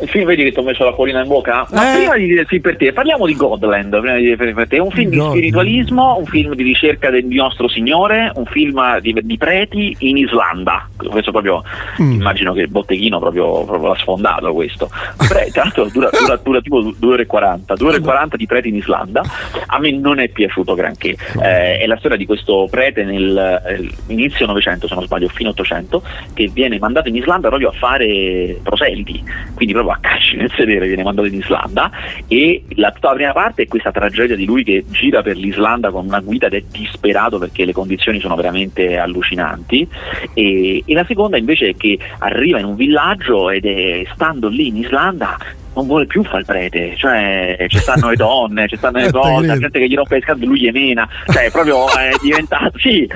Il 0.00 0.08
film 0.08 0.26
vedi 0.26 0.44
che 0.44 0.52
ti 0.52 0.58
ho 0.58 0.62
messo 0.62 0.84
la 0.84 0.92
colina 0.92 1.22
in 1.22 1.28
bocca? 1.28 1.66
Ma 1.70 1.92
eh. 1.92 1.96
prima 1.96 2.16
di 2.16 2.26
dire 2.26 2.40
il 2.42 2.46
film 2.46 2.62
per 2.62 2.76
te, 2.76 2.92
parliamo 2.92 3.26
di 3.26 3.34
Godland. 3.34 3.98
Prima 3.98 4.16
di 4.16 4.22
dire 4.22 4.54
per 4.54 4.68
te, 4.68 4.76
è 4.76 4.80
un 4.80 4.90
film 4.90 5.10
God. 5.10 5.32
di 5.32 5.38
spiritualismo, 5.38 6.16
un 6.18 6.26
film 6.26 6.54
di 6.54 6.62
ricerca 6.62 7.10
del 7.10 7.24
nostro 7.26 7.68
Signore, 7.68 8.30
un 8.34 8.46
film 8.46 8.98
di, 9.00 9.14
di 9.22 9.36
preti 9.36 9.96
in 10.00 10.16
Islanda. 10.16 10.88
Questo 10.96 11.30
proprio 11.30 11.62
mm. 12.00 12.12
immagino 12.12 12.52
che 12.52 12.62
il 12.62 12.68
botteghino 12.68 13.18
proprio, 13.18 13.64
proprio 13.64 13.88
l'ha 13.88 13.98
sfondato 13.98 14.52
questo. 14.52 14.88
Pre, 15.16 15.50
tra 15.50 15.62
l'altro 15.62 15.88
dura, 15.90 16.10
dura, 16.10 16.40
dura, 16.42 16.60
tipo 16.60 16.80
2 16.80 17.12
ore 17.12 17.22
e 17.22 17.26
40, 17.26 17.74
2 17.74 17.88
ore 17.88 17.96
e 17.96 18.00
40 18.00 18.36
di 18.36 18.46
preti 18.46 18.68
in 18.68 18.76
Islanda. 18.76 19.22
A 19.66 19.78
me 19.78 19.90
non 19.92 20.18
è 20.20 20.28
piaciuto 20.28 20.74
granché. 20.74 21.16
Eh, 21.42 21.78
è 21.78 21.86
la 21.86 21.96
storia 21.96 22.16
di 22.16 22.26
questo 22.26 22.68
prete 22.70 23.04
nell'inizio 23.04 24.44
eh, 24.44 24.48
Novecento, 24.48 24.86
se 24.86 24.94
non 24.94 25.04
sbaglio, 25.04 25.28
fine 25.28 25.50
800, 25.50 26.02
che 26.34 26.48
viene 26.52 26.78
mandato 26.78 27.08
in 27.08 27.16
Islanda 27.16 27.48
proprio 27.48 27.70
a 27.70 27.72
fare 27.72 28.58
proseliti, 28.62 29.22
quindi 29.54 29.72
proprio 29.72 29.87
lo 29.88 29.92
accasci 29.92 30.36
nel 30.36 30.52
sedere, 30.54 30.86
viene 30.86 31.02
mandato 31.02 31.26
in 31.26 31.34
Islanda 31.34 31.90
e 32.26 32.62
la, 32.74 32.90
tutta 32.90 33.08
la 33.08 33.14
prima 33.14 33.32
parte 33.32 33.62
è 33.62 33.66
questa 33.66 33.90
tragedia 33.90 34.36
di 34.36 34.44
lui 34.44 34.62
che 34.62 34.84
gira 34.88 35.22
per 35.22 35.36
l'Islanda 35.36 35.90
con 35.90 36.04
una 36.04 36.20
guida 36.20 36.46
ed 36.46 36.54
è 36.54 36.62
disperato 36.70 37.38
perché 37.38 37.64
le 37.64 37.72
condizioni 37.72 38.20
sono 38.20 38.36
veramente 38.36 38.98
allucinanti. 38.98 39.88
E, 40.34 40.82
e 40.84 40.94
la 40.94 41.04
seconda 41.04 41.38
invece 41.38 41.70
è 41.70 41.76
che 41.76 41.98
arriva 42.18 42.58
in 42.58 42.66
un 42.66 42.76
villaggio 42.76 43.50
ed 43.50 43.64
è 43.64 44.04
stando 44.12 44.48
lì 44.48 44.68
in 44.68 44.76
Islanda 44.76 45.36
non 45.78 45.86
vuole 45.86 46.06
più 46.06 46.24
fare 46.24 46.40
il 46.40 46.44
prete, 46.44 46.96
cioè 46.96 47.64
ci 47.68 47.78
stanno 47.78 48.08
le 48.10 48.16
donne, 48.16 48.66
ci 48.66 48.76
stanno 48.76 48.98
le 48.98 49.12
cose, 49.12 49.46
la 49.46 49.58
gente 49.58 49.78
che 49.78 49.86
gli 49.86 49.94
rompe 49.94 50.16
le 50.16 50.20
scatole, 50.22 50.46
lui 50.46 50.60
gli 50.60 50.70
mena, 50.70 51.08
cioè 51.26 51.50
proprio 51.52 51.86
è 51.96 52.10
diventato, 52.20 52.78
sì, 52.78 53.08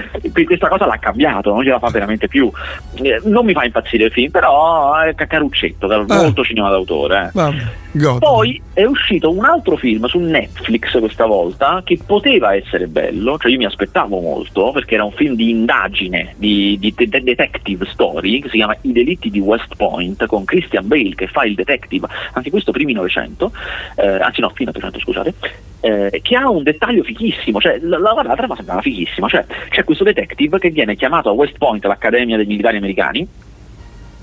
questa 0.45 0.69
cosa 0.69 0.87
l'ha 0.87 0.99
cambiato, 0.99 1.53
non 1.53 1.65
ce 1.65 1.71
la 1.71 1.81
fa 1.81 1.91
veramente 1.91 2.29
più. 2.29 2.51
Eh, 2.95 3.21
non 3.25 3.45
mi 3.45 3.53
fa 3.53 3.65
impazzire 3.65 4.05
il 4.05 4.13
film, 4.13 4.31
però 4.31 4.97
è 4.97 5.15
caccaruccetto, 5.15 5.91
eh. 5.93 6.05
molto 6.07 6.45
cinema 6.45 6.71
d'autore. 6.71 7.33
Eh. 7.35 7.81
Poi 8.19 8.61
è 8.73 8.85
uscito 8.85 9.31
un 9.31 9.45
altro 9.45 9.77
film 9.77 10.07
su 10.07 10.19
Netflix 10.19 10.99
questa 10.99 11.27
volta 11.27 11.83
che 11.85 11.99
poteva 12.05 12.55
essere 12.55 12.87
bello, 12.87 13.37
cioè 13.39 13.51
io 13.53 13.59
mi 13.59 13.67
aspettavo 13.67 14.19
molto 14.19 14.73
perché 14.73 14.95
era 14.95 15.05
un 15.05 15.13
film 15.13 15.35
di 15.35 15.51
indagine, 15.51 16.35
di, 16.39 16.79
di 16.79 16.95
de- 16.97 17.23
detective 17.23 17.85
story 17.87 18.41
che 18.41 18.49
si 18.49 18.57
chiama 18.57 18.77
I 18.81 18.93
delitti 18.93 19.31
di 19.31 19.41
West 19.41 19.77
Point 19.77 20.25
con 20.27 20.45
Christian 20.45 20.89
Bale 20.89 21.15
che 21.15 21.27
fa 21.27 21.45
il 21.45 21.55
detective, 21.55 22.07
anche 22.33 22.51
questo 22.51 22.73
primi 22.73 22.95
900, 22.95 23.53
eh, 23.97 24.07
anzi 24.07 24.41
no, 24.41 24.51
fine 24.55 24.71
800 24.71 24.99
scusate, 24.99 25.35
eh, 25.81 26.21
che 26.23 26.37
ha 26.37 26.49
un 26.49 26.63
dettaglio 26.63 27.03
fichissimo, 27.03 27.61
cioè 27.61 27.79
la, 27.83 27.99
la, 27.99 28.23
la 28.23 28.37
trama 28.37 28.57
sembrava 28.57 28.81
fichissima, 28.81 29.29
cioè 29.29 29.45
c'è 29.69 29.85
questo 29.85 30.05
detective 30.05 30.59
che 30.59 30.71
viene 30.71 30.97
chiamato 30.97 31.29
a 31.29 31.33
West 31.33 31.59
Point, 31.59 31.85
l'Accademia 31.85 32.37
dei 32.37 32.47
Militari 32.47 32.79
Americani, 32.79 33.29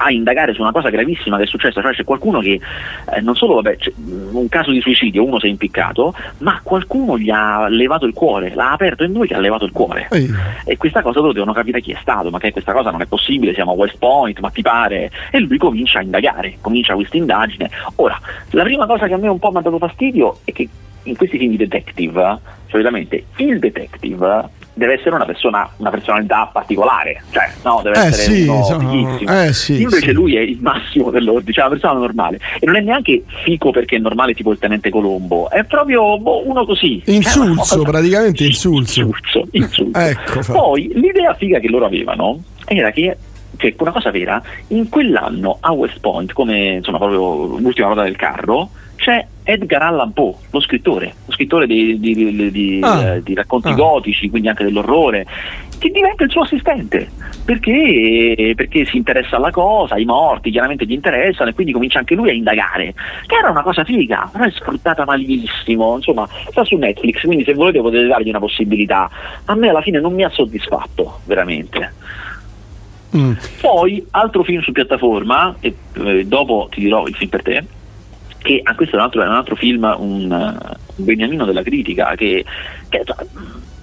a 0.02 0.12
indagare 0.12 0.54
su 0.54 0.62
una 0.62 0.72
cosa 0.72 0.90
gravissima 0.90 1.38
che 1.38 1.44
è 1.44 1.48
successa, 1.48 1.82
cioè 1.82 1.94
c'è 1.94 2.04
qualcuno 2.04 2.40
che 2.40 2.60
eh, 3.14 3.22
non 3.22 3.36
solo 3.36 3.56
vabbè, 3.56 3.78
un 4.32 4.48
caso 4.48 4.72
di 4.72 4.80
suicidio, 4.80 5.26
uno 5.26 5.40
si 5.40 5.48
è 5.48 5.50
impiccato, 5.50 6.14
ma 6.40 6.60
qualcuno 6.64 7.18
gli 7.18 7.30
ha 7.30 7.68
levato 7.68 8.06
il 8.06 8.14
cuore, 8.14 8.54
l'ha 8.54 8.72
aperto 8.72 9.04
in 9.04 9.12
due 9.12 9.28
che 9.28 9.36
ha 9.36 9.40
levato 9.40 9.66
il 9.66 9.72
cuore. 9.72 10.08
Ehi. 10.12 10.30
E 10.66 10.78
questa 10.78 11.02
cosa 11.02 11.20
lo 11.20 11.34
devono 11.34 11.52
capire 11.52 11.82
chi 11.82 11.92
è 11.92 11.98
stato, 12.00 12.30
ma 12.30 12.40
che 12.40 12.52
questa 12.52 12.72
cosa 12.72 12.92
non 12.92 13.02
è 13.02 13.06
possibile, 13.06 13.54
siamo 13.54 13.72
a 13.72 13.76
West 13.76 13.98
Point, 13.98 14.40
ma 14.40 14.50
ti 14.50 14.62
pare? 14.62 15.12
E 15.32 15.40
lui 15.40 15.58
comincia 15.58 16.00
a 16.00 16.04
indagare, 16.04 16.58
comincia 16.62 16.96
questa 16.96 17.18
indagine. 17.18 17.70
Ora, 17.96 18.18
la 18.52 18.64
prima 18.64 18.86
cosa 18.86 19.08
che 19.08 19.14
a 19.14 19.18
me 19.18 19.28
un 19.28 19.40
po' 19.40 19.52
mi 19.52 19.58
ha 19.58 19.62
dato 19.62 19.78
fastidio 19.78 20.40
è 20.46 20.52
che 20.54 20.68
in 21.04 21.16
questi 21.16 21.38
film 21.38 21.52
di 21.52 21.58
detective, 21.58 22.40
solitamente 22.68 23.26
il 23.38 23.60
detective 23.60 24.50
deve 24.80 24.94
essere 24.94 25.13
una 25.13 25.26
persona, 25.26 25.70
una 25.78 25.89
personalità 25.92 26.50
particolare, 26.52 27.22
cioè 27.30 27.52
no, 27.63 27.82
deve 27.84 27.98
eh 27.98 28.06
essere 28.08 28.34
sì, 28.36 28.48
uno 28.48 28.63
sono, 28.63 29.20
eh 29.20 29.54
sì, 29.54 29.82
Invece 29.82 30.08
sì. 30.08 30.12
lui 30.13 30.36
è 30.38 30.39
il 30.39 30.58
massimo 30.60 31.12
dell'ordine, 31.12 31.52
cioè 31.52 31.65
una 31.65 31.74
persona 31.74 32.00
normale. 32.00 32.39
E 32.60 32.65
non 32.65 32.78
è 32.78 32.82
neanche 32.82 33.24
fico 33.44 33.72
perché 33.72 33.98
è 33.98 34.00
normale 34.00 34.34
tipo 34.34 34.52
il 34.52 34.58
tenente 34.58 34.89
Colombo, 34.89 35.50
è 35.52 35.63
proprio 35.65 36.18
boh, 36.18 36.48
uno 36.48 36.65
così. 36.65 37.04
Insulso, 37.06 37.76
cioè, 37.76 37.86
praticamente 37.92 38.46
insulso. 38.46 39.02
Insulso, 39.02 39.48
insulso. 39.52 40.00
ecco, 40.00 40.39
Poi 40.52 40.92
l'idea 40.96 41.34
figa 41.36 41.60
che 41.60 41.68
loro 41.68 41.86
avevano 41.86 42.42
era 42.65 42.92
che 42.92 43.18
cioè, 43.58 43.76
una 43.80 43.92
cosa 43.92 44.10
vera, 44.10 44.42
in 44.68 44.88
quell'anno 44.88 45.58
a 45.60 45.72
West 45.74 46.00
Point, 46.00 46.32
come 46.32 46.76
insomma 46.76 46.98
proprio 46.98 47.58
l'ultima 47.58 47.88
ruota 47.88 48.04
del 48.04 48.15
carro, 48.15 48.70
c'è 49.00 49.26
Edgar 49.44 49.82
Allan 49.82 50.14
Poe, 50.14 50.36
lo 50.52 50.60
scrittore, 50.60 51.14
lo 51.26 51.32
scrittore 51.32 51.66
di, 51.66 52.00
di, 52.00 52.52
di, 52.52 52.80
ah. 52.84 53.16
eh, 53.16 53.24
di 53.24 53.34
racconti 53.34 53.70
ah. 53.70 53.74
gotici, 53.74 54.30
quindi 54.30 54.50
anche 54.50 54.66
dell'orrore, 54.66 55.26
che 55.80 55.90
diventa 55.90 56.26
il 56.26 56.30
suo 56.30 56.42
assistente 56.42 57.10
perché, 57.46 58.54
perché, 58.56 58.86
si 58.86 58.98
interessa 58.98 59.38
alla 59.38 59.50
cosa, 59.50 59.98
i 59.98 60.04
morti 60.06 60.52
chiaramente 60.52 60.86
gli 60.86 60.92
interessano 60.92 61.50
e 61.50 61.54
quindi 61.54 61.72
comincia 61.72 62.00
anche 62.00 62.14
lui 62.14 62.30
a 62.30 62.34
indagare, 62.34 62.94
che 63.26 63.36
era 63.36 63.50
una 63.50 63.64
cosa 63.64 63.84
figa, 63.84 64.30
però 64.32 64.44
è 64.44 64.52
sfruttata 64.52 65.06
malissimo, 65.06 65.96
insomma 65.96 66.28
sta 66.50 66.64
su 66.66 66.76
Netflix, 66.76 67.22
quindi 67.22 67.46
se 67.46 67.54
volete 67.54 67.80
potete 67.80 68.06
dargli 68.06 68.30
una 68.30 68.40
possibilità, 68.40 69.10
a 69.46 69.56
me 69.56 69.70
alla 69.70 69.82
fine 69.82 70.00
non 70.00 70.14
mi 70.14 70.24
ha 70.24 70.30
soddisfatto 70.30 71.22
veramente. 71.24 71.94
Mm. 73.16 73.32
Poi 73.62 74.06
altro 74.12 74.44
film 74.44 74.62
su 74.62 74.72
piattaforma, 74.72 75.56
e 75.62 75.74
eh, 75.94 76.26
dopo 76.26 76.68
ti 76.70 76.82
dirò 76.82 77.08
il 77.08 77.16
film 77.16 77.30
per 77.30 77.42
te 77.42 77.64
che 78.41 78.62
ah, 78.63 78.75
questo 78.75 78.95
è 78.95 78.99
un 78.99 79.06
altro, 79.06 79.21
è 79.21 79.28
un 79.28 79.34
altro 79.34 79.56
film, 79.56 79.84
un, 79.97 80.32
un, 80.32 80.75
beniamino 80.95 81.45
della 81.45 81.63
critica 81.63 82.15
che, 82.15 82.43
che 82.89 83.04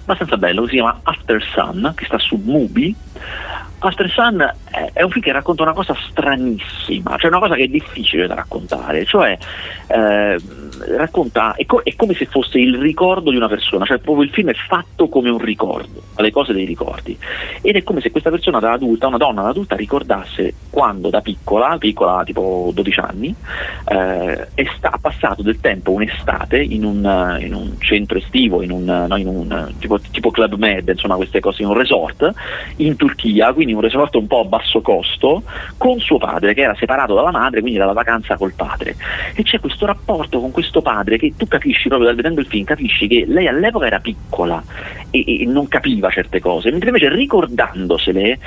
abbastanza 0.07 0.37
bello, 0.37 0.65
si 0.65 0.75
chiama 0.75 0.99
After 1.03 1.43
Sun, 1.43 1.91
che 1.95 2.05
sta 2.05 2.17
su 2.17 2.39
Mubi. 2.41 2.95
After 3.79 4.09
Sun 4.09 4.53
è 4.93 5.03
un 5.03 5.11
film 5.11 5.23
che 5.23 5.31
racconta 5.31 5.63
una 5.63 5.73
cosa 5.73 5.95
stranissima, 6.09 7.15
cioè 7.17 7.29
una 7.29 7.39
cosa 7.39 7.55
che 7.55 7.63
è 7.63 7.67
difficile 7.67 8.25
da 8.25 8.33
raccontare, 8.33 9.05
cioè 9.05 9.37
eh, 9.87 10.39
racconta, 10.95 11.53
è, 11.53 11.65
co- 11.65 11.81
è, 11.83 11.95
come 11.95 12.15
se 12.15 12.25
fosse 12.25 12.57
il 12.57 12.77
ricordo 12.79 13.29
di 13.29 13.35
una 13.35 13.47
persona, 13.47 13.85
cioè 13.85 13.99
proprio 13.99 14.23
il 14.23 14.31
film 14.31 14.49
è 14.49 14.55
fatto 14.55 15.07
come 15.09 15.29
un 15.29 15.37
ricordo, 15.37 16.01
alle 16.15 16.31
cose 16.31 16.53
dei 16.53 16.65
ricordi, 16.65 17.15
ed 17.61 17.75
è 17.75 17.83
come 17.83 18.01
se 18.01 18.09
questa 18.09 18.31
persona 18.31 18.59
da 18.59 18.71
adulta, 18.71 19.07
una 19.07 19.17
donna 19.17 19.43
da 19.43 19.49
adulta, 19.49 19.75
ricordasse 19.75 20.53
quando 20.71 21.09
da 21.09 21.21
piccola, 21.21 21.77
piccola 21.77 22.23
tipo 22.23 22.71
12 22.73 22.99
anni, 22.99 23.35
eh, 23.85 24.47
è 24.55 24.65
sta- 24.75 24.97
passato 24.99 25.43
del 25.43 25.59
tempo 25.59 25.91
un'estate 25.91 26.57
in 26.57 26.83
un, 26.83 27.37
in 27.41 27.53
un 27.53 27.75
centro 27.79 28.17
estivo, 28.17 28.63
in 28.63 28.71
un, 28.71 29.05
no, 29.07 29.15
in 29.17 29.27
un 29.27 29.73
tipo, 29.77 29.96
tipo, 30.11 30.31
Club 30.31 30.55
Med, 30.55 30.87
insomma 30.89 31.15
queste 31.15 31.39
cose, 31.39 31.61
in 31.61 31.69
un 31.69 31.75
resort 31.75 32.31
in 32.77 32.95
Turchia, 32.95 33.53
quindi 33.53 33.73
un 33.73 33.81
resort 33.81 34.15
un 34.15 34.27
po' 34.27 34.41
a 34.41 34.45
basso 34.45 34.81
costo, 34.81 35.43
con 35.77 35.99
suo 35.99 36.17
padre 36.17 36.53
che 36.53 36.61
era 36.61 36.75
separato 36.75 37.13
dalla 37.13 37.31
madre, 37.31 37.61
quindi 37.61 37.77
dalla 37.77 37.93
vacanza 37.93 38.35
col 38.37 38.53
padre. 38.53 38.95
E 39.35 39.43
c'è 39.43 39.59
questo 39.59 39.85
rapporto 39.85 40.39
con 40.39 40.51
questo 40.51 40.81
padre 40.81 41.17
che 41.17 41.33
tu 41.37 41.47
capisci 41.47 41.87
proprio 41.87 42.13
vedendo 42.13 42.39
il 42.39 42.47
film, 42.47 42.65
capisci 42.65 43.07
che 43.07 43.25
lei 43.27 43.47
all'epoca 43.47 43.85
era 43.87 43.99
piccola 43.99 44.61
e, 45.09 45.41
e 45.41 45.45
non 45.45 45.67
capiva 45.67 46.09
certe 46.09 46.39
cose, 46.39 46.71
mentre 46.71 46.89
invece 46.89 47.09
ricordandosele 47.09 48.39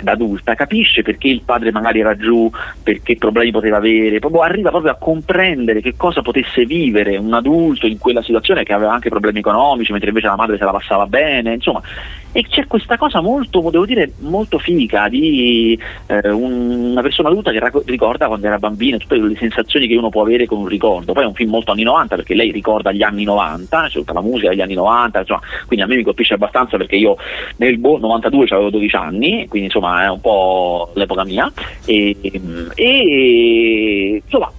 da 0.00 0.12
adulta 0.12 0.54
capisce 0.54 1.02
perché 1.02 1.28
il 1.28 1.42
padre 1.44 1.72
magari 1.72 2.00
era 2.00 2.16
giù, 2.16 2.50
perché 2.82 3.16
problemi 3.16 3.50
poteva 3.50 3.76
avere, 3.76 4.18
proprio 4.18 4.42
arriva 4.42 4.70
proprio 4.70 4.92
a 4.92 4.96
comprendere 4.96 5.80
che 5.80 5.94
cosa 5.96 6.22
potesse 6.22 6.64
vivere 6.64 7.16
un 7.16 7.32
adulto 7.32 7.86
in 7.86 7.98
quella 7.98 8.22
situazione 8.22 8.64
che 8.64 8.72
aveva 8.72 8.92
anche 8.92 9.08
problemi 9.08 9.38
economici, 9.40 9.92
mentre 9.92 10.08
invece 10.08 10.28
la 10.28 10.36
madre 10.36 10.56
se 10.58 10.64
la 10.64 10.72
passava 10.72 10.95
bene, 11.04 11.52
insomma 11.52 11.82
e 12.36 12.44
c'è 12.46 12.66
questa 12.66 12.98
cosa 12.98 13.22
molto, 13.22 13.70
devo 13.70 13.86
dire, 13.86 14.12
molto 14.18 14.58
figa 14.58 15.08
di 15.08 15.78
eh, 16.06 16.28
una 16.28 17.00
persona 17.00 17.30
adulta 17.30 17.50
che 17.50 17.58
rac- 17.58 17.86
ricorda 17.86 18.26
quando 18.26 18.46
era 18.46 18.58
bambina 18.58 18.98
tutte 18.98 19.16
le 19.16 19.34
sensazioni 19.36 19.86
che 19.86 19.96
uno 19.96 20.10
può 20.10 20.20
avere 20.20 20.44
con 20.44 20.58
un 20.58 20.66
ricordo. 20.66 21.14
Poi 21.14 21.22
è 21.22 21.26
un 21.26 21.32
film 21.32 21.48
molto 21.48 21.72
anni 21.72 21.84
90 21.84 22.16
perché 22.16 22.34
lei 22.34 22.50
ricorda 22.50 22.92
gli 22.92 23.02
anni 23.02 23.24
90, 23.24 23.86
c'è 23.86 23.92
tutta 23.92 24.12
la 24.12 24.20
musica 24.20 24.50
degli 24.50 24.60
anni 24.60 24.74
90, 24.74 25.20
insomma, 25.20 25.40
quindi 25.64 25.84
a 25.86 25.88
me 25.88 25.96
mi 25.96 26.02
colpisce 26.02 26.34
abbastanza 26.34 26.76
perché 26.76 26.96
io 26.96 27.16
nel 27.56 27.78
bo- 27.78 27.96
92 27.96 28.46
avevo 28.50 28.68
12 28.68 28.96
anni, 28.96 29.48
quindi 29.48 29.68
insomma 29.68 30.04
è 30.04 30.10
un 30.10 30.20
po' 30.20 30.90
l'epoca 30.92 31.24
mia. 31.24 31.50
E, 31.86 32.14
e 32.74 34.22
insomma 34.22 34.52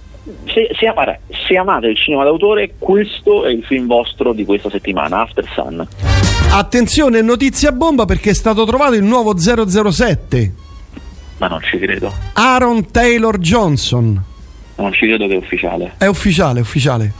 se, 0.46 0.70
se, 0.76 0.86
amate, 0.88 1.20
se, 1.46 1.56
amate 1.56 1.86
il 1.86 1.96
cinema 1.96 2.24
d'autore, 2.24 2.74
questo 2.76 3.44
è 3.44 3.50
il 3.50 3.62
film 3.62 3.86
vostro 3.86 4.32
di 4.32 4.44
questa 4.44 4.68
settimana, 4.68 5.20
After 5.20 5.46
Sun. 5.54 5.86
Attenzione, 6.50 7.20
notizia 7.22 7.72
bomba 7.72 8.04
perché 8.04 8.30
è 8.30 8.34
stato 8.34 8.64
trovato 8.64 8.94
il 8.94 9.04
nuovo 9.04 9.36
007. 9.38 10.52
Ma 11.38 11.46
non 11.46 11.60
ci 11.62 11.78
credo. 11.78 12.12
Aaron 12.32 12.90
Taylor 12.90 13.38
Johnson. 13.38 14.20
Non 14.76 14.92
ci 14.92 15.06
credo 15.06 15.26
che 15.28 15.34
è 15.34 15.36
ufficiale. 15.36 15.94
È 15.98 16.06
ufficiale, 16.06 16.60
ufficiale. 16.60 17.12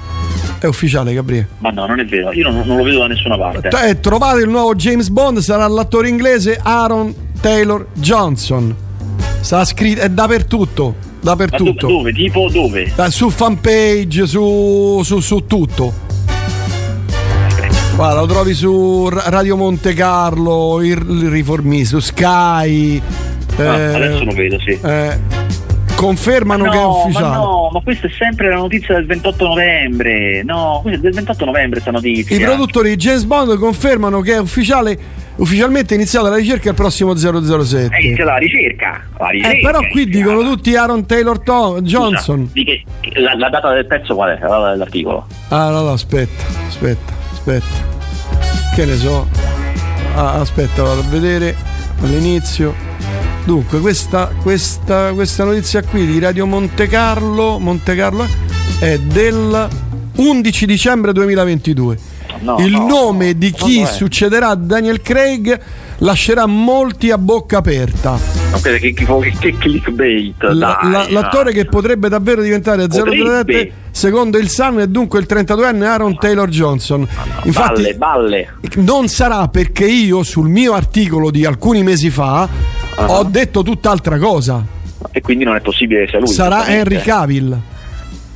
È 0.58 0.66
ufficiale, 0.66 1.12
Gabriele. 1.14 1.48
Ma 1.58 1.70
no, 1.70 1.86
non 1.86 2.00
è 2.00 2.04
vero, 2.04 2.32
io 2.32 2.50
non, 2.50 2.62
non 2.66 2.78
lo 2.78 2.82
vedo 2.82 2.98
da 2.98 3.06
nessuna 3.06 3.36
parte. 3.36 3.68
Eh, 3.86 4.00
trovate 4.00 4.40
il 4.40 4.48
nuovo 4.48 4.74
James 4.74 5.08
Bond, 5.08 5.38
sarà 5.38 5.66
l'attore 5.68 6.08
inglese 6.08 6.58
Aaron 6.60 7.14
Taylor 7.40 7.86
Johnson. 7.94 8.74
Sta 9.40 9.64
scritto, 9.64 10.00
è 10.00 10.08
dappertutto. 10.08 10.94
Dappertutto. 11.20 11.86
Ma 11.86 11.92
dove? 11.92 12.12
Tipo 12.12 12.48
dove? 12.50 12.92
Su 13.08 13.30
fanpage, 13.30 14.26
su, 14.26 15.00
su, 15.04 15.20
su 15.20 15.46
tutto. 15.46 16.06
Guarda, 17.98 18.20
lo 18.20 18.26
trovi 18.26 18.54
su 18.54 19.08
Radio 19.08 19.56
Monte 19.56 19.92
Carlo, 19.92 20.80
il, 20.84 20.94
Riformista, 20.94 21.98
su 21.98 21.98
Sky. 21.98 23.02
Ah, 23.56 23.62
eh, 23.64 23.94
adesso 23.94 24.22
lo 24.22 24.30
vedo, 24.30 24.56
sì. 24.60 24.78
Eh, 24.80 25.18
confermano 25.96 26.66
no, 26.66 26.70
che 26.70 26.78
è 26.78 26.84
ufficiale. 26.84 27.26
Ma 27.26 27.36
no, 27.38 27.70
ma 27.72 27.80
questa 27.80 28.06
è 28.06 28.10
sempre 28.16 28.50
la 28.50 28.54
notizia 28.54 28.94
del 28.94 29.06
28 29.06 29.44
novembre. 29.48 30.44
No, 30.44 30.78
questa 30.82 31.00
è 31.00 31.02
del 31.02 31.12
28 31.12 31.44
novembre 31.44 31.70
questa 31.70 31.90
notizia. 31.90 32.36
I 32.36 32.40
produttori 32.40 32.90
di 32.90 32.96
James 32.96 33.24
Bond 33.24 33.58
confermano 33.58 34.20
che 34.20 34.34
è 34.34 34.38
ufficiale 34.38 34.96
ufficialmente 35.34 35.94
iniziata 35.94 36.28
la 36.28 36.36
ricerca 36.36 36.68
il 36.68 36.76
prossimo 36.76 37.16
007. 37.16 37.96
È 37.96 37.98
iniziata 37.98 38.30
la 38.30 38.38
ricerca. 38.38 39.06
La 39.18 39.28
ricerca 39.30 39.56
eh, 39.56 39.60
però 39.60 39.80
qui 39.90 40.06
dicono 40.06 40.42
tutti 40.42 40.76
Aaron 40.76 41.04
Taylor 41.04 41.40
Tom, 41.40 41.80
Johnson. 41.80 42.48
Scusa, 42.52 42.62
che, 43.00 43.20
la, 43.20 43.34
la, 43.34 43.48
data 43.48 43.72
del 43.72 43.86
pezzo 43.86 44.14
qual 44.14 44.36
è? 44.36 44.40
La 44.40 44.46
data 44.46 44.70
dell'articolo? 44.70 45.26
Ah 45.48 45.70
no, 45.70 45.82
no, 45.82 45.90
aspetta, 45.90 46.44
aspetta 46.68 47.17
aspetta. 47.48 48.74
Che 48.74 48.84
ne 48.84 48.96
so. 48.96 49.26
Ah, 50.14 50.34
aspetta, 50.34 50.82
vado 50.82 51.00
a 51.00 51.04
vedere 51.04 51.56
all'inizio. 52.02 52.74
Dunque, 53.44 53.80
questa, 53.80 54.30
questa, 54.42 55.12
questa 55.12 55.44
notizia 55.44 55.82
qui 55.82 56.06
di 56.06 56.18
Radio 56.18 56.44
Monte 56.46 56.86
Carlo, 56.86 57.58
Monte 57.58 57.94
Carlo 57.94 58.26
è 58.78 58.98
del 58.98 59.68
11 60.16 60.66
dicembre 60.66 61.12
2022. 61.12 61.98
No, 62.40 62.58
il 62.58 62.72
no, 62.72 62.86
nome 62.86 63.38
di 63.38 63.50
chi 63.50 63.84
succederà 63.86 64.50
a 64.50 64.54
Daniel 64.54 65.00
Craig 65.00 65.58
lascerà 65.98 66.46
molti 66.46 67.10
a 67.10 67.18
bocca 67.18 67.58
aperta. 67.58 68.18
che, 68.62 68.78
che, 68.78 69.06
che 69.38 69.56
clickbait. 69.56 70.42
La, 70.42 70.78
dai, 70.80 70.90
la, 70.90 71.06
l'attore 71.10 71.52
che 71.52 71.64
potrebbe 71.64 72.08
davvero 72.08 72.42
diventare 72.42 72.86
007 72.90 73.72
secondo 73.90 74.38
il 74.38 74.48
Sun 74.48 74.78
è 74.78 74.86
dunque 74.86 75.18
il 75.18 75.26
32enne 75.28 75.82
Aaron 75.82 76.16
Taylor 76.18 76.48
Johnson. 76.48 77.06
Infatti, 77.44 77.82
balle, 77.82 77.94
balle. 77.94 78.54
non 78.76 79.08
sarà 79.08 79.48
perché 79.48 79.86
io 79.86 80.22
sul 80.22 80.48
mio 80.48 80.74
articolo 80.74 81.30
di 81.30 81.44
alcuni 81.44 81.82
mesi 81.82 82.10
fa 82.10 82.48
uh-huh. 82.96 83.04
ho 83.04 83.24
detto 83.24 83.62
tutt'altra 83.62 84.18
cosa. 84.18 84.64
E 85.10 85.20
quindi 85.20 85.44
non 85.44 85.56
è 85.56 85.60
possibile 85.60 86.04
che 86.04 86.10
sia 86.10 86.18
lui. 86.18 86.28
Sarà 86.28 86.66
Henry 86.66 87.00
Cavill 87.00 87.60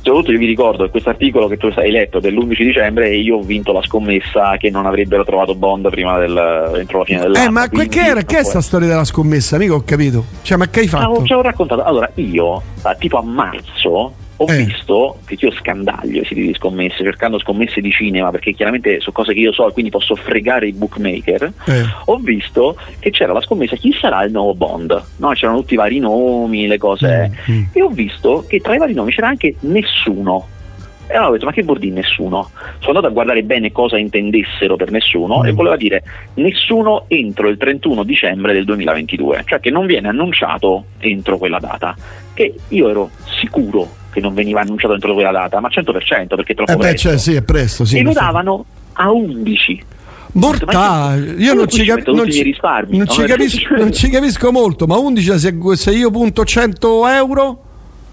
soprattutto 0.03 0.31
io 0.31 0.39
vi 0.39 0.45
ricordo 0.45 0.83
che 0.83 0.89
questo 0.89 1.09
articolo 1.09 1.47
che 1.47 1.57
tu 1.57 1.71
hai 1.75 1.91
letto 1.91 2.19
dell'11 2.19 2.63
dicembre 2.63 3.09
e 3.09 3.19
io 3.19 3.37
ho 3.37 3.41
vinto 3.41 3.71
la 3.71 3.81
scommessa 3.81 4.57
che 4.57 4.69
non 4.69 4.85
avrebbero 4.85 5.23
trovato 5.23 5.55
Bond 5.55 5.89
prima 5.89 6.19
del, 6.19 6.73
entro 6.77 6.99
la 6.99 7.05
fine 7.05 7.19
dell'anno. 7.21 7.45
Eh, 7.45 7.49
ma 7.49 7.69
que- 7.69 7.87
che 7.87 8.11
è 8.11 8.43
sta 8.43 8.61
storia 8.61 8.87
della 8.87 9.05
scommessa? 9.05 9.57
Mica 9.57 9.73
ho 9.73 9.83
capito. 9.85 10.25
Cioè, 10.41 10.57
ma 10.57 10.67
che 10.67 10.81
hai 10.81 10.87
fatto? 10.87 11.21
Ah, 11.21 11.25
ci 11.25 11.33
ho 11.33 11.41
raccontato. 11.41 11.83
Allora, 11.83 12.09
io, 12.15 12.61
tipo 12.99 13.17
a 13.17 13.23
marzo, 13.23 14.13
ho 14.43 14.51
eh. 14.51 14.63
visto 14.63 15.19
che 15.25 15.37
io 15.39 15.51
scandaglio 15.51 16.21
i 16.21 16.25
siti 16.25 16.41
di 16.41 16.53
scommesse 16.53 17.03
cercando 17.03 17.39
scommesse 17.39 17.79
di 17.79 17.91
cinema 17.91 18.29
perché 18.29 18.51
chiaramente 18.51 18.99
sono 18.99 19.15
cose 19.15 19.33
che 19.33 19.39
io 19.39 19.53
so 19.53 19.69
e 19.69 19.71
quindi 19.71 19.89
posso 19.89 20.15
fregare 20.15 20.67
i 20.67 20.73
bookmaker 20.73 21.53
eh. 21.65 21.83
ho 22.05 22.17
visto 22.17 22.75
che 22.99 23.09
c'era 23.09 23.31
la 23.33 23.41
scommessa 23.41 23.75
chi 23.75 23.93
sarà 23.93 24.23
il 24.23 24.31
nuovo 24.31 24.53
Bond 24.53 25.03
no? 25.17 25.29
c'erano 25.29 25.59
tutti 25.59 25.73
i 25.73 25.77
vari 25.77 25.99
nomi 25.99 26.67
le 26.67 26.77
cose 26.77 27.31
mm. 27.49 27.53
mm. 27.53 27.63
e 27.71 27.81
ho 27.81 27.89
visto 27.89 28.43
che 28.47 28.59
tra 28.59 28.75
i 28.75 28.77
vari 28.77 28.93
nomi 28.93 29.11
c'era 29.11 29.27
anche 29.27 29.55
nessuno 29.61 30.47
e 31.05 31.15
allora 31.15 31.29
ho 31.29 31.33
detto, 31.33 31.45
ma 31.45 31.51
che 31.51 31.63
vuol 31.63 31.79
dire 31.79 31.93
nessuno? 31.93 32.49
Sono 32.79 32.87
andato 32.87 33.07
a 33.07 33.09
guardare 33.09 33.43
bene 33.43 33.71
cosa 33.71 33.97
intendessero 33.97 34.77
per 34.77 34.89
nessuno 34.89 35.41
mm. 35.41 35.45
e 35.45 35.51
voleva 35.51 35.75
dire 35.75 36.01
nessuno 36.35 37.05
entro 37.07 37.49
il 37.49 37.57
31 37.57 38.03
dicembre 38.03 38.53
del 38.53 38.63
2022, 38.63 39.43
cioè 39.45 39.59
che 39.59 39.69
non 39.69 39.85
viene 39.85 40.07
annunciato 40.07 40.85
entro 40.99 41.37
quella 41.37 41.59
data, 41.59 41.95
che 42.33 42.55
io 42.69 42.89
ero 42.89 43.09
sicuro 43.25 44.01
che 44.13 44.21
non 44.21 44.33
veniva 44.33 44.61
annunciato 44.61 44.93
entro 44.93 45.13
quella 45.13 45.31
data, 45.31 45.59
ma 45.59 45.67
100% 45.67 46.27
perché 46.27 46.53
è 46.53 46.55
troppo 46.55 46.71
eh 46.71 46.75
beh, 46.75 46.81
presto. 46.81 47.09
Cioè, 47.09 47.17
sì, 47.17 47.33
è 47.33 47.41
presto 47.41 47.83
sì, 47.83 47.97
e 47.97 48.03
lo 48.03 48.13
davano 48.13 48.65
a 48.93 49.11
11. 49.11 49.83
Mortale, 50.35 51.35
io 51.37 51.53
non 51.53 51.67
ci, 51.67 51.85
cap- 51.85 52.07
non, 52.07 52.29
ci, 52.31 52.55
non, 52.87 53.07
ci 53.07 53.23
capisco, 53.23 53.75
non, 53.75 53.91
ci 53.91 54.09
capisco, 54.09 54.51
molto, 54.51 54.87
ma 54.87 54.97
11 54.97 55.37
se, 55.37 55.55
se 55.73 55.91
io 55.91 56.09
punto 56.09 56.43
100 56.43 57.07
euro 57.07 57.63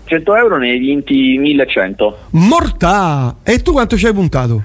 100 0.05 0.37
euro 0.37 0.59
ne 0.59 0.71
hai 0.71 0.79
vinti 0.79 1.39
1100. 1.39 2.19
Mortà! 2.31 3.37
E 3.45 3.63
tu 3.63 3.73
quanto 3.73 3.97
ci 3.97 4.07
hai 4.07 4.13
puntato? 4.13 4.61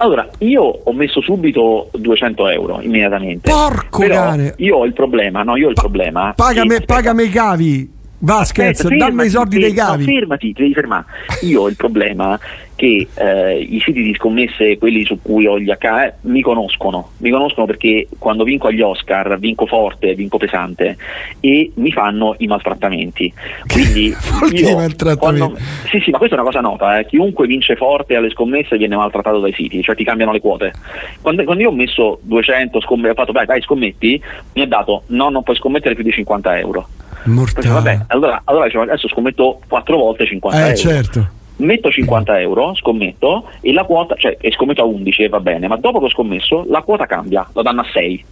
Allora, 0.00 0.28
io 0.38 0.62
ho 0.62 0.92
messo 0.92 1.20
subito 1.20 1.88
200 1.92 2.48
euro 2.48 2.80
immediatamente. 2.80 3.48
Porco 3.48 4.04
cane! 4.06 4.54
Io 4.58 4.76
ho 4.76 4.84
il 4.84 4.92
problema, 4.92 5.42
no, 5.44 5.56
io 5.56 5.66
ho 5.66 5.70
il 5.70 5.74
pa- 5.74 5.82
problema. 5.82 6.32
Pagami, 6.34 6.84
pagami 6.84 7.22
i 7.24 7.28
cavi. 7.28 7.96
Vasquez, 8.20 8.80
Aspetta, 8.80 8.96
dammi 8.96 9.26
i 9.26 9.28
soldi 9.28 9.58
dei 9.58 9.72
cavi. 9.72 10.04
No, 10.04 10.12
fermati, 10.12 10.52
ti 10.52 10.62
devi 10.62 10.74
fermare. 10.74 11.04
Io 11.42 11.62
ho 11.62 11.68
il 11.68 11.76
problema 11.76 12.38
che 12.74 13.08
eh, 13.12 13.58
i 13.58 13.80
siti 13.80 14.02
di 14.02 14.14
scommesse, 14.14 14.78
quelli 14.78 15.04
su 15.04 15.20
cui 15.20 15.46
ho 15.46 15.58
gli 15.58 15.70
account, 15.70 16.14
mi 16.22 16.42
conoscono, 16.42 17.10
mi 17.18 17.30
conoscono 17.30 17.66
perché 17.66 18.06
quando 18.18 18.44
vinco 18.44 18.68
agli 18.68 18.80
Oscar 18.80 19.36
vinco 19.38 19.66
forte, 19.66 20.14
vinco 20.14 20.38
pesante 20.38 20.96
e 21.40 21.72
mi 21.74 21.90
fanno 21.90 22.34
i 22.38 22.46
maltrattamenti. 22.46 23.32
Quindi 23.66 24.14
io, 24.52 25.16
quando, 25.16 25.56
sì, 25.88 26.00
sì, 26.00 26.10
ma 26.10 26.18
questa 26.18 26.36
è 26.36 26.38
una 26.38 26.48
cosa 26.48 26.60
nota, 26.60 26.98
eh. 26.98 27.06
chiunque 27.06 27.48
vince 27.48 27.74
forte 27.74 28.14
alle 28.14 28.30
scommesse 28.30 28.76
viene 28.76 28.94
maltrattato 28.94 29.40
dai 29.40 29.52
siti, 29.52 29.82
cioè 29.82 29.96
ti 29.96 30.04
cambiano 30.04 30.32
le 30.32 30.40
quote. 30.40 30.72
Quando, 31.20 31.42
quando 31.42 31.62
io 31.62 31.70
ho 31.70 31.74
messo 31.74 32.20
200 32.22 32.80
scommesse, 32.80 33.10
ho 33.10 33.14
fatto 33.14 33.32
vai, 33.32 33.46
vai 33.46 33.60
scommetti, 33.60 34.22
mi 34.54 34.62
ha 34.62 34.66
dato 34.66 35.02
no, 35.06 35.30
non 35.30 35.42
puoi 35.42 35.56
scommettere 35.56 35.96
più 35.96 36.04
di 36.04 36.12
50 36.12 36.58
euro. 36.58 36.88
Mortale. 37.28 37.68
Vabbè, 37.68 38.00
allora, 38.08 38.40
allora 38.44 38.64
diciamo, 38.64 38.84
adesso 38.84 39.08
scommetto 39.08 39.60
4 39.68 39.96
volte 39.96 40.26
50 40.26 40.58
eh, 40.58 40.62
euro. 40.62 40.76
Certo 40.76 41.36
metto 41.58 41.90
50 41.90 42.40
euro, 42.40 42.74
scommetto, 42.74 43.48
e 43.60 43.72
la 43.72 43.84
quota, 43.84 44.14
cioè 44.16 44.36
e 44.40 44.52
scommetto 44.52 44.82
a 44.82 44.84
11 44.84 45.22
e 45.22 45.28
va 45.28 45.40
bene, 45.40 45.68
ma 45.68 45.76
dopo 45.76 45.98
che 45.98 46.06
ho 46.06 46.10
scommesso 46.10 46.64
la 46.68 46.82
quota 46.82 47.06
cambia, 47.06 47.48
lo 47.52 47.62
danno 47.62 47.80
a 47.80 47.86
6. 47.92 48.24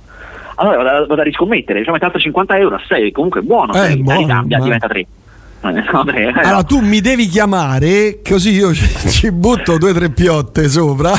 Allora 0.57 0.77
vado 0.77 0.89
a, 0.89 1.07
vado 1.07 1.21
a 1.21 1.25
riscommettere, 1.25 1.81
diciamo 1.81 1.99
altri 2.01 2.21
50 2.21 2.59
euro 2.59 2.77
a 2.77 2.83
6, 2.87 3.13
comunque 3.13 3.43
buono, 3.43 3.75
eh, 3.75 3.87
6, 3.87 4.03
buono, 4.03 4.27
cambia, 4.27 4.59
ma... 4.59 4.65
diventa 4.65 4.89
3. 4.89 5.07
Vabbè, 5.67 6.23
allora 6.27 6.57
no. 6.57 6.65
tu 6.65 6.79
mi 6.81 7.01
devi 7.01 7.27
chiamare 7.27 8.21
così 8.23 8.53
io 8.53 8.73
ci, 8.73 8.87
ci 9.09 9.33
butto 9.33 9.79
due 9.79 9.91
o 9.91 9.95
tre 9.95 10.11
piotte 10.11 10.69
sopra 10.69 11.13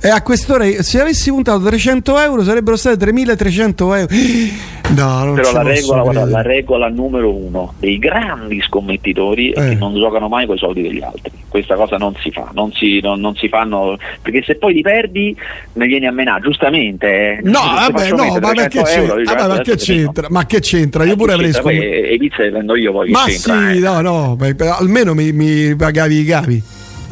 e 0.00 0.08
a 0.08 0.22
quest'ora 0.22 0.64
se 0.82 1.00
avessi 1.00 1.30
puntato 1.30 1.62
300 1.62 2.18
euro 2.18 2.42
sarebbero 2.42 2.76
state 2.76 2.96
3300 2.96 3.94
euro 3.94 4.14
no, 4.94 5.32
però 5.34 5.52
la 5.52 5.62
regola, 5.62 6.02
guarda, 6.02 6.24
la 6.26 6.42
regola 6.42 6.88
numero 6.88 7.34
uno 7.34 7.74
dei 7.78 7.98
grandi 7.98 8.60
scommettitori 8.62 9.50
è 9.50 9.54
che 9.54 9.70
eh. 9.70 9.74
non 9.74 9.94
giocano 9.94 10.28
mai 10.28 10.46
con 10.46 10.56
i 10.56 10.58
soldi 10.58 10.82
degli 10.82 11.02
altri 11.02 11.30
questa 11.48 11.76
cosa 11.76 11.96
non 11.96 12.14
si 12.18 12.30
fa 12.30 12.50
non 12.52 12.72
si, 12.72 13.00
non, 13.00 13.20
non 13.20 13.34
si 13.36 13.48
fanno 13.48 13.96
perché 14.20 14.42
se 14.42 14.56
poi 14.56 14.74
li 14.74 14.82
perdi 14.82 15.36
ne 15.74 15.86
vieni 15.86 16.06
a 16.06 16.12
menare 16.12 16.40
giustamente 16.42 17.06
eh. 17.06 17.40
no 17.42 17.60
vabbè 17.60 18.10
no 18.10 18.38
ma 18.40 18.52
c'entra, 18.52 18.92
euro, 18.92 19.22
vabbè, 19.22 19.46
ma, 19.46 19.58
che 19.60 19.76
c'entra? 19.76 20.26
ma 20.30 20.46
che 20.46 20.60
c'entra 20.60 21.04
io 21.04 21.16
pure 21.16 21.32
avrei 21.32 21.52
scommesso 21.52 21.82
e 21.82 22.16
pizze 22.18 22.42
le 22.42 22.50
prendo 22.50 22.76
io 22.76 22.92
poi 22.92 23.10
ma 23.10 23.28
sì 23.28 23.50
eh. 23.50 23.78
no 23.78 24.00
no 24.00 24.36
almeno 24.76 25.14
mi, 25.14 25.32
mi 25.32 25.74
pagavi 25.76 26.18
i 26.18 26.24
cavi 26.24 26.62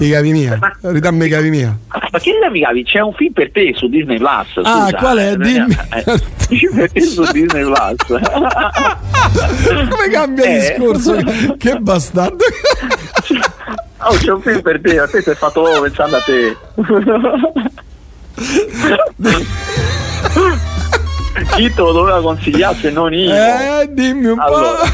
i 0.07 0.11
cavi 0.11 0.32
mia, 0.32 0.59
ridammi 0.80 1.26
i 1.26 1.28
cavi 1.28 1.50
mia. 1.50 1.76
Ma 1.88 2.18
che 2.18 2.32
ridammi 2.32 2.59
i 2.59 2.62
cavi? 2.62 2.84
C'è 2.84 3.00
un 3.00 3.12
film 3.14 3.32
per 3.32 3.50
te 3.53 3.72
su 3.74 3.88
Disney 3.88 4.18
Plus. 4.18 4.61
Ah, 4.64 4.90
qual 4.92 5.18
è? 5.18 5.36
Dimmi. 5.36 5.76
Eh, 5.94 6.05
per 6.74 6.92
te 6.92 7.00
su 7.00 7.24
Disney 7.32 7.64
Plus. 7.64 8.07
Come 9.88 10.09
cambia 10.11 10.44
eh. 10.44 10.76
discorso? 10.76 11.16
che 11.57 11.78
bastardo. 11.78 12.44
Oh, 14.05 14.16
c'è 14.16 14.32
un 14.32 14.42
film 14.42 14.61
per 14.62 14.80
te, 14.80 14.98
a 14.98 15.07
te 15.07 15.22
sei 15.22 15.36
fatto 15.36 15.62
pensando 15.80 16.16
a 16.16 16.20
te. 16.22 16.57
Chi 21.55 21.72
te 21.72 21.80
lo 21.80 21.92
doveva 21.92 22.20
consigliare 22.20 22.76
se 22.78 22.90
non 22.90 23.14
io? 23.14 23.32
Eh, 23.32 23.88
dimmi 23.92 24.26
un 24.26 24.40
allora. 24.40 24.78
po'. 24.78 24.90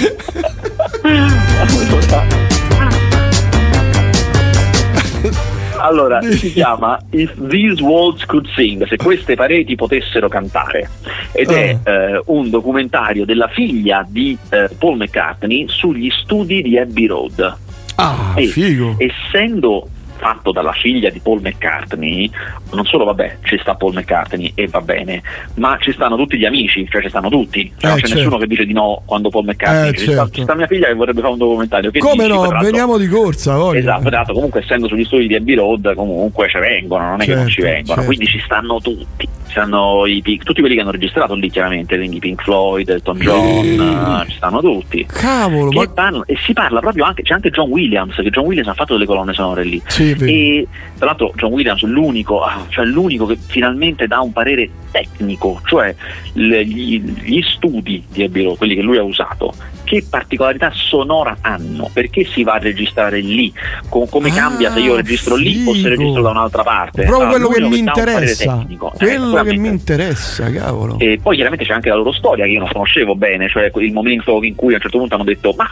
allora 5.80 6.20
si 6.22 6.52
chiama 6.52 6.98
If 7.10 7.34
These 7.48 7.82
Walls 7.82 8.24
Could 8.26 8.46
Sing, 8.54 8.86
se 8.86 8.96
queste 8.96 9.34
pareti 9.34 9.74
potessero 9.74 10.28
cantare 10.28 10.88
ed 11.32 11.50
è 11.50 11.76
oh. 11.84 11.90
eh, 11.90 12.22
un 12.26 12.50
documentario 12.50 13.24
della 13.24 13.48
figlia 13.48 14.06
di 14.08 14.36
eh, 14.50 14.68
Paul 14.78 14.98
McCartney 14.98 15.66
sugli 15.68 16.10
studi 16.10 16.62
di 16.62 16.78
Abbey 16.78 17.06
Road. 17.06 17.56
Ah, 17.96 18.32
e, 18.34 18.46
figo. 18.46 18.96
Essendo 18.98 19.88
fatto 20.20 20.52
dalla 20.52 20.72
figlia 20.72 21.08
di 21.08 21.18
Paul 21.20 21.40
McCartney, 21.40 22.30
non 22.72 22.84
solo 22.84 23.04
vabbè, 23.04 23.38
ci 23.42 23.58
sta 23.58 23.74
Paul 23.74 23.94
McCartney 23.94 24.52
e 24.54 24.68
va 24.68 24.82
bene, 24.82 25.22
ma 25.54 25.78
ci 25.80 25.92
stanno 25.92 26.16
tutti 26.16 26.36
gli 26.36 26.44
amici, 26.44 26.86
cioè 26.88 27.00
ci 27.00 27.08
stanno 27.08 27.30
tutti, 27.30 27.72
cioè, 27.78 27.86
eh, 27.86 27.88
non 27.88 27.96
c'è 27.96 28.06
certo. 28.06 28.16
nessuno 28.16 28.36
che 28.36 28.46
dice 28.46 28.66
di 28.66 28.74
no 28.74 29.02
quando 29.06 29.30
Paul 29.30 29.46
McCartney, 29.46 29.88
eh, 29.88 29.96
ci, 29.96 30.04
certo. 30.04 30.26
sta, 30.26 30.34
ci, 30.34 30.42
sta, 30.42 30.54
mia 30.54 30.66
figlia 30.66 30.86
che 30.88 30.94
vorrebbe 30.94 31.20
fare 31.20 31.32
un 31.32 31.38
documentario. 31.38 31.90
Che 31.90 31.98
Come 31.98 32.26
dici, 32.26 32.28
no, 32.28 32.58
veniamo 32.60 32.98
di 32.98 33.08
corsa. 33.08 33.56
Voglio. 33.56 33.78
Esatto, 33.78 34.06
esatto, 34.08 34.32
comunque 34.34 34.60
essendo 34.60 34.86
sugli 34.86 35.04
studi 35.04 35.26
di 35.26 35.34
Abbey 35.34 35.54
Road 35.54 35.94
comunque 35.94 36.48
ci 36.48 36.58
vengono, 36.58 37.08
non 37.08 37.22
è 37.22 37.24
certo, 37.24 37.32
che 37.32 37.38
non 37.38 37.48
ci 37.48 37.54
certo, 37.54 37.70
vengono, 37.70 37.94
certo. 37.94 38.04
quindi 38.04 38.26
ci 38.26 38.40
stanno 38.44 38.80
tutti 38.80 39.28
stanno 39.50 40.06
i, 40.06 40.22
tutti 40.42 40.60
quelli 40.60 40.74
che 40.74 40.80
hanno 40.80 40.90
registrato 40.90 41.34
lì 41.34 41.50
chiaramente, 41.50 41.96
quindi 41.96 42.18
Pink 42.18 42.42
Floyd, 42.42 42.88
Elton 42.88 43.18
John, 43.18 43.66
mm. 43.66 44.28
ci 44.28 44.36
stanno 44.36 44.60
tutti. 44.60 45.06
Cavolo, 45.06 45.70
ma... 45.70 45.88
parlano, 45.88 46.24
e 46.26 46.36
si 46.44 46.52
parla 46.52 46.80
proprio 46.80 47.04
anche, 47.04 47.22
c'è 47.22 47.34
anche 47.34 47.50
John 47.50 47.70
Williams, 47.70 48.16
che 48.16 48.30
John 48.30 48.46
Williams 48.46 48.68
ha 48.68 48.74
fatto 48.74 48.94
delle 48.94 49.06
colonne 49.06 49.32
sonore 49.32 49.64
lì. 49.64 49.82
Sì, 49.86 50.12
e 50.12 50.66
tra 50.96 51.06
l'altro 51.06 51.32
John 51.36 51.52
Williams 51.52 51.82
l'unico, 51.82 52.42
ah, 52.42 52.64
cioè 52.68 52.84
l'unico 52.84 53.26
che 53.26 53.36
finalmente 53.36 54.06
dà 54.06 54.20
un 54.20 54.32
parere 54.32 54.68
tecnico, 54.90 55.60
cioè 55.64 55.94
gli, 56.32 57.00
gli 57.00 57.42
studi 57.42 58.04
di 58.08 58.22
Abbey 58.22 58.44
Road, 58.44 58.56
quelli 58.56 58.74
che 58.74 58.82
lui 58.82 58.98
ha 58.98 59.02
usato, 59.02 59.52
che 59.90 60.04
particolarità 60.08 60.70
sonora 60.72 61.38
hanno, 61.40 61.90
perché 61.92 62.24
si 62.24 62.44
va 62.44 62.52
a 62.52 62.58
registrare 62.58 63.18
lì, 63.18 63.52
Com- 63.88 64.08
come 64.08 64.28
ah, 64.28 64.34
cambia 64.34 64.70
se 64.70 64.78
io 64.78 64.94
registro 64.94 65.34
figo. 65.34 65.48
lì 65.48 65.68
o 65.68 65.74
se 65.74 65.88
registro 65.88 66.22
da 66.22 66.30
un'altra 66.30 66.62
parte. 66.62 67.02
Proprio 67.02 67.26
allora, 67.26 67.48
quello 67.48 67.68
che 67.68 67.74
mi 67.74 67.78
interessa. 67.78 68.64
Quello 68.96 69.40
eh, 69.40 69.42
che 69.42 69.56
mi 69.56 69.66
interessa, 69.66 70.48
cavolo. 70.52 70.96
E 71.00 71.18
poi 71.20 71.34
chiaramente 71.34 71.64
c'è 71.64 71.72
anche 71.72 71.88
la 71.88 71.96
loro 71.96 72.12
storia 72.12 72.44
che 72.44 72.52
io 72.52 72.60
non 72.60 72.68
conoscevo 72.70 73.16
bene, 73.16 73.48
cioè 73.48 73.68
il 73.74 73.92
momento 73.92 74.40
in 74.44 74.54
cui 74.54 74.74
a 74.74 74.76
un 74.76 74.82
certo 74.82 74.98
punto 74.98 75.16
hanno 75.16 75.24
detto 75.24 75.52
ma 75.56 75.68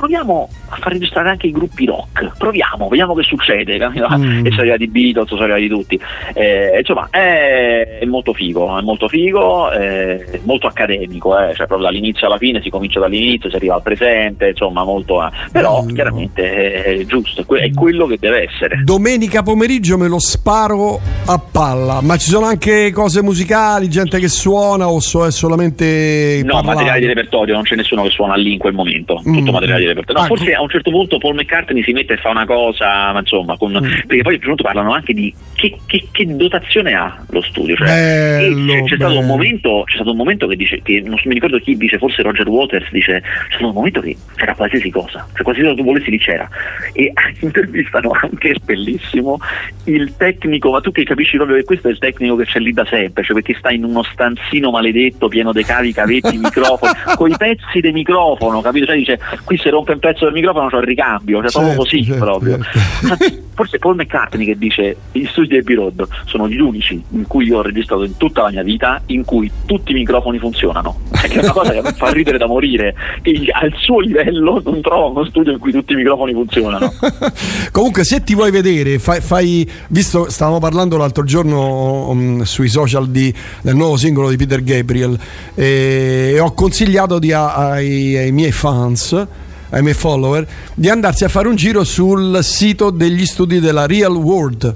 proviamo 0.00 0.48
a 0.70 0.76
far 0.76 0.92
registrare 0.92 1.28
anche 1.28 1.46
i 1.46 1.50
gruppi 1.50 1.84
rock, 1.84 2.36
proviamo, 2.38 2.88
vediamo 2.88 3.14
che 3.14 3.22
succede, 3.22 3.76
mm. 3.92 4.46
e 4.46 4.50
sono 4.52 4.76
di 4.78 4.88
Beatles, 4.88 5.28
sono 5.28 5.42
arrivati 5.42 5.68
tutti. 5.68 6.00
Eh, 6.32 6.78
insomma, 6.78 7.08
è, 7.10 7.98
è, 8.00 8.04
molto 8.06 8.32
figo, 8.32 8.78
è 8.78 8.80
molto 8.80 9.08
figo, 9.08 9.70
è 9.70 10.40
molto 10.44 10.68
accademico, 10.68 11.38
eh, 11.38 11.54
cioè 11.54 11.66
proprio 11.66 11.88
dall'inizio 11.88 12.28
alla 12.28 12.38
fine 12.38 12.62
si 12.62 12.70
comincia 12.70 12.98
dall'inizio, 12.98 13.50
si 13.50 13.56
arriva 13.56 13.74
al 13.74 13.82
presente, 13.82 14.48
insomma, 14.48 14.84
molto. 14.84 15.22
Eh. 15.22 15.30
Però 15.52 15.82
mm. 15.82 15.88
chiaramente 15.88 16.82
è 16.82 17.04
giusto, 17.04 17.44
è 17.56 17.70
quello 17.70 18.06
che 18.06 18.16
deve 18.18 18.44
essere. 18.44 18.80
Domenica 18.82 19.42
pomeriggio 19.42 19.98
me 19.98 20.08
lo 20.08 20.18
sparo 20.18 20.98
a 21.26 21.38
palla, 21.38 22.00
ma 22.00 22.16
ci 22.16 22.30
sono 22.30 22.46
anche 22.46 22.90
cose 22.90 23.22
musicali, 23.22 23.90
gente 23.90 24.18
che 24.18 24.28
suona 24.28 24.88
o 24.88 24.98
so, 24.98 25.26
è 25.26 25.30
solamente. 25.30 26.40
No, 26.42 26.54
parlare. 26.54 26.74
materiale 26.74 27.00
di 27.00 27.06
repertorio, 27.06 27.52
non 27.52 27.64
c'è 27.64 27.76
nessuno 27.76 28.02
che 28.04 28.10
suona 28.10 28.36
lì 28.36 28.54
in 28.54 28.58
quel 28.58 28.72
momento, 28.72 29.20
tutto 29.22 29.30
mm. 29.30 29.52
materiale 29.52 29.80
di 29.80 29.86
repertorio. 29.86 29.89
No, 29.94 30.20
ah, 30.20 30.24
forse 30.24 30.54
a 30.54 30.62
un 30.62 30.68
certo 30.68 30.90
punto 30.90 31.18
Paul 31.18 31.34
McCartney 31.34 31.82
si 31.82 31.92
mette 31.92 32.14
e 32.14 32.16
fa 32.16 32.30
una 32.30 32.46
cosa, 32.46 33.12
ma 33.12 33.18
insomma, 33.20 33.56
con, 33.56 33.72
mm. 33.72 34.06
perché 34.06 34.22
poi 34.22 34.34
a 34.34 34.36
un 34.36 34.40
certo 34.40 34.46
punto 34.46 34.62
parlano 34.62 34.92
anche 34.92 35.12
di 35.12 35.34
che, 35.54 35.76
che, 35.86 36.08
che 36.10 36.36
dotazione 36.36 36.94
ha 36.94 37.22
lo 37.30 37.42
studio. 37.42 37.76
Cioè, 37.76 37.86
bello, 37.86 38.72
c'è, 38.72 38.82
c'è, 38.84 38.96
stato 38.96 39.18
un 39.18 39.26
momento, 39.26 39.82
c'è 39.86 39.94
stato 39.96 40.10
un 40.10 40.16
momento 40.16 40.46
che 40.46 40.56
dice, 40.56 40.80
che 40.82 41.02
non 41.04 41.18
mi 41.24 41.34
ricordo 41.34 41.58
chi 41.58 41.76
dice, 41.76 41.98
forse 41.98 42.22
Roger 42.22 42.48
Waters 42.48 42.90
dice, 42.90 43.20
c'è 43.20 43.54
stato 43.54 43.68
un 43.68 43.74
momento 43.74 44.00
che 44.00 44.16
c'era 44.36 44.54
qualsiasi 44.54 44.90
cosa, 44.90 45.26
cioè 45.32 45.42
qualsiasi 45.42 45.70
cosa 45.70 45.82
tu 45.82 45.84
volessi 45.84 46.10
lì 46.10 46.18
c'era. 46.18 46.48
E 46.92 47.12
intervistano 47.40 48.10
anche, 48.20 48.54
bellissimo, 48.64 49.38
il 49.84 50.16
tecnico, 50.16 50.70
ma 50.70 50.80
tu 50.80 50.92
che 50.92 51.04
capisci 51.04 51.36
proprio 51.36 51.56
che 51.56 51.64
questo 51.64 51.88
è 51.88 51.90
il 51.90 51.98
tecnico 51.98 52.36
che 52.36 52.44
c'è 52.44 52.58
lì 52.58 52.72
da 52.72 52.84
sempre, 52.86 53.22
cioè 53.22 53.34
perché 53.34 53.54
sta 53.58 53.70
in 53.70 53.84
uno 53.84 54.02
stanzino 54.02 54.70
maledetto 54.70 55.28
pieno 55.28 55.52
dei 55.52 55.64
cavi, 55.64 55.92
cavetti, 55.92 56.36
microfoni, 56.38 56.92
con 57.16 57.30
i 57.30 57.36
pezzi 57.36 57.80
del 57.80 57.92
microfono, 57.92 58.60
capito? 58.60 58.86
Cioè 58.86 58.96
dice, 58.96 59.18
qui 59.44 59.56
se 59.56 59.70
rompe 59.80 59.92
un 59.92 59.98
pezzo 59.98 60.24
del 60.24 60.34
microfono 60.34 60.68
c'ho 60.68 60.78
il 60.78 60.84
ricambio, 60.84 61.40
cioè 61.40 61.50
certo, 61.50 61.58
proprio 61.58 61.82
così 61.82 62.04
certo, 62.04 62.24
proprio. 62.24 62.58
Certo. 62.60 63.48
Forse 63.54 63.78
Paul 63.78 63.96
McCartney 63.96 64.46
che 64.46 64.56
dice 64.56 64.96
gli 65.12 65.26
studi 65.26 65.48
di 65.48 65.56
Abbey 65.56 65.74
Road 65.74 66.08
sono 66.24 66.48
gli 66.48 66.58
unici 66.58 67.02
in 67.10 67.26
cui 67.26 67.46
io 67.46 67.58
ho 67.58 67.62
registrato 67.62 68.04
in 68.04 68.16
tutta 68.16 68.42
la 68.42 68.50
mia 68.50 68.62
vita 68.62 69.02
in 69.06 69.24
cui 69.24 69.50
tutti 69.66 69.92
i 69.92 69.94
microfoni 69.94 70.38
funzionano. 70.38 71.00
Che 71.10 71.28
è 71.28 71.42
una 71.42 71.52
cosa 71.52 71.72
che 71.72 71.82
mi 71.82 71.92
fa 71.92 72.10
ridere 72.10 72.38
da 72.38 72.46
morire. 72.46 72.94
E 73.22 73.50
al 73.52 73.72
suo 73.76 74.00
livello 74.00 74.62
non 74.64 74.80
trovo 74.80 75.10
uno 75.10 75.24
studio 75.26 75.52
in 75.52 75.58
cui 75.58 75.72
tutti 75.72 75.92
i 75.92 75.96
microfoni 75.96 76.32
funzionano. 76.32 76.90
Comunque, 77.70 78.04
se 78.04 78.22
ti 78.22 78.34
vuoi 78.34 78.50
vedere, 78.50 78.98
fai, 78.98 79.20
fai 79.20 79.70
visto, 79.88 80.30
stavamo 80.30 80.58
parlando 80.58 80.96
l'altro 80.96 81.24
giorno 81.24 82.08
um, 82.08 82.42
sui 82.42 82.68
social 82.68 83.08
di, 83.08 83.32
del 83.60 83.76
nuovo 83.76 83.98
singolo 83.98 84.30
di 84.30 84.36
Peter 84.36 84.62
Gabriel 84.62 85.18
e 85.54 86.38
ho 86.40 86.52
consigliato 86.54 87.18
di, 87.18 87.32
ai, 87.32 88.16
ai 88.16 88.32
miei 88.32 88.52
fans 88.52 89.26
ai 89.70 89.82
miei 89.82 89.94
follower 89.94 90.46
di 90.74 90.88
andarsi 90.88 91.24
a 91.24 91.28
fare 91.28 91.48
un 91.48 91.56
giro 91.56 91.84
sul 91.84 92.40
sito 92.42 92.90
degli 92.90 93.24
studi 93.24 93.60
della 93.60 93.86
Real 93.86 94.14
World. 94.14 94.74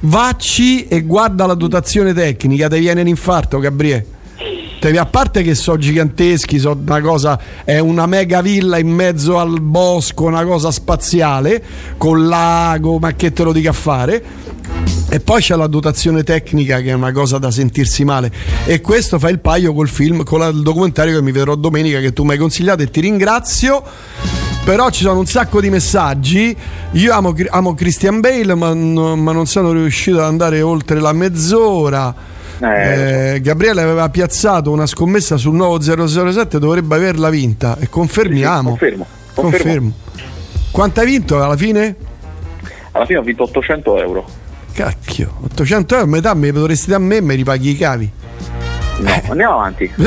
Vacci 0.00 0.86
e 0.86 1.02
guarda 1.02 1.46
la 1.46 1.54
dotazione 1.54 2.14
tecnica, 2.14 2.68
ti 2.68 2.78
viene 2.78 3.00
un 3.00 3.08
infarto, 3.08 3.58
Gabriele. 3.58 4.06
A 4.96 5.06
parte 5.06 5.42
che 5.42 5.56
sono 5.56 5.76
giganteschi, 5.76 6.60
so 6.60 6.78
una 6.80 7.00
cosa, 7.00 7.36
è 7.64 7.80
una 7.80 8.06
mega 8.06 8.40
villa 8.40 8.78
in 8.78 8.88
mezzo 8.88 9.38
al 9.38 9.60
bosco, 9.60 10.26
una 10.26 10.44
cosa 10.44 10.70
spaziale, 10.70 11.60
con 11.96 12.28
lago, 12.28 12.98
ma 13.00 13.12
che 13.14 13.32
te 13.32 13.42
lo 13.42 13.52
dica 13.52 13.70
a 13.70 13.72
fare 13.72 14.22
e 15.10 15.20
poi 15.20 15.40
c'è 15.40 15.56
la 15.56 15.66
dotazione 15.66 16.22
tecnica 16.22 16.80
che 16.80 16.90
è 16.90 16.92
una 16.92 17.12
cosa 17.12 17.38
da 17.38 17.50
sentirsi 17.50 18.04
male. 18.04 18.30
E 18.66 18.82
questo 18.82 19.18
fa 19.18 19.30
il 19.30 19.38
paio 19.38 19.72
col 19.72 19.88
film, 19.88 20.22
con 20.22 20.42
il 20.42 20.62
documentario 20.62 21.14
che 21.16 21.22
mi 21.22 21.32
vedrò 21.32 21.54
domenica 21.54 21.98
che 22.00 22.12
tu 22.12 22.24
mi 22.24 22.32
hai 22.32 22.38
consigliato 22.38 22.82
e 22.82 22.90
ti 22.90 23.00
ringrazio. 23.00 23.82
Però 24.64 24.90
ci 24.90 25.04
sono 25.04 25.20
un 25.20 25.26
sacco 25.26 25.62
di 25.62 25.70
messaggi. 25.70 26.54
Io 26.92 27.12
amo, 27.14 27.34
amo 27.48 27.74
Christian 27.74 28.20
Bale, 28.20 28.54
ma, 28.54 28.74
ma, 28.74 29.32
non 29.32 29.46
sono 29.46 29.72
riuscito 29.72 30.18
ad 30.18 30.24
andare 30.24 30.60
oltre 30.60 31.00
la 31.00 31.14
mezz'ora. 31.14 32.14
Eh, 32.60 33.34
eh, 33.34 33.40
Gabriele 33.40 33.80
aveva 33.80 34.10
piazzato 34.10 34.70
una 34.70 34.84
scommessa 34.84 35.38
sul 35.38 35.54
nuovo 35.54 35.80
007, 35.80 36.58
dovrebbe 36.58 36.96
averla 36.96 37.30
vinta. 37.30 37.78
E 37.80 37.88
confermiamo. 37.88 38.72
Sì, 38.72 38.78
confermo, 38.78 39.06
confermo. 39.32 39.64
Confermo. 39.64 39.92
Quanto 40.70 41.00
hai 41.00 41.06
vinto 41.06 41.42
alla 41.42 41.56
fine? 41.56 41.96
Alla 42.92 43.06
fine 43.06 43.18
ho 43.18 43.22
vinto 43.22 43.44
800 43.44 44.00
euro. 44.00 44.37
Cacchio, 44.78 45.38
800 45.42 45.94
euro 45.94 46.06
a 46.06 46.08
metà 46.08 46.34
mi 46.34 46.52
potresti 46.52 46.90
dare 46.90 47.02
a 47.02 47.04
me 47.04 47.16
e 47.16 47.20
mi 47.20 47.34
ripaghi 47.34 47.70
i 47.70 47.76
cavi. 47.76 48.08
No, 49.00 49.08
eh. 49.08 49.22
andiamo 49.28 49.54
avanti. 49.54 49.90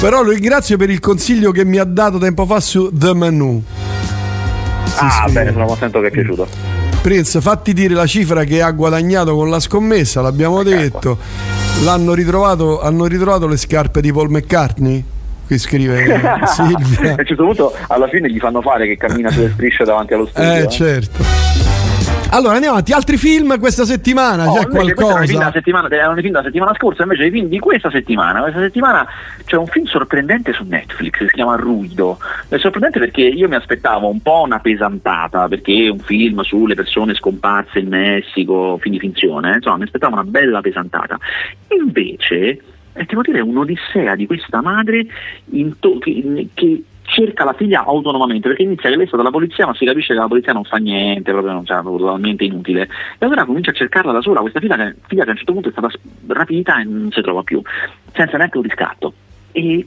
Però 0.00 0.22
lo 0.22 0.30
ringrazio 0.30 0.78
per 0.78 0.88
il 0.88 1.00
consiglio 1.00 1.50
che 1.50 1.66
mi 1.66 1.76
ha 1.76 1.84
dato 1.84 2.16
tempo 2.16 2.46
fa 2.46 2.60
su 2.60 2.88
The 2.90 3.12
Menu. 3.12 3.62
Si 4.86 4.94
ah, 5.00 5.10
scrive. 5.10 5.32
bene, 5.32 5.52
sono 5.52 5.66
contento 5.66 6.00
che 6.00 6.06
è 6.06 6.10
piaciuto. 6.10 6.48
Prince, 7.02 7.42
fatti 7.42 7.74
dire 7.74 7.92
la 7.92 8.06
cifra 8.06 8.44
che 8.44 8.62
ha 8.62 8.70
guadagnato 8.70 9.34
con 9.34 9.50
la 9.50 9.60
scommessa, 9.60 10.22
l'abbiamo 10.22 10.62
ecco. 10.62 10.70
detto. 10.70 11.18
L'hanno 11.82 12.14
ritrovato, 12.14 12.80
hanno 12.80 13.04
ritrovato 13.04 13.46
le 13.46 13.58
scarpe 13.58 14.00
di 14.00 14.10
Paul 14.10 14.30
McCartney? 14.30 15.04
qui 15.46 15.58
scrive 15.58 16.20
Silvia. 16.48 17.10
a 17.10 17.16
un 17.18 17.24
certo 17.26 17.44
punto 17.44 17.74
alla 17.88 18.08
fine 18.08 18.30
gli 18.30 18.38
fanno 18.38 18.62
fare 18.62 18.86
che 18.86 18.96
cammina 18.96 19.30
sulle 19.30 19.50
strisce 19.50 19.84
davanti 19.84 20.14
allo 20.14 20.24
studio. 20.24 20.50
Eh, 20.50 20.60
eh. 20.60 20.68
certo. 20.70 21.22
Allora 22.34 22.54
andiamo 22.54 22.74
avanti, 22.74 22.92
altri 22.92 23.16
film 23.16 23.60
questa 23.60 23.84
settimana? 23.84 24.50
Oh, 24.50 24.58
c'è 24.58 24.66
qualcosa? 24.66 25.12
Erano 25.12 25.26
film, 25.26 25.52
settimana, 25.52 25.88
erano 25.88 26.14
film 26.16 26.32
della 26.32 26.42
settimana 26.42 26.74
scorsa, 26.74 27.04
invece 27.04 27.26
i 27.26 27.30
film 27.30 27.46
di 27.46 27.60
questa 27.60 27.90
settimana. 27.90 28.40
Questa 28.40 28.58
settimana 28.58 29.06
c'è 29.44 29.54
un 29.56 29.68
film 29.68 29.84
sorprendente 29.84 30.52
su 30.52 30.64
Netflix, 30.64 31.20
si 31.20 31.32
chiama 31.32 31.54
Ruido. 31.54 32.18
È 32.48 32.58
sorprendente 32.58 32.98
perché 32.98 33.20
io 33.20 33.46
mi 33.46 33.54
aspettavo 33.54 34.08
un 34.08 34.20
po' 34.20 34.42
una 34.42 34.58
pesantata, 34.58 35.46
perché 35.46 35.86
è 35.86 35.90
un 35.90 36.00
film 36.00 36.40
sulle 36.40 36.74
persone 36.74 37.14
scomparse 37.14 37.78
in 37.78 37.86
Messico, 37.86 38.78
film 38.80 38.94
di 38.94 39.00
finzione, 39.00 39.54
insomma 39.54 39.76
mi 39.76 39.84
aspettavo 39.84 40.14
una 40.14 40.24
bella 40.24 40.60
pesantata. 40.60 41.16
Invece 41.68 42.58
è 42.94 43.04
devo 43.04 43.22
dire 43.22 43.42
un'odissea 43.42 44.16
di 44.16 44.26
questa 44.26 44.60
madre 44.60 45.06
to- 45.78 45.98
che, 45.98 46.48
che 46.52 46.82
cerca 47.04 47.44
la 47.44 47.52
figlia 47.52 47.84
autonomamente 47.84 48.48
perché 48.48 48.62
inizia 48.62 48.88
che 48.88 48.96
lei 48.96 49.04
è 49.04 49.08
stata 49.08 49.22
la 49.22 49.30
polizia 49.30 49.66
ma 49.66 49.74
si 49.74 49.84
capisce 49.84 50.14
che 50.14 50.20
la 50.20 50.26
polizia 50.26 50.52
non 50.52 50.64
fa 50.64 50.78
niente 50.78 51.30
proprio 51.30 51.52
non 51.52 51.64
c'è 51.64 51.80
totalmente 51.82 52.44
inutile. 52.44 52.82
E 53.18 53.24
allora 53.24 53.44
comincia 53.44 53.70
a 53.70 53.74
cercarla 53.74 54.12
da 54.12 54.20
sola. 54.20 54.40
Questa 54.40 54.60
figlia 54.60 54.76
che, 54.76 54.96
figlia 55.06 55.24
che 55.24 55.28
a 55.28 55.32
un 55.32 55.36
certo 55.38 55.52
punto 55.52 55.68
è 55.68 55.72
stata 55.72 55.88
rapita 56.28 56.80
e 56.80 56.84
non 56.84 57.10
si 57.12 57.20
trova 57.20 57.42
più 57.42 57.62
senza 58.12 58.36
neanche 58.36 58.56
un 58.58 58.64
riscatto. 58.64 59.12
E 59.52 59.86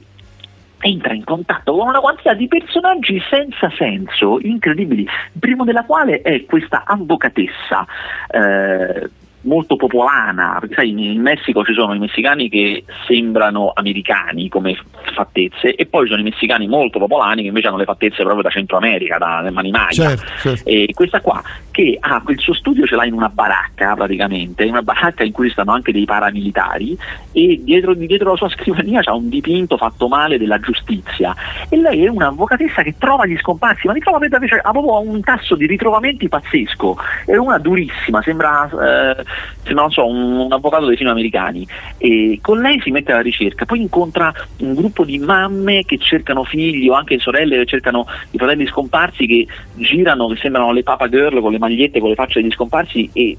entra 0.80 1.12
in 1.12 1.24
contatto 1.24 1.76
con 1.76 1.88
una 1.88 2.00
quantità 2.00 2.34
di 2.34 2.46
personaggi 2.46 3.20
senza 3.28 3.70
senso, 3.76 4.38
incredibili, 4.40 5.02
il 5.02 5.40
primo 5.40 5.64
della 5.64 5.84
quale 5.84 6.22
è 6.22 6.44
questa 6.44 6.84
avvocatessa 6.86 7.86
eh, 8.30 9.10
molto 9.42 9.76
popolana, 9.76 10.56
perché 10.60 10.74
sai 10.74 10.90
in 10.90 11.20
Messico 11.20 11.64
ci 11.64 11.72
sono 11.72 11.94
i 11.94 11.98
messicani 11.98 12.48
che 12.48 12.84
sembrano 13.06 13.72
americani 13.74 14.48
come 14.48 14.76
fattezze 15.14 15.74
e 15.74 15.86
poi 15.86 16.04
ci 16.04 16.10
sono 16.10 16.20
i 16.20 16.30
messicani 16.30 16.66
molto 16.66 16.98
popolani 16.98 17.42
che 17.42 17.48
invece 17.48 17.68
hanno 17.68 17.76
le 17.76 17.84
fattezze 17.84 18.22
proprio 18.22 18.42
da 18.42 18.50
Centro 18.50 18.76
America, 18.76 19.18
da 19.18 19.48
Manimaglia. 19.50 20.08
Certo, 20.08 20.26
certo. 20.38 20.68
E 20.68 20.90
questa 20.94 21.20
qua 21.20 21.42
che 21.70 21.96
ha 22.00 22.22
il 22.26 22.38
suo 22.38 22.54
studio 22.54 22.86
ce 22.86 22.96
l'ha 22.96 23.04
in 23.04 23.12
una 23.12 23.28
baracca 23.28 23.94
praticamente, 23.94 24.64
in 24.64 24.70
una 24.70 24.82
baracca 24.82 25.22
in 25.22 25.32
cui 25.32 25.50
stanno 25.50 25.72
anche 25.72 25.92
dei 25.92 26.04
paramilitari 26.04 26.98
e 27.32 27.60
dietro, 27.62 27.94
dietro 27.94 28.30
la 28.30 28.36
sua 28.36 28.48
scrivania 28.48 29.00
c'è 29.00 29.10
un 29.10 29.28
dipinto 29.28 29.76
fatto 29.76 30.08
male 30.08 30.38
della 30.38 30.58
giustizia 30.58 31.34
e 31.68 31.76
lei 31.76 32.04
è 32.04 32.08
un'avvocatessa 32.08 32.82
che 32.82 32.96
trova 32.98 33.26
gli 33.26 33.36
scomparsi, 33.36 33.86
ma 33.86 33.92
li 33.92 34.00
trova 34.00 34.18
invece 34.24 34.60
ha 34.62 34.70
proprio 34.70 35.00
un 35.00 35.20
tasso 35.22 35.54
di 35.54 35.66
ritrovamenti 35.66 36.28
pazzesco, 36.28 36.96
è 37.26 37.36
una 37.36 37.58
durissima, 37.58 38.22
sembra 38.22 38.68
eh, 38.68 39.24
sembra 39.62 39.82
non 39.82 39.92
so, 39.92 40.06
un, 40.06 40.38
un, 40.38 40.52
avvocato 40.52 40.86
dei 40.86 40.96
film 40.96 41.10
americani. 41.10 41.66
E 41.96 42.38
con 42.42 42.60
lei 42.60 42.80
si 42.80 42.90
mette 42.90 43.12
alla 43.12 43.20
ricerca, 43.20 43.64
poi 43.64 43.80
incontra 43.80 44.32
un 44.58 44.74
gruppo 44.74 45.04
di 45.04 45.18
mamme 45.18 45.84
che 45.84 45.98
cercano 45.98 46.44
figli 46.44 46.88
o 46.88 46.94
anche 46.94 47.18
sorelle 47.18 47.58
che 47.58 47.66
cercano 47.66 48.06
i 48.30 48.38
fratelli 48.38 48.66
scomparsi 48.66 49.26
che 49.26 49.46
girano, 49.74 50.28
che 50.28 50.36
sembrano 50.36 50.72
le 50.72 50.82
papa 50.82 51.08
girl 51.08 51.40
con 51.40 51.52
le 51.52 51.58
magliette 51.58 52.00
con 52.00 52.08
le 52.08 52.14
facce 52.14 52.40
degli 52.40 52.52
scomparsi 52.52 53.08
e 53.12 53.36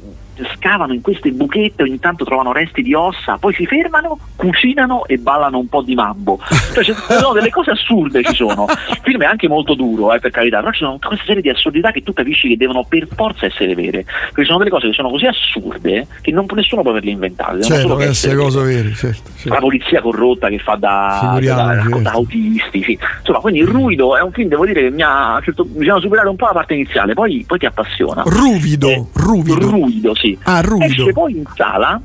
scavano 0.56 0.94
in 0.94 1.02
queste 1.02 1.32
buchette, 1.32 1.84
ogni 1.84 2.00
tanto 2.00 2.24
trovano 2.24 2.52
resti 2.52 2.82
di 2.82 2.94
ossa, 2.94 3.38
poi 3.38 3.54
si 3.54 3.66
fermano, 3.66 4.18
cucinano 4.36 5.06
e 5.06 5.18
ballano 5.18 5.60
un 5.60 5.68
po' 5.68 5.82
di 5.82 5.96
mambo. 5.96 6.40
Cioè, 6.74 6.84
ci 6.84 6.94
sono 6.94 7.34
delle 7.34 7.50
cose 7.50 7.72
assurde 7.72 8.24
ci 8.24 8.36
sono. 8.36 8.66
Il 8.70 9.00
film 9.02 9.22
è 9.22 9.26
anche 9.26 9.48
molto 9.48 9.74
duro, 9.74 10.14
eh, 10.14 10.20
per 10.20 10.32
carità, 10.32 10.60
però 10.60 10.72
ci 10.72 10.80
sono 10.80 10.98
questa 11.00 11.26
serie 11.26 11.42
di 11.42 11.50
assurdità 11.50 11.92
che 11.92 12.04
tu 12.04 12.14
capisci 12.14 12.48
che 12.48 12.58
devono 12.58 12.86
per 12.88 13.08
forza 13.16 13.46
essere 13.46 13.76
vere. 13.76 14.04
Perché 14.04 14.42
ci 14.42 14.46
sono 14.46 14.60
delle 14.60 14.70
cose 14.70 14.88
che 14.88 14.94
sono 14.94 15.10
così 15.10 15.26
assurde 15.26 16.08
che 16.22 16.32
non, 16.32 16.46
nessuno 16.54 16.82
può 16.82 16.92
averle 16.92 17.12
inventate. 17.12 17.64
Certo, 17.64 18.00
essere 18.00 18.36
cose 18.36 18.62
vere, 18.62 18.94
certo, 18.94 19.30
certo. 19.36 19.50
La 19.50 19.60
polizia 19.60 20.02
corrotta 20.02 20.50
che 20.50 20.60
fa 20.60 20.76
da, 20.76 21.40
da, 21.42 21.82
certo. 21.82 22.00
da 22.00 22.12
autisti, 22.12 22.84
sì. 22.84 22.98
Insomma, 23.20 23.40
quindi 23.40 23.60
il 23.60 23.68
ruido 23.68 24.18
è 24.18 24.22
un 24.22 24.32
film, 24.32 24.50
devo 24.50 24.66
dire, 24.66 24.82
che 24.82 24.90
mi 24.90 25.04
ha 25.04 25.40
certo, 25.44 25.66
bisogna 25.66 26.00
superare 26.00 26.30
un 26.30 26.36
po' 26.36 26.46
la 26.46 26.54
parte 26.54 26.74
iniziale, 26.74 27.14
poi, 27.14 27.44
poi 27.48 27.58
ti 27.58 27.66
appassiona. 27.66 28.24
Ruvido, 28.26 28.90
eh, 28.90 29.06
ruvido. 29.14 29.70
Ruvido, 29.70 30.16
sì. 30.16 30.29
Ah, 30.44 30.62
ruvido. 30.62 31.04
Esce 31.04 31.14
poi 31.14 31.32
in 31.38 31.44
sala 31.56 32.02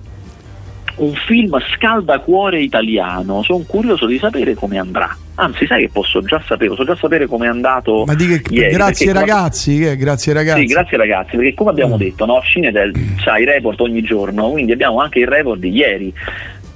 un 0.97 1.12
film 1.27 1.57
scaldacuore 1.75 2.61
italiano, 2.61 3.43
sono 3.43 3.64
curioso 3.66 4.07
di 4.07 4.18
sapere 4.18 4.55
come 4.55 4.79
andrà. 4.79 5.16
Anzi, 5.37 5.66
sai 5.66 5.87
che 5.87 5.91
posso 5.93 6.22
già 6.22 6.41
sapere, 6.47 6.70
posso 6.70 6.85
già 6.85 6.95
sapere 6.95 7.27
come 7.27 7.47
è 7.47 7.49
andato. 7.49 8.05
Ma 8.07 8.14
di 8.14 8.27
che, 8.27 8.43
ieri, 8.55 8.72
grazie 8.72 9.12
ragazzi, 9.12 9.79
che, 9.79 9.97
grazie 9.97 10.33
ragazzi. 10.33 10.61
Sì, 10.61 10.66
grazie 10.66 10.97
ragazzi, 10.97 11.37
perché 11.37 11.55
come 11.55 11.70
abbiamo 11.70 11.97
mm. 11.97 11.99
detto, 11.99 12.25
no, 12.25 12.41
Cinedel 12.41 12.93
c'ha 13.16 13.39
i 13.39 13.45
report 13.45 13.81
ogni 13.81 14.03
giorno, 14.03 14.51
quindi 14.51 14.70
abbiamo 14.70 15.01
anche 15.01 15.18
il 15.18 15.27
report 15.27 15.59
di 15.59 15.70
ieri. 15.70 16.14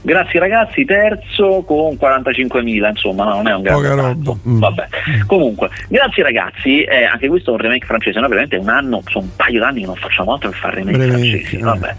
Grazie 0.01 0.39
ragazzi, 0.39 0.85
terzo 0.85 1.63
con 1.67 1.95
45.000, 2.01 2.89
insomma, 2.89 3.25
no, 3.25 3.35
non 3.37 3.49
è 3.49 3.55
un 3.55 3.63
grande 3.63 3.89
roba. 3.89 4.37
Mm. 4.49 4.59
Vabbè. 4.59 4.87
Comunque, 5.27 5.71
grazie 5.89 6.23
ragazzi, 6.23 6.83
eh, 6.83 7.05
anche 7.05 7.29
questo 7.29 7.51
è 7.51 7.55
un 7.55 7.61
remake 7.61 7.87
francese, 7.87 8.21
noi 8.21 8.29
veramente 8.29 8.57
un 8.57 8.69
anno, 8.69 9.03
sono 9.07 9.25
un 9.25 9.37
paio 9.37 9.61
d'anni 9.61 9.81
che 9.81 9.87
non 9.87 9.97
facciamo 9.97 10.33
altro 10.33 10.51
che 10.51 10.57
fare 10.57 10.77
remake 10.77 10.99
Remake, 10.99 11.19
francesi. 11.19 11.57
Eh. 11.57 11.61
Vabbè. 11.61 11.95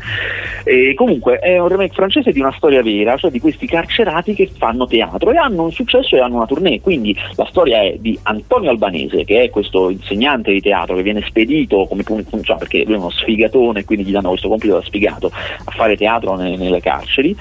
E 0.64 0.93
comunque 0.95 1.39
è 1.39 1.60
un 1.60 1.68
remake 1.68 1.93
francese 1.93 2.32
di 2.32 2.39
una 2.39 2.54
storia 2.56 2.82
vera, 2.82 3.18
cioè 3.18 3.32
di 3.32 3.39
questi 3.39 3.68
carcerati 3.68 4.34
che 4.34 4.50
fanno 4.58 4.88
teatro 4.88 5.32
e 5.32 5.38
hanno 5.38 5.64
un 5.64 5.72
successo 5.72 6.16
e 6.16 6.20
hanno 6.20 6.36
una 6.36 6.45
tournée. 6.45 6.80
Quindi 6.82 7.16
la 7.36 7.45
storia 7.50 7.82
è 7.82 7.95
di 8.00 8.18
Antonio 8.24 8.70
Albanese, 8.70 9.26
che 9.26 9.43
è 9.43 9.50
questo 9.50 9.89
insegnante 9.89 10.52
di 10.52 10.62
teatro 10.62 10.95
che 10.95 11.04
viene 11.04 11.24
spedito 11.26 11.86
come 11.86 12.04
cioè 12.43 12.58
perché 12.58 12.84
lui 12.86 12.95
è 12.95 12.97
uno 12.97 13.10
sfigatone 13.10 13.84
quindi 13.84 14.06
gli 14.06 14.12
danno 14.12 14.30
questo 14.30 14.47
compito 14.47 14.76
da 14.76 14.84
sfigato 14.84 15.32
a 15.32 15.72
fare 15.72 15.95
teatro 15.95 16.36
nelle, 16.36 16.58
nelle 16.58 16.82
carceri 16.82 17.36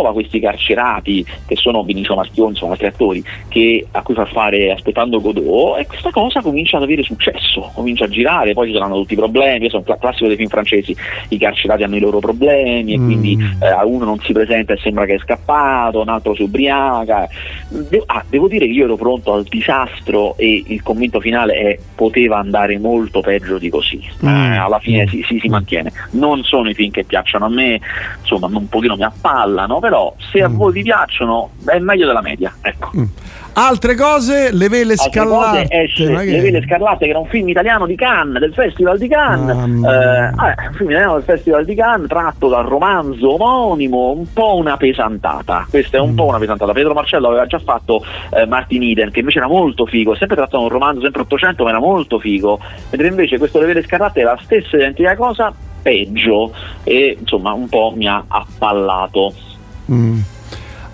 trova 0.00 0.12
questi 0.12 0.40
carcerati 0.40 1.24
che 1.46 1.56
sono 1.56 1.84
Benicio 1.84 2.14
Marchioni, 2.14 2.56
sono 2.56 2.72
altri 2.72 2.86
attori 2.86 3.22
che, 3.48 3.86
a 3.90 4.02
cui 4.02 4.14
far 4.14 4.30
fare 4.30 4.72
aspettando 4.72 5.20
Godot 5.20 5.78
e 5.78 5.86
questa 5.86 6.10
cosa 6.10 6.40
comincia 6.40 6.78
ad 6.78 6.84
avere 6.84 7.02
successo, 7.02 7.70
comincia 7.74 8.04
a 8.04 8.08
girare, 8.08 8.54
poi 8.54 8.68
ci 8.68 8.72
saranno 8.72 8.96
tutti 8.96 9.12
i 9.12 9.16
problemi, 9.16 9.68
è 9.68 9.76
un 9.76 9.84
classico 9.84 10.26
dei 10.26 10.36
film 10.36 10.48
francesi, 10.48 10.96
i 11.28 11.38
carcerati 11.38 11.82
hanno 11.82 11.96
i 11.96 12.00
loro 12.00 12.18
problemi 12.18 12.94
e 12.94 12.98
mm. 12.98 13.04
quindi 13.04 13.38
eh, 13.60 13.84
uno 13.84 14.04
non 14.06 14.18
si 14.20 14.32
presenta 14.32 14.72
e 14.72 14.78
sembra 14.78 15.04
che 15.04 15.14
è 15.14 15.18
scappato, 15.18 16.00
un 16.00 16.08
altro 16.08 16.34
si 16.34 16.42
ubriaca. 16.42 17.28
De- 17.68 18.02
ah, 18.06 18.24
devo 18.28 18.48
dire 18.48 18.66
che 18.66 18.72
io 18.72 18.84
ero 18.84 18.96
pronto 18.96 19.34
al 19.34 19.44
disastro 19.44 20.36
e 20.38 20.64
il 20.66 20.82
commento 20.82 21.20
finale 21.20 21.54
è 21.54 21.78
poteva 21.94 22.38
andare 22.38 22.78
molto 22.78 23.20
peggio 23.20 23.58
di 23.58 23.68
così, 23.68 24.02
mm. 24.24 24.28
eh, 24.28 24.56
alla 24.56 24.78
fine 24.78 25.06
si, 25.06 25.22
si, 25.26 25.38
si 25.38 25.48
mantiene. 25.48 25.92
Non 26.12 26.42
sono 26.42 26.70
i 26.70 26.74
film 26.74 26.90
che 26.90 27.04
piacciono 27.04 27.44
a 27.44 27.48
me, 27.48 27.80
insomma 28.20 28.46
un 28.46 28.68
pochino 28.68 28.96
mi 28.96 29.04
appallano 29.04 29.60
piacciono, 29.60 29.89
però 29.90 30.14
se 30.30 30.40
a 30.40 30.48
mm. 30.48 30.54
voi 30.54 30.72
vi 30.72 30.82
piacciono 30.84 31.50
è 31.66 31.80
meglio 31.80 32.06
della 32.06 32.22
media. 32.22 32.54
Ecco. 32.62 32.90
Mm. 32.96 33.04
Altre 33.54 33.96
cose, 33.96 34.52
Le 34.52 34.68
Vele 34.68 34.96
Scarlatte. 34.96 35.66
Esce 35.68 36.04
Le 36.04 36.40
Vele 36.40 36.62
Scarlatte, 36.62 37.04
che 37.06 37.10
era 37.10 37.18
un 37.18 37.26
film 37.26 37.48
italiano 37.48 37.86
di 37.86 37.96
Cannes, 37.96 38.38
del 38.38 38.54
Festival 38.54 38.96
di 38.96 39.08
Cannes. 39.08 39.84
Ah, 39.84 40.50
eh, 40.50 40.68
un 40.68 40.74
film 40.74 40.90
italiano 40.90 41.14
del 41.14 41.24
Festival 41.24 41.64
di 41.64 41.74
Cannes, 41.74 42.06
tratto 42.06 42.48
dal 42.48 42.64
romanzo 42.64 43.34
omonimo, 43.34 44.12
un 44.12 44.32
po' 44.32 44.54
una 44.54 44.76
pesantata. 44.76 45.66
Questa 45.68 45.96
è 45.96 46.00
un 46.00 46.12
mm. 46.12 46.16
po' 46.16 46.26
una 46.26 46.38
pesantata. 46.38 46.72
Pedro 46.72 46.94
Marcello 46.94 47.26
aveva 47.26 47.46
già 47.46 47.58
fatto 47.58 48.04
eh, 48.30 48.46
Martin 48.46 48.84
Eden, 48.84 49.10
che 49.10 49.18
invece 49.18 49.38
era 49.38 49.48
molto 49.48 49.84
figo, 49.86 50.14
sempre 50.14 50.36
tratto 50.36 50.56
da 50.56 50.62
un 50.62 50.68
romanzo, 50.68 51.00
sempre 51.00 51.22
800, 51.22 51.64
ma 51.64 51.70
era 51.70 51.80
molto 51.80 52.20
figo. 52.20 52.60
Mentre 52.90 53.08
invece 53.08 53.38
questo 53.38 53.58
Le 53.58 53.66
Vele 53.66 53.82
Scarlatte 53.82 54.20
è 54.20 54.24
la 54.24 54.38
stessa 54.40 54.76
identica 54.76 55.16
cosa, 55.16 55.52
peggio, 55.82 56.52
e 56.84 57.16
insomma 57.18 57.52
un 57.52 57.68
po' 57.68 57.92
mi 57.96 58.06
ha 58.06 58.24
appallato. 58.28 59.34
Mm. 59.90 60.39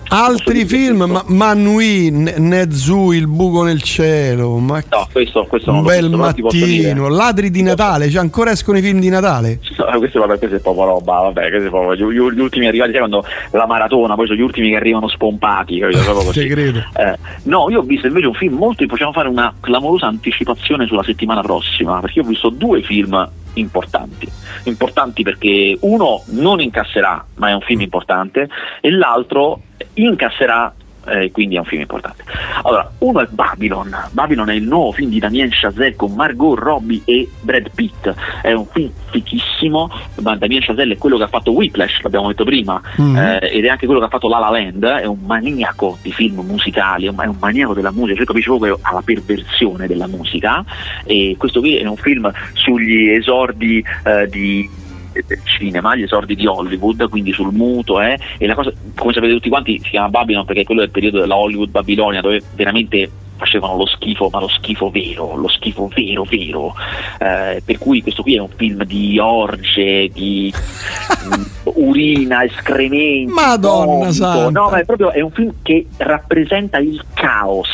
Altri 0.09 0.65
film, 0.65 1.03
ma, 1.03 1.23
Manui, 1.27 2.09
Nezu, 2.11 3.11
Il 3.11 3.27
buco 3.27 3.63
nel 3.63 3.81
cielo, 3.81 4.57
ma 4.57 4.81
no, 4.89 5.07
questo, 5.11 5.45
questo 5.45 5.71
un 5.71 5.83
bel 5.83 6.09
mattino, 6.09 7.09
Ladri 7.09 7.49
di 7.49 7.61
Natale, 7.61 8.09
cioè 8.09 8.21
ancora 8.21 8.51
escono 8.51 8.77
i 8.77 8.81
film 8.81 8.99
di 8.99 9.09
Natale? 9.09 9.59
No, 9.77 9.97
questo, 9.97 10.19
vabbè, 10.19 10.37
questo 10.37 10.55
è 10.55 10.59
proprio 10.59 10.85
roba, 10.85 11.13
vabbè, 11.21 11.49
questo 11.49 11.67
è 11.67 11.69
proprio, 11.69 12.11
gli, 12.11 12.35
gli 12.35 12.39
ultimi 12.39 12.67
arrivati, 12.67 12.91
cioè 12.91 12.99
quando 12.99 13.25
la 13.51 13.67
maratona, 13.67 14.15
poi 14.15 14.27
sono 14.27 14.37
gli 14.37 14.43
ultimi 14.43 14.69
che 14.69 14.75
arrivano 14.75 15.07
spompati, 15.07 15.79
capito? 15.79 16.85
Eh, 16.97 17.17
no, 17.43 17.69
io 17.69 17.79
ho 17.79 17.83
visto 17.83 18.07
invece 18.07 18.27
un 18.27 18.33
film 18.33 18.55
molto, 18.55 18.85
possiamo 18.85 19.11
fare 19.11 19.27
una 19.27 19.53
clamorosa 19.59 20.07
anticipazione 20.07 20.87
sulla 20.87 21.03
settimana 21.03 21.41
prossima, 21.41 21.99
perché 21.99 22.19
io 22.19 22.25
ho 22.25 22.27
visto 22.27 22.49
due 22.49 22.81
film 22.81 23.29
importanti. 23.53 24.27
Importanti 24.63 25.23
perché 25.23 25.77
uno 25.81 26.23
non 26.27 26.59
incasserà, 26.59 27.23
ma 27.35 27.49
è 27.49 27.53
un 27.53 27.61
film 27.61 27.81
importante, 27.81 28.49
e 28.81 28.91
l'altro 28.91 29.61
incasserà 29.97 30.73
eh, 31.07 31.31
quindi 31.31 31.55
è 31.55 31.59
un 31.59 31.65
film 31.65 31.81
importante. 31.81 32.23
Allora, 32.63 32.91
uno 32.99 33.21
è 33.21 33.27
Babylon. 33.29 33.95
Babylon 34.11 34.49
è 34.49 34.53
il 34.53 34.63
nuovo 34.63 34.91
film 34.91 35.09
di 35.09 35.19
Damien 35.19 35.49
Chazelle 35.51 35.95
con 35.95 36.13
Margot 36.13 36.57
Robbie 36.57 37.01
e 37.05 37.29
Brad 37.41 37.69
Pitt. 37.73 38.13
È 38.41 38.51
un 38.51 38.65
film 38.67 38.91
fichissimo, 39.09 39.89
ma 40.21 40.35
Damien 40.35 40.61
Chazelle 40.61 40.93
è 40.93 40.97
quello 40.97 41.17
che 41.17 41.23
ha 41.23 41.27
fatto 41.27 41.51
Whiplash, 41.51 42.01
l'abbiamo 42.01 42.27
detto 42.27 42.43
prima, 42.43 42.81
mm. 43.01 43.15
eh, 43.15 43.39
ed 43.51 43.65
è 43.65 43.69
anche 43.69 43.85
quello 43.85 44.01
che 44.01 44.07
ha 44.07 44.09
fatto 44.09 44.27
La 44.27 44.39
La 44.39 44.49
Land, 44.49 44.83
è 44.83 45.05
un 45.05 45.19
maniaco 45.25 45.97
di 46.01 46.11
film 46.11 46.41
musicali, 46.41 47.05
è 47.05 47.09
un 47.09 47.37
maniaco 47.39 47.73
della 47.73 47.91
musica, 47.91 48.17
cioè 48.17 48.25
capisce 48.25 48.49
proprio 48.49 48.77
alla 48.81 49.01
perversione 49.01 49.87
della 49.87 50.07
musica 50.07 50.63
e 51.05 51.35
questo 51.37 51.61
qui 51.61 51.77
è 51.77 51.85
un 51.85 51.95
film 51.95 52.31
sugli 52.53 53.09
esordi 53.09 53.83
eh, 54.03 54.27
di 54.27 54.69
del 55.25 55.41
cinema, 55.43 55.95
gli 55.95 56.03
esordi 56.03 56.35
di 56.35 56.45
Hollywood, 56.45 57.09
quindi 57.09 57.31
sul 57.31 57.53
muto, 57.53 58.01
eh, 58.01 58.19
e 58.37 58.47
la 58.47 58.55
cosa, 58.55 58.71
come 58.95 59.13
sapete 59.13 59.33
tutti 59.33 59.49
quanti, 59.49 59.79
si 59.83 59.89
chiama 59.89 60.09
Babylon 60.09 60.45
perché 60.45 60.63
quello 60.63 60.81
è 60.81 60.85
il 60.85 60.91
periodo 60.91 61.19
della 61.19 61.35
Hollywood 61.35 61.69
Babilonia, 61.69 62.21
dove 62.21 62.41
veramente 62.55 63.09
facevano 63.37 63.77
lo 63.77 63.85
schifo, 63.85 64.29
ma 64.31 64.39
lo 64.39 64.47
schifo 64.47 64.89
vero, 64.89 65.35
lo 65.35 65.47
schifo 65.47 65.89
vero 65.93 66.23
vero. 66.23 66.73
Eh, 67.19 67.61
per 67.63 67.77
cui 67.77 68.01
questo 68.01 68.23
qui 68.23 68.35
è 68.35 68.39
un 68.39 68.49
film 68.49 68.83
di 68.83 69.17
orge, 69.19 70.09
di 70.09 70.51
urina, 71.75 72.43
escrementi. 72.43 73.31
Madonna 73.31 74.11
santa. 74.11 74.59
No, 74.59 74.69
ma 74.69 74.79
è 74.79 74.85
proprio 74.85 75.11
è 75.11 75.21
un 75.21 75.31
film 75.31 75.53
che 75.61 75.85
rappresenta 75.97 76.77
il 76.77 77.03
caos. 77.13 77.67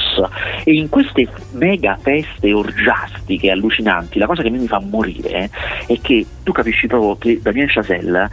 E 0.63 0.73
in 0.73 0.89
queste 0.89 1.27
mega 1.51 1.97
feste 2.01 2.53
orgiastiche 2.53 3.49
allucinanti, 3.51 4.19
la 4.19 4.25
cosa 4.25 4.41
che 4.41 4.49
mi 4.49 4.67
fa 4.67 4.79
morire 4.79 5.29
eh, 5.29 5.93
è 5.93 5.99
che 6.01 6.25
tu 6.43 6.51
capisci 6.51 6.87
proprio 6.87 7.17
che 7.17 7.39
Damien 7.41 7.67
Chazelle 7.67 8.29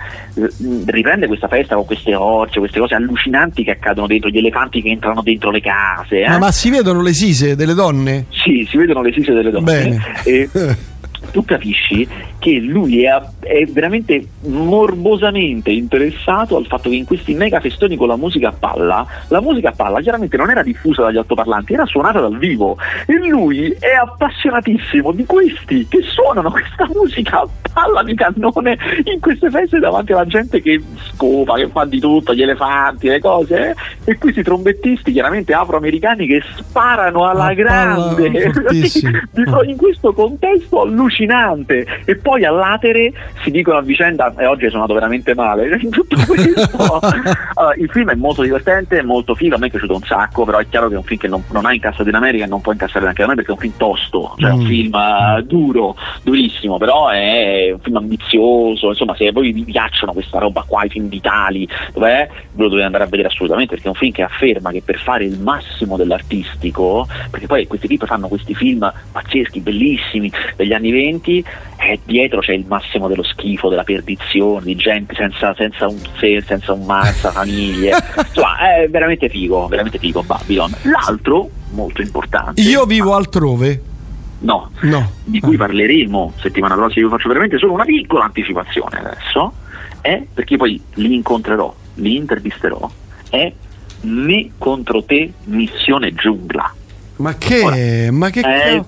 riprende 0.87 1.27
questa 1.27 1.49
festa 1.49 1.75
con 1.75 1.87
queste 1.87 2.15
orge, 2.15 2.59
queste 2.59 2.79
cose 2.79 2.95
allucinanti 2.95 3.65
che 3.65 3.73
accadono 3.73 4.07
dentro, 4.07 4.29
gli 4.29 4.39
elefanti 4.39 4.83
che 4.83 4.91
entrano 4.91 5.23
dentro 5.23 5.51
le 5.51 5.61
case. 5.61 6.23
Eh? 6.23 6.29
Ma, 6.29 6.39
ma 6.39 6.53
si 6.53 6.71
vedono 6.71 7.03
le 7.03 7.15
sise 7.15 7.57
delle 7.57 7.75
donne? 7.75 8.27
Sì, 8.31 8.67
si 8.69 8.77
vedono 8.77 9.03
le 9.03 9.13
sise 9.13 9.33
delle 9.33 9.51
donne. 9.51 9.65
Bene. 9.65 10.01
E, 10.25 10.49
tu 11.31 11.45
capisci 11.45 12.07
che 12.41 12.59
lui 12.59 13.05
è, 13.05 13.21
è, 13.41 13.65
veramente 13.67 14.27
morbosamente 14.47 15.71
interessato 15.71 16.57
al 16.57 16.67
fatto 16.67 16.89
che 16.89 16.97
in 16.97 17.05
questi 17.05 17.35
mega 17.35 17.61
festoni 17.61 17.97
con 17.97 18.09
la 18.09 18.17
musica 18.17 18.49
a 18.49 18.55
palla, 18.59 19.07
la 19.29 19.41
musica 19.43 19.69
a 19.69 19.73
palla 19.73 20.01
chiaramente 20.01 20.39
non 20.39 20.51
era 20.51 20.63
diffusa 20.63 21.03
dagli 21.03 21.19
altoparlanti, 21.19 21.75
era 21.75 21.85
suonata 21.85 22.19
dal 22.19 22.39
vivo. 22.39 22.79
E 23.07 23.29
lui 23.29 23.69
è 23.79 23.93
appassionatissimo 23.93 25.13
di 25.13 25.27
questi 25.27 25.87
che 25.87 26.01
suonano 26.03 26.51
questa 26.51 26.89
musica 26.93 27.41
a 27.41 27.49
palla 27.73 28.03
di 28.03 28.15
cannone 28.15 28.79
in 29.05 29.21
queste 29.21 29.51
feste 29.51 29.79
davanti 29.79 30.13
alla 30.13 30.27
gente 30.27 30.63
che 30.63 30.83
scopa, 31.13 31.57
che 31.57 31.69
fa 31.69 31.85
di 31.85 32.01
tutto, 32.01 32.35
gli 32.35 32.43
elefanti, 32.43 33.09
le 33.09 33.21
cose, 33.21 33.71
eh? 33.71 34.11
e 34.11 34.17
questi 34.17 34.43
trombettisti 34.43 35.13
chiaramente 35.13 35.53
afroamericani 35.53 36.27
che 36.27 36.43
sparano 36.57 37.27
alla 37.27 37.49
a 37.51 37.55
grande. 37.55 38.29
In 39.71 39.77
questo 39.77 40.13
contesto 40.13 40.83
allucinante. 40.83 41.87
E 42.05 42.17
poi 42.17 42.30
all'atere 42.35 43.13
si 43.43 43.51
dicono 43.51 43.79
a 43.79 43.83
vicenda 43.83 44.33
e 44.37 44.47
oggi 44.47 44.67
è 44.67 44.71
suonato 44.71 44.95
veramente 44.95 45.35
male 45.35 45.79
tutto 45.91 46.17
questo 46.27 47.01
allora, 47.55 47.75
il 47.77 47.89
film 47.91 48.11
è 48.11 48.15
molto 48.15 48.43
divertente, 48.43 48.99
è 48.99 49.03
molto 49.03 49.35
figo 49.35 49.57
a 49.57 49.59
me 49.59 49.67
è 49.67 49.71
piaciuto 49.71 49.95
un 49.95 50.03
sacco 50.03 50.45
però 50.45 50.59
è 50.59 50.67
chiaro 50.69 50.89
che 50.89 50.95
è 50.95 50.97
un 50.97 51.05
film 51.05 51.21
che 51.21 51.29
non, 51.29 51.43
non 51.51 51.67
ha 51.67 51.73
incassato 51.73 52.09
in 52.09 52.15
America 52.15 52.45
e 52.45 52.49
non 52.49 52.61
può 52.61 52.73
incassare 52.73 53.01
neanche 53.01 53.21
da 53.21 53.27
noi 53.27 53.37
perché 53.37 53.51
è 53.51 53.55
un 53.55 53.61
film 53.61 53.75
tosto 53.77 54.35
cioè 54.39 54.51
mm. 54.51 54.55
un 54.55 54.67
film 54.67 54.93
uh, 54.95 55.43
duro, 55.43 55.97
durissimo 56.23 56.79
però 56.79 57.09
è 57.09 57.71
un 57.73 57.81
film 57.81 57.97
ambizioso 57.97 58.89
insomma 58.89 59.15
se 59.17 59.33
voi 59.33 59.53
vi 59.53 59.65
piacciono 59.65 60.13
questa 60.13 60.39
roba 60.39 60.65
qua 60.67 60.85
i 60.85 60.89
film 60.89 61.09
vitali 61.09 61.69
dov'è? 61.93 62.29
ve 62.53 62.63
lo 62.63 62.69
dovete 62.69 62.87
andare 62.87 63.05
a 63.05 63.07
vedere 63.07 63.29
assolutamente 63.29 63.75
perché 63.75 63.87
è 63.87 63.91
un 63.91 63.97
film 63.97 64.13
che 64.13 64.23
afferma 64.23 64.71
che 64.71 64.83
per 64.85 64.99
fare 64.99 65.25
il 65.25 65.39
massimo 65.39 65.97
dell'artistico 65.97 67.07
perché 67.31 67.47
poi 67.47 67.67
questi 67.67 67.87
tipi 67.87 68.07
fanno 68.07 68.29
questi 68.29 68.55
film 68.55 68.93
pazzeschi, 69.13 69.61
bellissimi 69.61 70.31
degli 70.57 70.73
anni 70.73 70.91
20 70.91 71.45
e 71.77 72.01
dietro 72.21 72.41
c'è 72.41 72.53
il 72.53 72.65
massimo 72.67 73.09
dello 73.09 73.23
schifo, 73.23 73.69
della 73.69 73.85
perdizione, 73.85 74.65
di 74.65 74.77
gente 74.77 75.15
senza, 75.15 75.55
senza 75.55 75.89
un 75.89 75.99
sé, 76.19 76.43
senza 76.47 76.73
un 76.73 76.85
mazza, 76.85 77.31
famiglie. 77.31 77.93
Insomma, 78.17 78.59
è 78.75 78.89
veramente 78.89 79.29
figo, 79.29 79.67
veramente 79.69 79.99
figo 79.99 80.23
Babylon. 80.23 80.75
L'altro, 80.83 81.49
molto 81.71 82.03
importante. 82.03 82.61
Io 82.61 82.85
vivo 82.85 83.15
altrove. 83.15 83.83
No, 84.41 84.71
no. 84.81 85.13
di 85.25 85.39
cui 85.41 85.57
parleremo 85.57 86.33
settimana 86.41 86.75
prossima. 86.75 87.07
Io 87.07 87.11
faccio 87.11 87.29
veramente 87.29 87.59
solo 87.59 87.73
una 87.73 87.85
piccola 87.85 88.25
anticipazione 88.25 88.99
adesso. 88.99 89.53
È 90.01 90.23
perché 90.33 90.57
poi 90.57 90.81
li 90.95 91.15
incontrerò, 91.15 91.75
li 91.95 92.17
intervisterò. 92.17 92.91
È 93.29 93.53
me 94.03 94.51
contro 94.57 95.03
te, 95.05 95.33
missione 95.45 96.15
giungla. 96.15 96.75
Ma 97.17 97.35
che? 97.37 97.61
Ora, 97.63 98.13
ma 98.13 98.31
che? 98.31 98.41
Eh, 98.41 98.83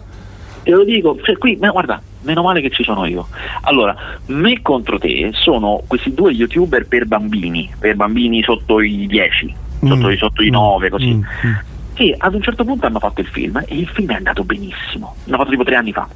te 0.63 0.71
lo 0.71 0.85
dico, 0.85 1.19
cioè 1.23 1.37
qui, 1.37 1.57
ma 1.61 1.69
guarda, 1.69 2.01
meno 2.23 2.43
male 2.43 2.61
che 2.61 2.71
ci 2.71 2.83
sono 2.83 3.07
io. 3.07 3.29
Allora, 3.63 3.95
me 4.27 4.61
contro 4.63 4.99
te 4.99 5.31
sono 5.33 5.83
questi 5.87 6.15
due 6.15 6.33
youtuber 6.33 6.87
per 6.87 7.07
bambini, 7.07 7.71
per 7.79 7.97
bambini 7.97 8.43
sotto 8.43 8.81
i 8.81 9.07
10, 9.07 9.55
sotto, 9.81 10.09
mm. 10.09 10.13
sotto 10.15 10.43
i 10.43 10.51
9, 10.51 10.91
così. 10.91 11.15
Mm. 11.15 11.21
mm. 11.47 11.53
che 11.95 12.15
ad 12.17 12.35
un 12.35 12.43
certo 12.43 12.65
punto 12.65 12.87
hanno 12.87 12.99
fatto 12.99 13.21
il 13.21 13.27
film 13.27 13.63
e 13.67 13.77
il 13.77 13.89
film 13.89 14.11
è 14.11 14.15
andato 14.15 14.45
benissimo, 14.45 15.15
l'hanno 15.25 15.39
fatto 15.39 15.51
tipo 15.51 15.65
tre 15.65 15.77
anni 15.77 15.93
fa 15.93 16.09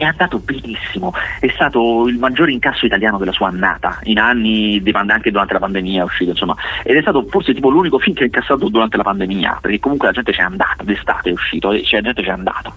è 0.00 0.04
andato 0.04 0.38
benissimo, 0.38 1.12
è 1.40 1.48
stato 1.54 2.08
il 2.08 2.16
maggiore 2.16 2.52
incasso 2.52 2.86
italiano 2.86 3.18
della 3.18 3.32
sua 3.32 3.48
annata, 3.48 3.98
in 4.04 4.18
anni, 4.18 4.82
anche 4.92 5.30
durante 5.30 5.52
la 5.52 5.58
pandemia 5.58 6.00
è 6.00 6.04
uscito, 6.04 6.30
insomma, 6.30 6.56
ed 6.82 6.96
è 6.96 7.00
stato 7.02 7.26
forse 7.28 7.52
tipo 7.52 7.68
l'unico 7.68 7.98
film 7.98 8.16
che 8.16 8.22
ha 8.22 8.26
incassato 8.26 8.68
durante 8.70 8.96
la 8.96 9.02
pandemia, 9.02 9.58
perché 9.60 9.78
comunque 9.78 10.06
la 10.06 10.14
gente 10.14 10.32
c'è 10.32 10.42
andata, 10.42 10.82
d'estate 10.82 11.28
è 11.28 11.32
uscito, 11.32 11.72
e 11.72 11.82
la 11.90 12.00
gente 12.00 12.22
c'è 12.22 12.30
andata. 12.30 12.72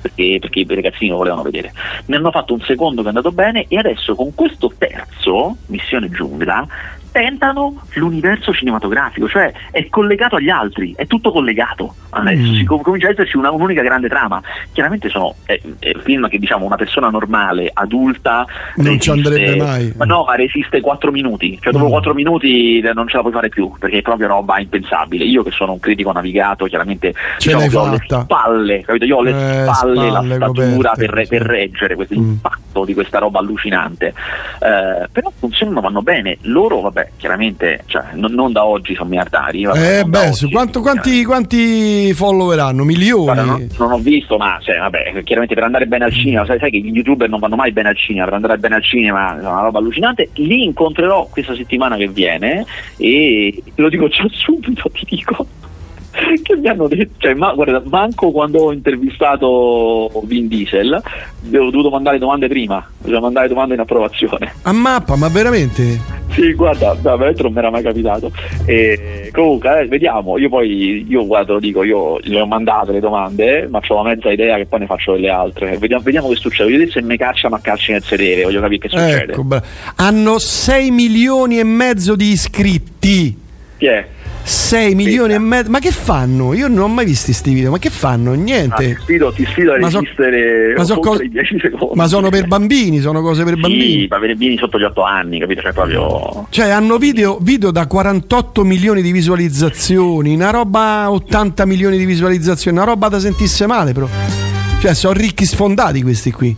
Perché, 0.00 0.38
perché, 0.40 0.60
i 0.60 0.66
ragazzini 0.66 1.10
lo 1.10 1.16
volevano 1.16 1.42
vedere. 1.42 1.72
Ne 2.06 2.16
hanno 2.16 2.30
fatto 2.30 2.54
un 2.54 2.60
secondo 2.60 3.00
che 3.00 3.06
è 3.06 3.10
andato 3.10 3.32
bene 3.32 3.66
e 3.68 3.76
adesso 3.76 4.14
con 4.14 4.34
questo 4.34 4.72
terzo, 4.76 5.56
Missione 5.66 6.08
Giungla, 6.10 6.66
tentano 7.10 7.82
l'universo 7.94 8.52
cinematografico, 8.52 9.28
cioè 9.28 9.52
è 9.70 9.88
collegato 9.88 10.36
agli 10.36 10.50
altri, 10.50 10.94
è 10.96 11.06
tutto 11.06 11.32
collegato. 11.32 11.94
Adesso 12.10 12.50
mm. 12.50 12.54
si 12.54 12.64
com- 12.64 12.80
comincia 12.80 13.08
ad 13.08 13.12
esserci 13.14 13.36
una, 13.36 13.50
un'unica 13.50 13.82
grande 13.82 14.08
trama. 14.08 14.40
Chiaramente 14.72 15.08
sono 15.08 15.34
è, 15.44 15.60
è 15.78 15.92
film 16.02 16.28
che 16.28 16.38
diciamo 16.38 16.64
una 16.64 16.76
persona 16.76 17.08
normale, 17.08 17.70
adulta, 17.72 18.46
non 18.76 18.86
resiste, 18.86 19.00
ci 19.02 19.10
andrebbe 19.10 19.56
mai. 19.56 19.92
Ma 19.96 20.04
no, 20.04 20.24
ma 20.24 20.34
resiste 20.34 20.80
4 20.80 21.10
minuti, 21.10 21.58
cioè 21.60 21.72
dopo 21.72 21.86
mm. 21.86 21.90
4 21.90 22.14
minuti 22.14 22.80
non 22.94 23.08
ce 23.08 23.16
la 23.16 23.22
puoi 23.22 23.32
fare 23.32 23.48
più, 23.48 23.72
perché 23.78 23.98
è 23.98 24.02
proprio 24.02 24.28
roba 24.28 24.58
impensabile. 24.58 25.24
Io 25.24 25.42
che 25.42 25.50
sono 25.50 25.72
un 25.72 25.80
critico 25.80 26.12
navigato, 26.12 26.64
chiaramente 26.66 27.14
diciamo, 27.36 27.64
ho 27.80 27.90
le 27.90 28.00
spalle, 28.06 28.82
capito? 28.82 29.04
Io 29.04 29.16
ho 29.16 29.22
le 29.22 29.30
eh, 29.30 29.62
spalle, 29.62 30.08
spalle, 30.08 30.38
la 30.38 30.50
statura 30.50 30.92
per, 30.94 31.26
per, 31.28 31.42
reggere 31.42 31.94
questo 31.94 32.18
mm. 32.18 32.22
impatto 32.22 32.84
di 32.84 32.94
questa 32.94 33.18
roba 33.18 33.38
allucinante. 33.38 34.08
Eh, 34.08 35.08
però 35.10 35.32
funzionano, 35.36 35.80
vanno 35.80 36.02
bene. 36.02 36.38
Loro, 36.42 36.80
vabbè, 36.98 37.10
chiaramente 37.16 37.84
cioè, 37.86 38.02
non, 38.14 38.32
non, 38.32 38.52
da 38.52 38.64
oggi 38.64 38.94
sono 38.94 39.08
miliardari. 39.08 39.62
Eh 39.62 40.04
beh, 40.04 40.28
oggi, 40.28 40.50
quanto, 40.50 40.80
quanti, 40.80 41.24
quanti, 41.24 42.12
follower 42.12 42.58
hanno? 42.58 42.84
Milioni? 42.84 43.24
Guarda, 43.24 43.42
non, 43.42 43.68
non, 43.78 43.92
ho 43.92 43.98
visto, 43.98 44.36
ma 44.36 44.58
cioè, 44.60 44.78
vabbè, 44.78 45.22
chiaramente 45.22 45.54
per 45.54 45.64
andare 45.64 45.86
bene 45.86 46.04
al 46.04 46.12
cinema, 46.12 46.44
sai, 46.44 46.58
sai, 46.58 46.70
che 46.70 46.78
gli 46.78 46.94
youtuber 46.94 47.28
non 47.28 47.40
vanno 47.40 47.56
mai 47.56 47.72
bene 47.72 47.90
al 47.90 47.96
cinema, 47.96 48.24
per 48.24 48.34
andare 48.34 48.58
bene 48.58 48.74
al 48.76 48.82
cinema 48.82 49.36
è 49.36 49.40
una 49.40 49.62
roba 49.62 49.78
allucinante. 49.78 50.30
Li 50.34 50.64
incontrerò 50.64 51.28
questa 51.30 51.54
settimana 51.54 51.96
che 51.96 52.08
viene 52.08 52.64
e 52.96 53.62
te 53.74 53.82
lo 53.82 53.88
dico 53.88 54.08
già 54.08 54.26
subito, 54.32 54.90
ti 54.90 55.04
dico 55.08 55.46
che 56.42 56.56
mi 56.56 56.68
hanno 56.68 56.88
detto, 56.88 57.14
cioè, 57.18 57.34
ma, 57.34 57.52
guarda, 57.52 57.82
manco 57.86 58.30
quando 58.30 58.58
ho 58.58 58.72
intervistato 58.72 60.10
Vin 60.24 60.48
Diesel, 60.48 60.92
ho 60.94 61.70
dovuto 61.70 61.90
mandare 61.90 62.18
domande 62.18 62.48
prima, 62.48 62.84
bisogna 62.98 63.20
mandare 63.20 63.48
domande 63.48 63.74
in 63.74 63.80
approvazione. 63.80 64.54
A 64.62 64.72
mappa, 64.72 65.16
ma 65.16 65.28
veramente? 65.28 66.16
Sì, 66.30 66.52
guarda, 66.54 66.94
no, 66.94 67.16
veramente 67.16 67.42
non 67.42 67.52
mi 67.52 67.58
era 67.58 67.70
mai 67.70 67.82
capitato. 67.82 68.30
E, 68.64 69.30
comunque, 69.32 69.80
eh, 69.80 69.86
vediamo, 69.86 70.38
io 70.38 70.48
poi, 70.48 71.06
io 71.08 71.26
guarda, 71.26 71.54
lo 71.54 71.60
dico, 71.60 71.82
io 71.82 72.18
le 72.22 72.40
ho 72.40 72.46
mandate 72.46 72.92
le 72.92 73.00
domande, 73.00 73.66
ma 73.68 73.80
ho 73.86 73.94
la 73.94 74.02
mezza 74.02 74.30
idea 74.30 74.56
che 74.56 74.66
poi 74.66 74.80
ne 74.80 74.86
faccio 74.86 75.12
delle 75.12 75.30
altre. 75.30 75.78
Vediamo, 75.78 76.02
vediamo 76.02 76.28
che 76.28 76.36
succede, 76.36 76.70
voglio 76.70 76.90
se 76.90 77.02
mi 77.02 77.16
cacciano 77.16 77.54
a 77.54 77.60
calci 77.60 77.92
nel 77.92 78.02
sedere, 78.02 78.42
voglio 78.42 78.60
capire 78.60 78.80
che 78.80 78.88
succede. 78.88 79.32
Ecco, 79.32 79.46
Hanno 79.96 80.38
6 80.38 80.90
milioni 80.90 81.58
e 81.58 81.64
mezzo 81.64 82.14
di 82.16 82.30
iscritti. 82.30 83.46
Chi 83.78 83.86
è? 83.86 84.06
6 84.42 84.94
milioni 84.94 85.34
e 85.34 85.38
mezzo. 85.38 85.70
Ma 85.70 85.78
che 85.78 85.90
fanno? 85.90 86.54
Io 86.54 86.68
non 86.68 86.78
ho 86.78 86.88
mai 86.88 87.04
visto 87.04 87.26
questi 87.26 87.52
video, 87.52 87.70
ma 87.70 87.78
che 87.78 87.90
fanno? 87.90 88.32
Niente. 88.34 88.74
Ah, 88.74 88.94
ti, 88.94 88.96
sfido, 89.00 89.32
ti 89.32 89.44
sfido 89.46 89.72
a 89.72 89.78
ma 89.78 89.88
resistere 89.88 90.72
so, 90.72 90.78
ma, 90.78 90.84
so 90.84 90.98
co- 90.98 91.18
10 91.18 91.58
secondi. 91.60 91.94
ma 91.94 92.06
sono 92.06 92.28
per 92.28 92.46
bambini, 92.46 93.00
sono 93.00 93.20
cose 93.20 93.44
per 93.44 93.58
bambini. 93.58 94.00
Sì, 94.00 94.08
per 94.08 94.20
bambini 94.20 94.56
sotto 94.56 94.78
gli 94.78 94.84
8 94.84 95.02
anni, 95.02 95.38
capito? 95.38 95.60
Cioè, 95.62 95.72
proprio... 95.72 96.46
cioè 96.50 96.68
hanno 96.68 96.98
video, 96.98 97.38
video 97.40 97.70
da 97.70 97.86
48 97.86 98.64
milioni 98.64 99.02
di 99.02 99.12
visualizzazioni, 99.12 100.34
una 100.34 100.50
roba 100.50 101.10
80 101.10 101.66
milioni 101.66 101.98
di 101.98 102.04
visualizzazioni, 102.04 102.76
una 102.76 102.86
roba 102.86 103.08
da 103.08 103.18
sentisse 103.18 103.66
male, 103.66 103.92
però. 103.92 104.08
Cioè, 104.80 104.94
sono 104.94 105.14
ricchi 105.14 105.44
sfondati 105.44 106.02
questi 106.02 106.30
qui. 106.30 106.56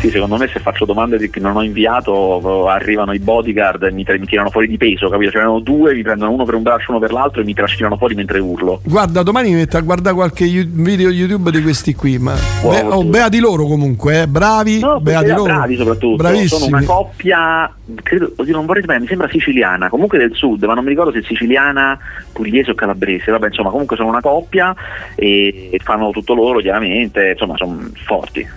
Sì, 0.00 0.08
secondo 0.08 0.38
me 0.38 0.48
se 0.48 0.60
faccio 0.60 0.86
domande 0.86 1.28
che 1.28 1.40
non 1.40 1.56
ho 1.56 1.62
inviato 1.62 2.66
arrivano 2.68 3.12
i 3.12 3.18
bodyguard 3.18 3.82
e 3.82 3.92
mi, 3.92 4.02
mi 4.08 4.24
tirano 4.24 4.48
fuori 4.48 4.66
di 4.66 4.78
peso, 4.78 5.10
capito? 5.10 5.32
C'erano 5.32 5.56
cioè, 5.56 5.62
due, 5.62 5.94
mi 5.94 6.00
prendono 6.00 6.32
uno 6.32 6.44
per 6.46 6.54
un 6.54 6.62
braccio, 6.62 6.92
uno 6.92 7.00
per 7.00 7.12
l'altro 7.12 7.42
e 7.42 7.44
mi 7.44 7.52
trascinano 7.52 7.98
fuori 7.98 8.14
mentre 8.14 8.38
urlo. 8.38 8.80
Guarda, 8.82 9.22
domani 9.22 9.50
mi 9.50 9.56
metto 9.56 9.76
a 9.76 9.80
guardare 9.80 10.14
qualche 10.14 10.46
video 10.46 11.10
YouTube 11.10 11.50
di 11.50 11.60
questi 11.60 11.94
qui, 11.94 12.16
ma 12.16 12.34
wow, 12.62 12.72
Be- 12.72 12.94
oh, 12.94 13.04
beati 13.04 13.40
loro 13.40 13.66
comunque, 13.66 14.22
eh. 14.22 14.26
bravi, 14.26 14.80
no, 14.80 15.00
beati 15.00 15.28
loro. 15.28 15.42
bravi 15.42 15.76
soprattutto. 15.76 16.16
Bravissimi. 16.16 16.48
Sono 16.48 16.76
una 16.78 16.86
coppia, 16.86 17.74
credo, 18.02 18.32
oddio, 18.36 18.54
non 18.54 18.64
vorrei 18.64 18.80
sapere, 18.80 19.00
mi 19.00 19.06
sembra 19.06 19.28
siciliana, 19.28 19.90
comunque 19.90 20.16
del 20.16 20.34
sud, 20.34 20.64
ma 20.64 20.72
non 20.72 20.82
mi 20.82 20.88
ricordo 20.88 21.12
se 21.12 21.22
siciliana, 21.22 21.98
pugliese 22.32 22.70
o 22.70 22.74
calabrese, 22.74 23.30
vabbè, 23.32 23.48
insomma, 23.48 23.68
comunque 23.68 23.96
sono 23.96 24.08
una 24.08 24.22
coppia 24.22 24.74
e 25.14 25.78
fanno 25.84 26.10
tutto 26.10 26.32
loro, 26.32 26.60
chiaramente, 26.60 27.32
insomma, 27.32 27.54
sono 27.58 27.86
forti. 28.06 28.48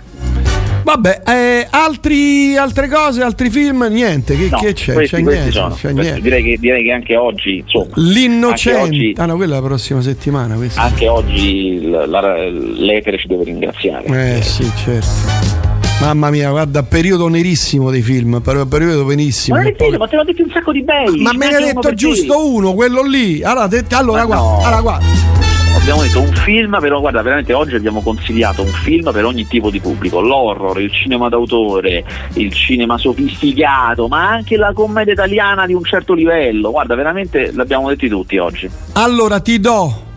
Vabbè, 0.84 1.22
eh, 1.26 1.66
altri, 1.70 2.56
altre 2.58 2.88
cose, 2.88 3.22
altri 3.22 3.48
film, 3.48 3.86
niente. 3.90 4.36
Che, 4.36 4.48
no, 4.50 4.58
che 4.58 4.74
c'è? 4.74 4.92
Questi, 4.92 5.16
c'è, 5.16 5.22
questi 5.22 5.50
niente, 5.50 5.74
c'è 5.76 5.92
niente. 5.92 6.20
Direi, 6.20 6.42
che, 6.42 6.56
direi, 6.60 6.84
che, 6.84 6.92
anche 6.92 7.16
oggi, 7.16 7.56
insomma, 7.56 7.94
L'innocente. 7.94 8.80
Oggi, 8.80 9.14
ah, 9.16 9.24
no, 9.24 9.36
quella 9.36 9.56
è 9.56 9.60
la 9.60 9.66
prossima 9.66 10.02
settimana. 10.02 10.56
Questa. 10.56 10.82
Anche 10.82 11.08
oggi 11.08 11.88
la, 11.88 12.06
la, 12.06 12.48
l'Etere 12.48 13.16
ci 13.16 13.28
deve 13.28 13.44
ringraziare. 13.44 14.36
Eh 14.36 14.42
sì, 14.42 14.70
certo. 14.76 15.62
Mamma 16.00 16.28
mia, 16.28 16.50
guarda, 16.50 16.82
periodo 16.82 17.28
nerissimo 17.28 17.90
dei 17.90 18.02
film, 18.02 18.42
periodo 18.42 19.04
benissimo. 19.04 19.56
Ma, 19.56 19.62
detto, 19.62 19.88
ma 19.96 20.06
te 20.06 20.16
l'ho 20.16 20.24
detto 20.24 20.42
un 20.42 20.50
sacco 20.52 20.70
di 20.70 20.82
bei. 20.82 21.22
Ma 21.22 21.32
me 21.32 21.48
ne 21.48 21.56
hai 21.56 21.64
detto 21.72 21.94
giusto 21.94 22.46
uno, 22.46 22.74
quello 22.74 23.02
lì. 23.02 23.42
Allora, 23.42 23.68
te, 23.68 23.84
allora, 23.92 24.26
guarda, 24.26 24.44
no. 24.44 24.58
allora, 24.58 24.80
guarda 24.82 25.53
abbiamo 25.76 26.02
detto 26.02 26.20
un 26.20 26.32
film 26.32 26.78
però 26.80 27.00
guarda 27.00 27.20
veramente 27.22 27.52
oggi 27.52 27.74
abbiamo 27.74 28.00
consigliato 28.00 28.62
un 28.62 28.68
film 28.68 29.12
per 29.12 29.24
ogni 29.24 29.46
tipo 29.46 29.70
di 29.70 29.80
pubblico 29.80 30.20
l'horror, 30.20 30.80
il 30.80 30.92
cinema 30.92 31.28
d'autore 31.28 32.04
il 32.34 32.52
cinema 32.52 32.96
sofisticato 32.96 34.08
ma 34.08 34.28
anche 34.28 34.56
la 34.56 34.72
commedia 34.72 35.12
italiana 35.12 35.66
di 35.66 35.74
un 35.74 35.82
certo 35.84 36.14
livello 36.14 36.70
guarda 36.70 36.94
veramente 36.94 37.52
l'abbiamo 37.52 37.88
detti 37.88 38.08
tutti 38.08 38.38
oggi 38.38 38.70
allora 38.92 39.40
ti 39.40 39.60
do 39.60 40.12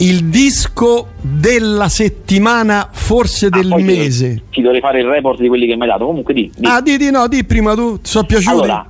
il 0.00 0.24
disco 0.24 1.08
della 1.20 1.90
settimana, 1.90 2.88
forse 2.90 3.46
ah, 3.46 3.50
del 3.50 3.68
mese. 3.80 4.34
Ti, 4.34 4.42
ti, 4.50 4.62
dovrei 4.62 4.80
fare 4.80 5.00
il 5.00 5.06
report 5.06 5.40
di 5.40 5.48
quelli 5.48 5.66
che 5.66 5.76
mi 5.76 5.82
hai 5.82 5.88
dato. 5.88 6.06
Comunque 6.06 6.32
di. 6.32 6.50
di. 6.56 6.66
Ah, 6.66 6.80
di, 6.80 6.96
di 6.96 7.10
no, 7.10 7.28
di 7.28 7.44
prima 7.44 7.74
tu, 7.74 8.00
ti 8.00 8.08
sono 8.08 8.24
piaciuti. 8.24 8.50
Allora, 8.50 8.86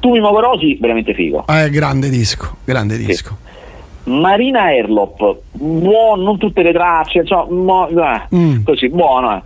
tu 0.00 0.10
mi 0.10 0.18
Mogorosi, 0.18 0.76
veramente 0.80 1.14
figo. 1.14 1.46
Eh, 1.46 1.70
grande 1.70 2.08
disco, 2.08 2.56
grande 2.64 2.96
disco. 2.96 3.36
Sì. 3.42 3.49
Marina 4.04 4.74
Erlop, 4.74 5.40
buono, 5.52 6.22
non 6.22 6.38
tutte 6.38 6.62
le 6.62 6.72
tracce, 6.72 7.24
cioè, 7.24 7.46
mo, 7.50 7.88
eh, 7.88 8.22
mm. 8.34 8.62
così, 8.64 8.88
buono. 8.88 9.36
Eh. 9.36 9.42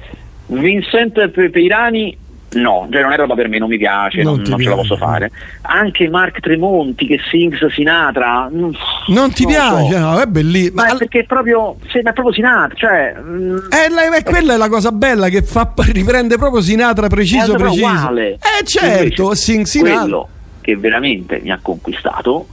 Vincent 0.46 1.28
Peirani, 1.28 2.16
no, 2.52 2.86
cioè 2.90 3.02
non 3.02 3.12
è 3.12 3.16
roba 3.16 3.34
per 3.34 3.48
me, 3.48 3.58
non 3.58 3.68
mi 3.68 3.78
piace, 3.78 4.22
non, 4.22 4.36
non, 4.36 4.50
non 4.50 4.60
ce 4.60 4.68
la 4.68 4.74
posso 4.76 4.96
fare. 4.96 5.30
Anche 5.62 6.08
Mark 6.08 6.40
Tremonti 6.40 7.06
che 7.06 7.18
sings 7.30 7.66
Sinatra, 7.66 8.48
mm, 8.52 8.70
non 9.08 9.32
ti 9.32 9.42
non 9.42 9.52
piace, 9.52 9.92
so. 9.92 9.98
no, 9.98 10.18
è 10.20 10.26
bellissimo. 10.26 10.76
Ma, 10.76 10.86
ma 10.86 10.94
è 10.94 10.96
perché 10.98 11.20
è 11.20 11.24
proprio, 11.24 11.76
sì, 11.88 11.98
è 11.98 12.02
proprio 12.02 12.32
Sinatra, 12.32 12.74
cioè, 12.76 13.14
mm, 13.20 13.56
è 13.70 13.88
la, 13.88 14.16
è 14.16 14.22
quella 14.22 14.54
è 14.54 14.56
la 14.56 14.68
cosa 14.68 14.92
bella 14.92 15.28
che 15.28 15.42
fa, 15.42 15.72
riprende 15.92 16.36
proprio 16.36 16.62
Sinatra 16.62 17.08
preciso, 17.08 17.54
preciso. 17.54 17.86
Uguale. 17.86 18.34
Eh 18.34 18.64
certo, 18.64 19.34
sing 19.34 19.64
Sinatra. 19.64 20.00
Quello 20.00 20.28
che 20.60 20.76
veramente 20.76 21.40
mi 21.42 21.50
ha 21.50 21.58
conquistato 21.60 22.46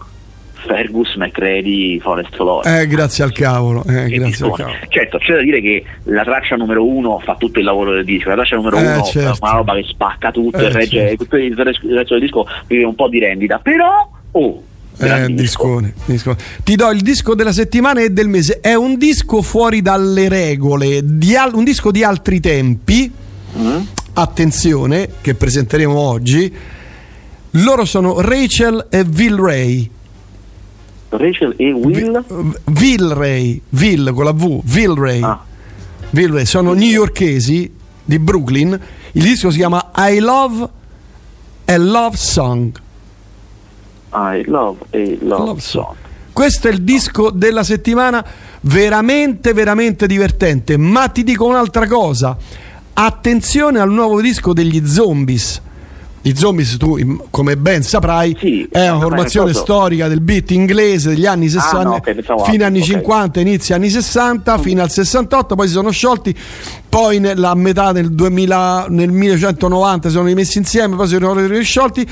Fergus, 0.65 1.15
McCready, 1.15 1.99
Forest 1.99 2.37
Lord. 2.37 2.65
Eh, 2.67 2.87
grazie 2.87 3.23
al 3.23 3.31
cavolo. 3.31 3.83
Eh, 3.83 4.07
grazie 4.09 4.45
al 4.45 4.53
cavolo. 4.53 4.75
Certo, 4.87 5.17
c'è 5.17 5.33
da 5.33 5.41
dire 5.41 5.61
che 5.61 5.83
la 6.03 6.23
traccia 6.23 6.55
numero 6.55 6.85
uno 6.85 7.19
fa 7.19 7.35
tutto 7.35 7.59
il 7.59 7.65
lavoro 7.65 7.93
del 7.93 8.05
disco, 8.05 8.29
la 8.29 8.35
traccia 8.35 8.55
numero 8.55 8.77
eh, 8.77 8.93
uno 8.93 9.03
certo. 9.03 9.33
è 9.33 9.37
una 9.41 9.51
roba 9.51 9.73
che 9.75 9.83
spacca 9.87 10.31
tutto 10.31 10.57
eh, 10.57 10.71
regge 10.71 11.15
certo. 11.17 11.35
il 11.37 11.55
resto 11.55 12.13
del 12.13 12.19
disco 12.21 12.45
vive 12.67 12.83
un 12.83 12.95
po' 12.95 13.07
di 13.07 13.19
rendita, 13.19 13.59
però 13.59 14.09
oh, 14.31 14.63
eh, 14.97 15.33
discone, 15.33 15.93
discone. 16.05 16.37
Ti 16.63 16.75
do 16.75 16.91
il 16.91 17.01
disco 17.01 17.33
della 17.33 17.53
settimana 17.53 18.01
e 18.01 18.11
del 18.11 18.27
mese. 18.27 18.59
È 18.59 18.73
un 18.75 18.97
disco 18.97 19.41
fuori 19.41 19.81
dalle 19.81 20.29
regole, 20.29 20.97
al- 21.37 21.53
un 21.53 21.63
disco 21.63 21.91
di 21.91 22.03
altri 22.03 22.39
tempi. 22.39 23.11
Mm. 23.57 23.79
Attenzione, 24.13 25.09
che 25.21 25.35
presenteremo 25.35 25.97
oggi. 25.97 26.53
Loro 27.55 27.85
sono 27.85 28.21
Rachel 28.21 28.87
e 28.89 29.01
Will 29.01 29.41
Ray. 29.41 29.89
Rachel 31.17 31.53
e 31.57 31.71
Will? 31.71 32.23
Will 32.65 33.13
Ray, 33.13 33.61
Will 33.69 34.13
con 34.13 34.23
la 34.25 34.31
V, 34.31 34.61
Will 34.73 34.95
Ray. 34.95 35.21
Ah. 35.21 35.43
Will 36.11 36.33
Ray. 36.33 36.45
Sono 36.45 36.73
newyorkesi 36.73 37.71
di 38.03 38.19
Brooklyn. 38.19 38.79
Il 39.13 39.21
disco 39.21 39.51
si 39.51 39.57
chiama 39.57 39.91
I 39.95 40.19
Love 40.19 40.69
a 41.65 41.77
Love 41.77 42.15
Song. 42.15 42.71
I 44.13 44.43
Love 44.45 44.85
a 44.91 44.97
Love, 44.97 45.17
love 45.21 45.59
song. 45.59 45.85
song. 45.85 45.95
Questo 46.33 46.69
è 46.69 46.71
il 46.71 46.81
disco 46.81 47.29
della 47.29 47.63
settimana, 47.63 48.25
veramente, 48.61 49.53
veramente 49.53 50.07
divertente. 50.07 50.77
Ma 50.77 51.09
ti 51.09 51.23
dico 51.23 51.45
un'altra 51.45 51.87
cosa: 51.87 52.37
attenzione 52.93 53.79
al 53.79 53.91
nuovo 53.91 54.21
disco 54.21 54.53
degli 54.53 54.85
Zombies 54.87 55.61
I 56.23 56.35
Zombies, 56.35 56.77
tu 56.77 57.25
come 57.31 57.57
ben 57.57 57.81
saprai, 57.81 58.37
sì, 58.39 58.67
è 58.69 58.89
una 58.89 58.99
formazione 58.99 59.53
storica 59.53 60.07
del 60.07 60.21
beat 60.21 60.51
inglese 60.51 61.09
degli 61.09 61.25
anni 61.25 61.49
60, 61.49 61.77
ah, 61.77 61.83
no, 61.83 61.95
okay, 61.95 62.15
fine 62.45 62.63
anni 62.63 62.79
okay. 62.79 62.91
50, 62.91 63.39
inizio 63.39 63.73
anni 63.73 63.89
60, 63.89 64.57
mm. 64.57 64.61
fino 64.61 64.83
al 64.83 64.91
68, 64.91 65.55
poi 65.55 65.67
si 65.67 65.73
sono 65.73 65.89
sciolti, 65.89 66.35
poi 66.87 67.19
nella 67.19 67.55
metà 67.55 67.91
del 67.91 68.11
2000, 68.11 68.85
nel 68.89 69.09
1990 69.09 70.07
si 70.09 70.13
sono 70.13 70.27
rimessi 70.27 70.59
insieme, 70.59 70.95
poi 70.95 71.07
si 71.07 71.17
sono 71.19 71.33
risciolti. 71.47 72.07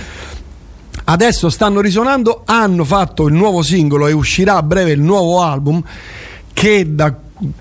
Adesso 1.03 1.49
stanno 1.49 1.79
risuonando, 1.79 2.43
hanno 2.45 2.83
fatto 2.85 3.27
il 3.27 3.33
nuovo 3.33 3.61
singolo 3.61 4.07
e 4.07 4.11
uscirà 4.11 4.57
a 4.57 4.63
breve 4.63 4.91
il 4.91 5.01
nuovo 5.01 5.41
album 5.41 5.83
che 6.53 6.93
da 6.93 7.15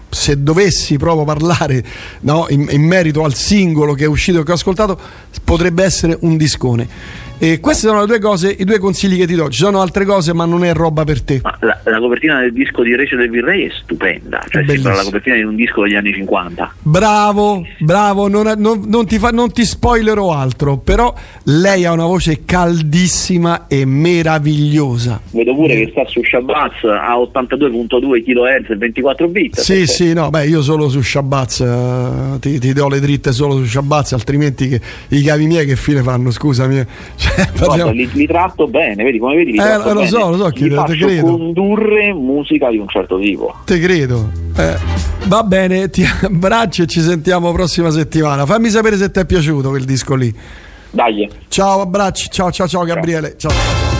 se 0.09 0.43
dovessi 0.43 0.97
proprio 0.97 1.25
parlare 1.25 1.83
no, 2.21 2.47
in, 2.49 2.67
in, 2.71 2.83
merito 2.83 3.25
al 3.25 3.35
singolo 3.35 3.95
che 3.95 4.05
è 4.05 4.09
uscito 4.09 4.41
e 4.41 4.45
che 4.45 4.51
ho 4.51 4.55
ascoltato, 4.55 4.99
potrebbe 5.45 5.85
essere 5.85 6.17
un 6.21 6.37
discone. 6.37 7.27
E 7.41 7.61
queste 7.61 7.87
sono 7.87 8.01
le 8.01 8.07
due 8.07 8.19
cose, 8.19 8.51
i 8.51 8.65
due 8.65 8.81
consigli 8.81 9.17
che 9.17 9.25
ti 9.25 9.37
do. 9.37 9.49
Ci 9.49 9.61
sono 9.61 9.81
altre 9.81 10.05
cose, 10.05 10.35
ma 10.35 10.45
non 10.45 10.65
è 10.65 10.73
roba 10.75 11.05
per 11.05 11.23
te. 11.23 11.41
La, 11.61 11.79
la, 11.85 11.99
copertina 12.01 12.41
del 12.41 12.53
disco 12.53 12.83
di 12.83 12.97
Recio 12.97 13.15
del 13.15 13.31
Virrey 13.31 13.67
è 13.67 13.71
stupenda, 13.71 14.43
cioè 14.49 14.65
sembra 14.67 14.97
la 14.97 15.05
copertina 15.05 15.37
di 15.37 15.45
un 15.45 15.55
disco 15.55 15.83
degli 15.83 15.95
anni 15.95 16.13
50. 16.13 16.75
Bravo, 16.83 17.65
bravo, 17.79 18.27
non, 18.27 18.55
non, 18.59 18.83
non, 18.89 19.07
ti 19.07 19.19
fa, 19.21 19.31
non, 19.31 19.53
ti 19.53 19.65
spoilerò 19.65 20.35
altro, 20.35 20.79
però 20.79 21.15
lei 21.45 21.85
ha 21.85 21.93
una 21.93 22.07
voce 22.07 22.45
caldissima 22.45 23.69
e 23.69 23.85
meravigliosa. 23.85 25.21
Vedo 25.31 25.55
pure 25.55 25.77
mm. 25.77 25.79
che 25.79 25.89
sta 25.93 26.07
su 26.07 26.21
Shabazz 26.25 26.83
a 26.83 27.15
82.2 27.19 28.25
kHz 28.25 28.71
e 28.71 28.77
24 28.77 29.29
bit. 29.29 29.61
Sì, 29.61 29.75
perché... 29.75 29.87
sì, 29.99 30.13
no, 30.13 30.31
beh, 30.31 30.47
io 30.47 30.63
solo 30.63 30.89
su 30.89 31.03
Shabazz, 31.03 31.59
uh, 31.59 32.39
ti, 32.39 32.61
ti, 32.61 32.73
do 32.73 32.87
le 32.87 33.01
dritte 33.01 33.33
solo 33.33 33.57
su 33.57 33.65
Shabazz, 33.65 34.13
altrimenti 34.13 34.69
che, 34.69 34.81
i 35.09 35.23
cavi 35.23 35.47
miei 35.47 35.67
che 35.67 35.75
fine 35.75 36.03
fanno, 36.03 36.31
scusami. 36.31 36.85
Cioè, 37.17 37.49
Guarda, 37.57 37.91
li, 37.91 38.09
li, 38.13 38.25
tratto 38.25 38.69
bene, 38.69 39.03
vedi 39.03 39.19
come 39.19 39.35
vedi? 39.35 39.51
Li 39.51 39.59
eh, 39.59 39.77
lo 39.77 39.95
bene. 39.95 40.07
so, 40.07 40.31
lo 40.31 40.37
so, 40.37 40.51
chi 40.51 40.69
te 40.69 40.97
credo. 40.97 41.23
condurre 41.23 42.13
musica 42.13 42.71
di 42.71 42.79
un 42.79 42.87
certo 42.87 43.19
tipo. 43.19 43.53
Te 43.65 43.81
credo. 43.81 44.31
Eh, 44.57 44.77
va 45.25 45.43
bene, 45.43 45.91
ti 45.91 46.05
abbraccio 46.23 46.85
e 46.85 46.87
ci 46.87 47.01
sentiamo 47.01 47.51
prossima 47.51 47.91
settimana. 47.91 48.47
Fammi 48.47 48.69
sapere 48.69 48.97
se 48.97 49.11
ti 49.11 49.19
è 49.19 49.27
piaciuto 49.27 49.71
quel 49.71 49.85
disco 49.85 50.15
lì. 50.15 50.33
Dai. 50.93 51.29
Ciao, 51.49 51.81
abbracci. 51.81 52.29
Ciao, 52.31 52.53
ciao, 52.53 52.69
ciao 52.69 52.85
Gabriele. 52.85 53.35
ciao. 53.37 53.51
ciao. 53.51 53.98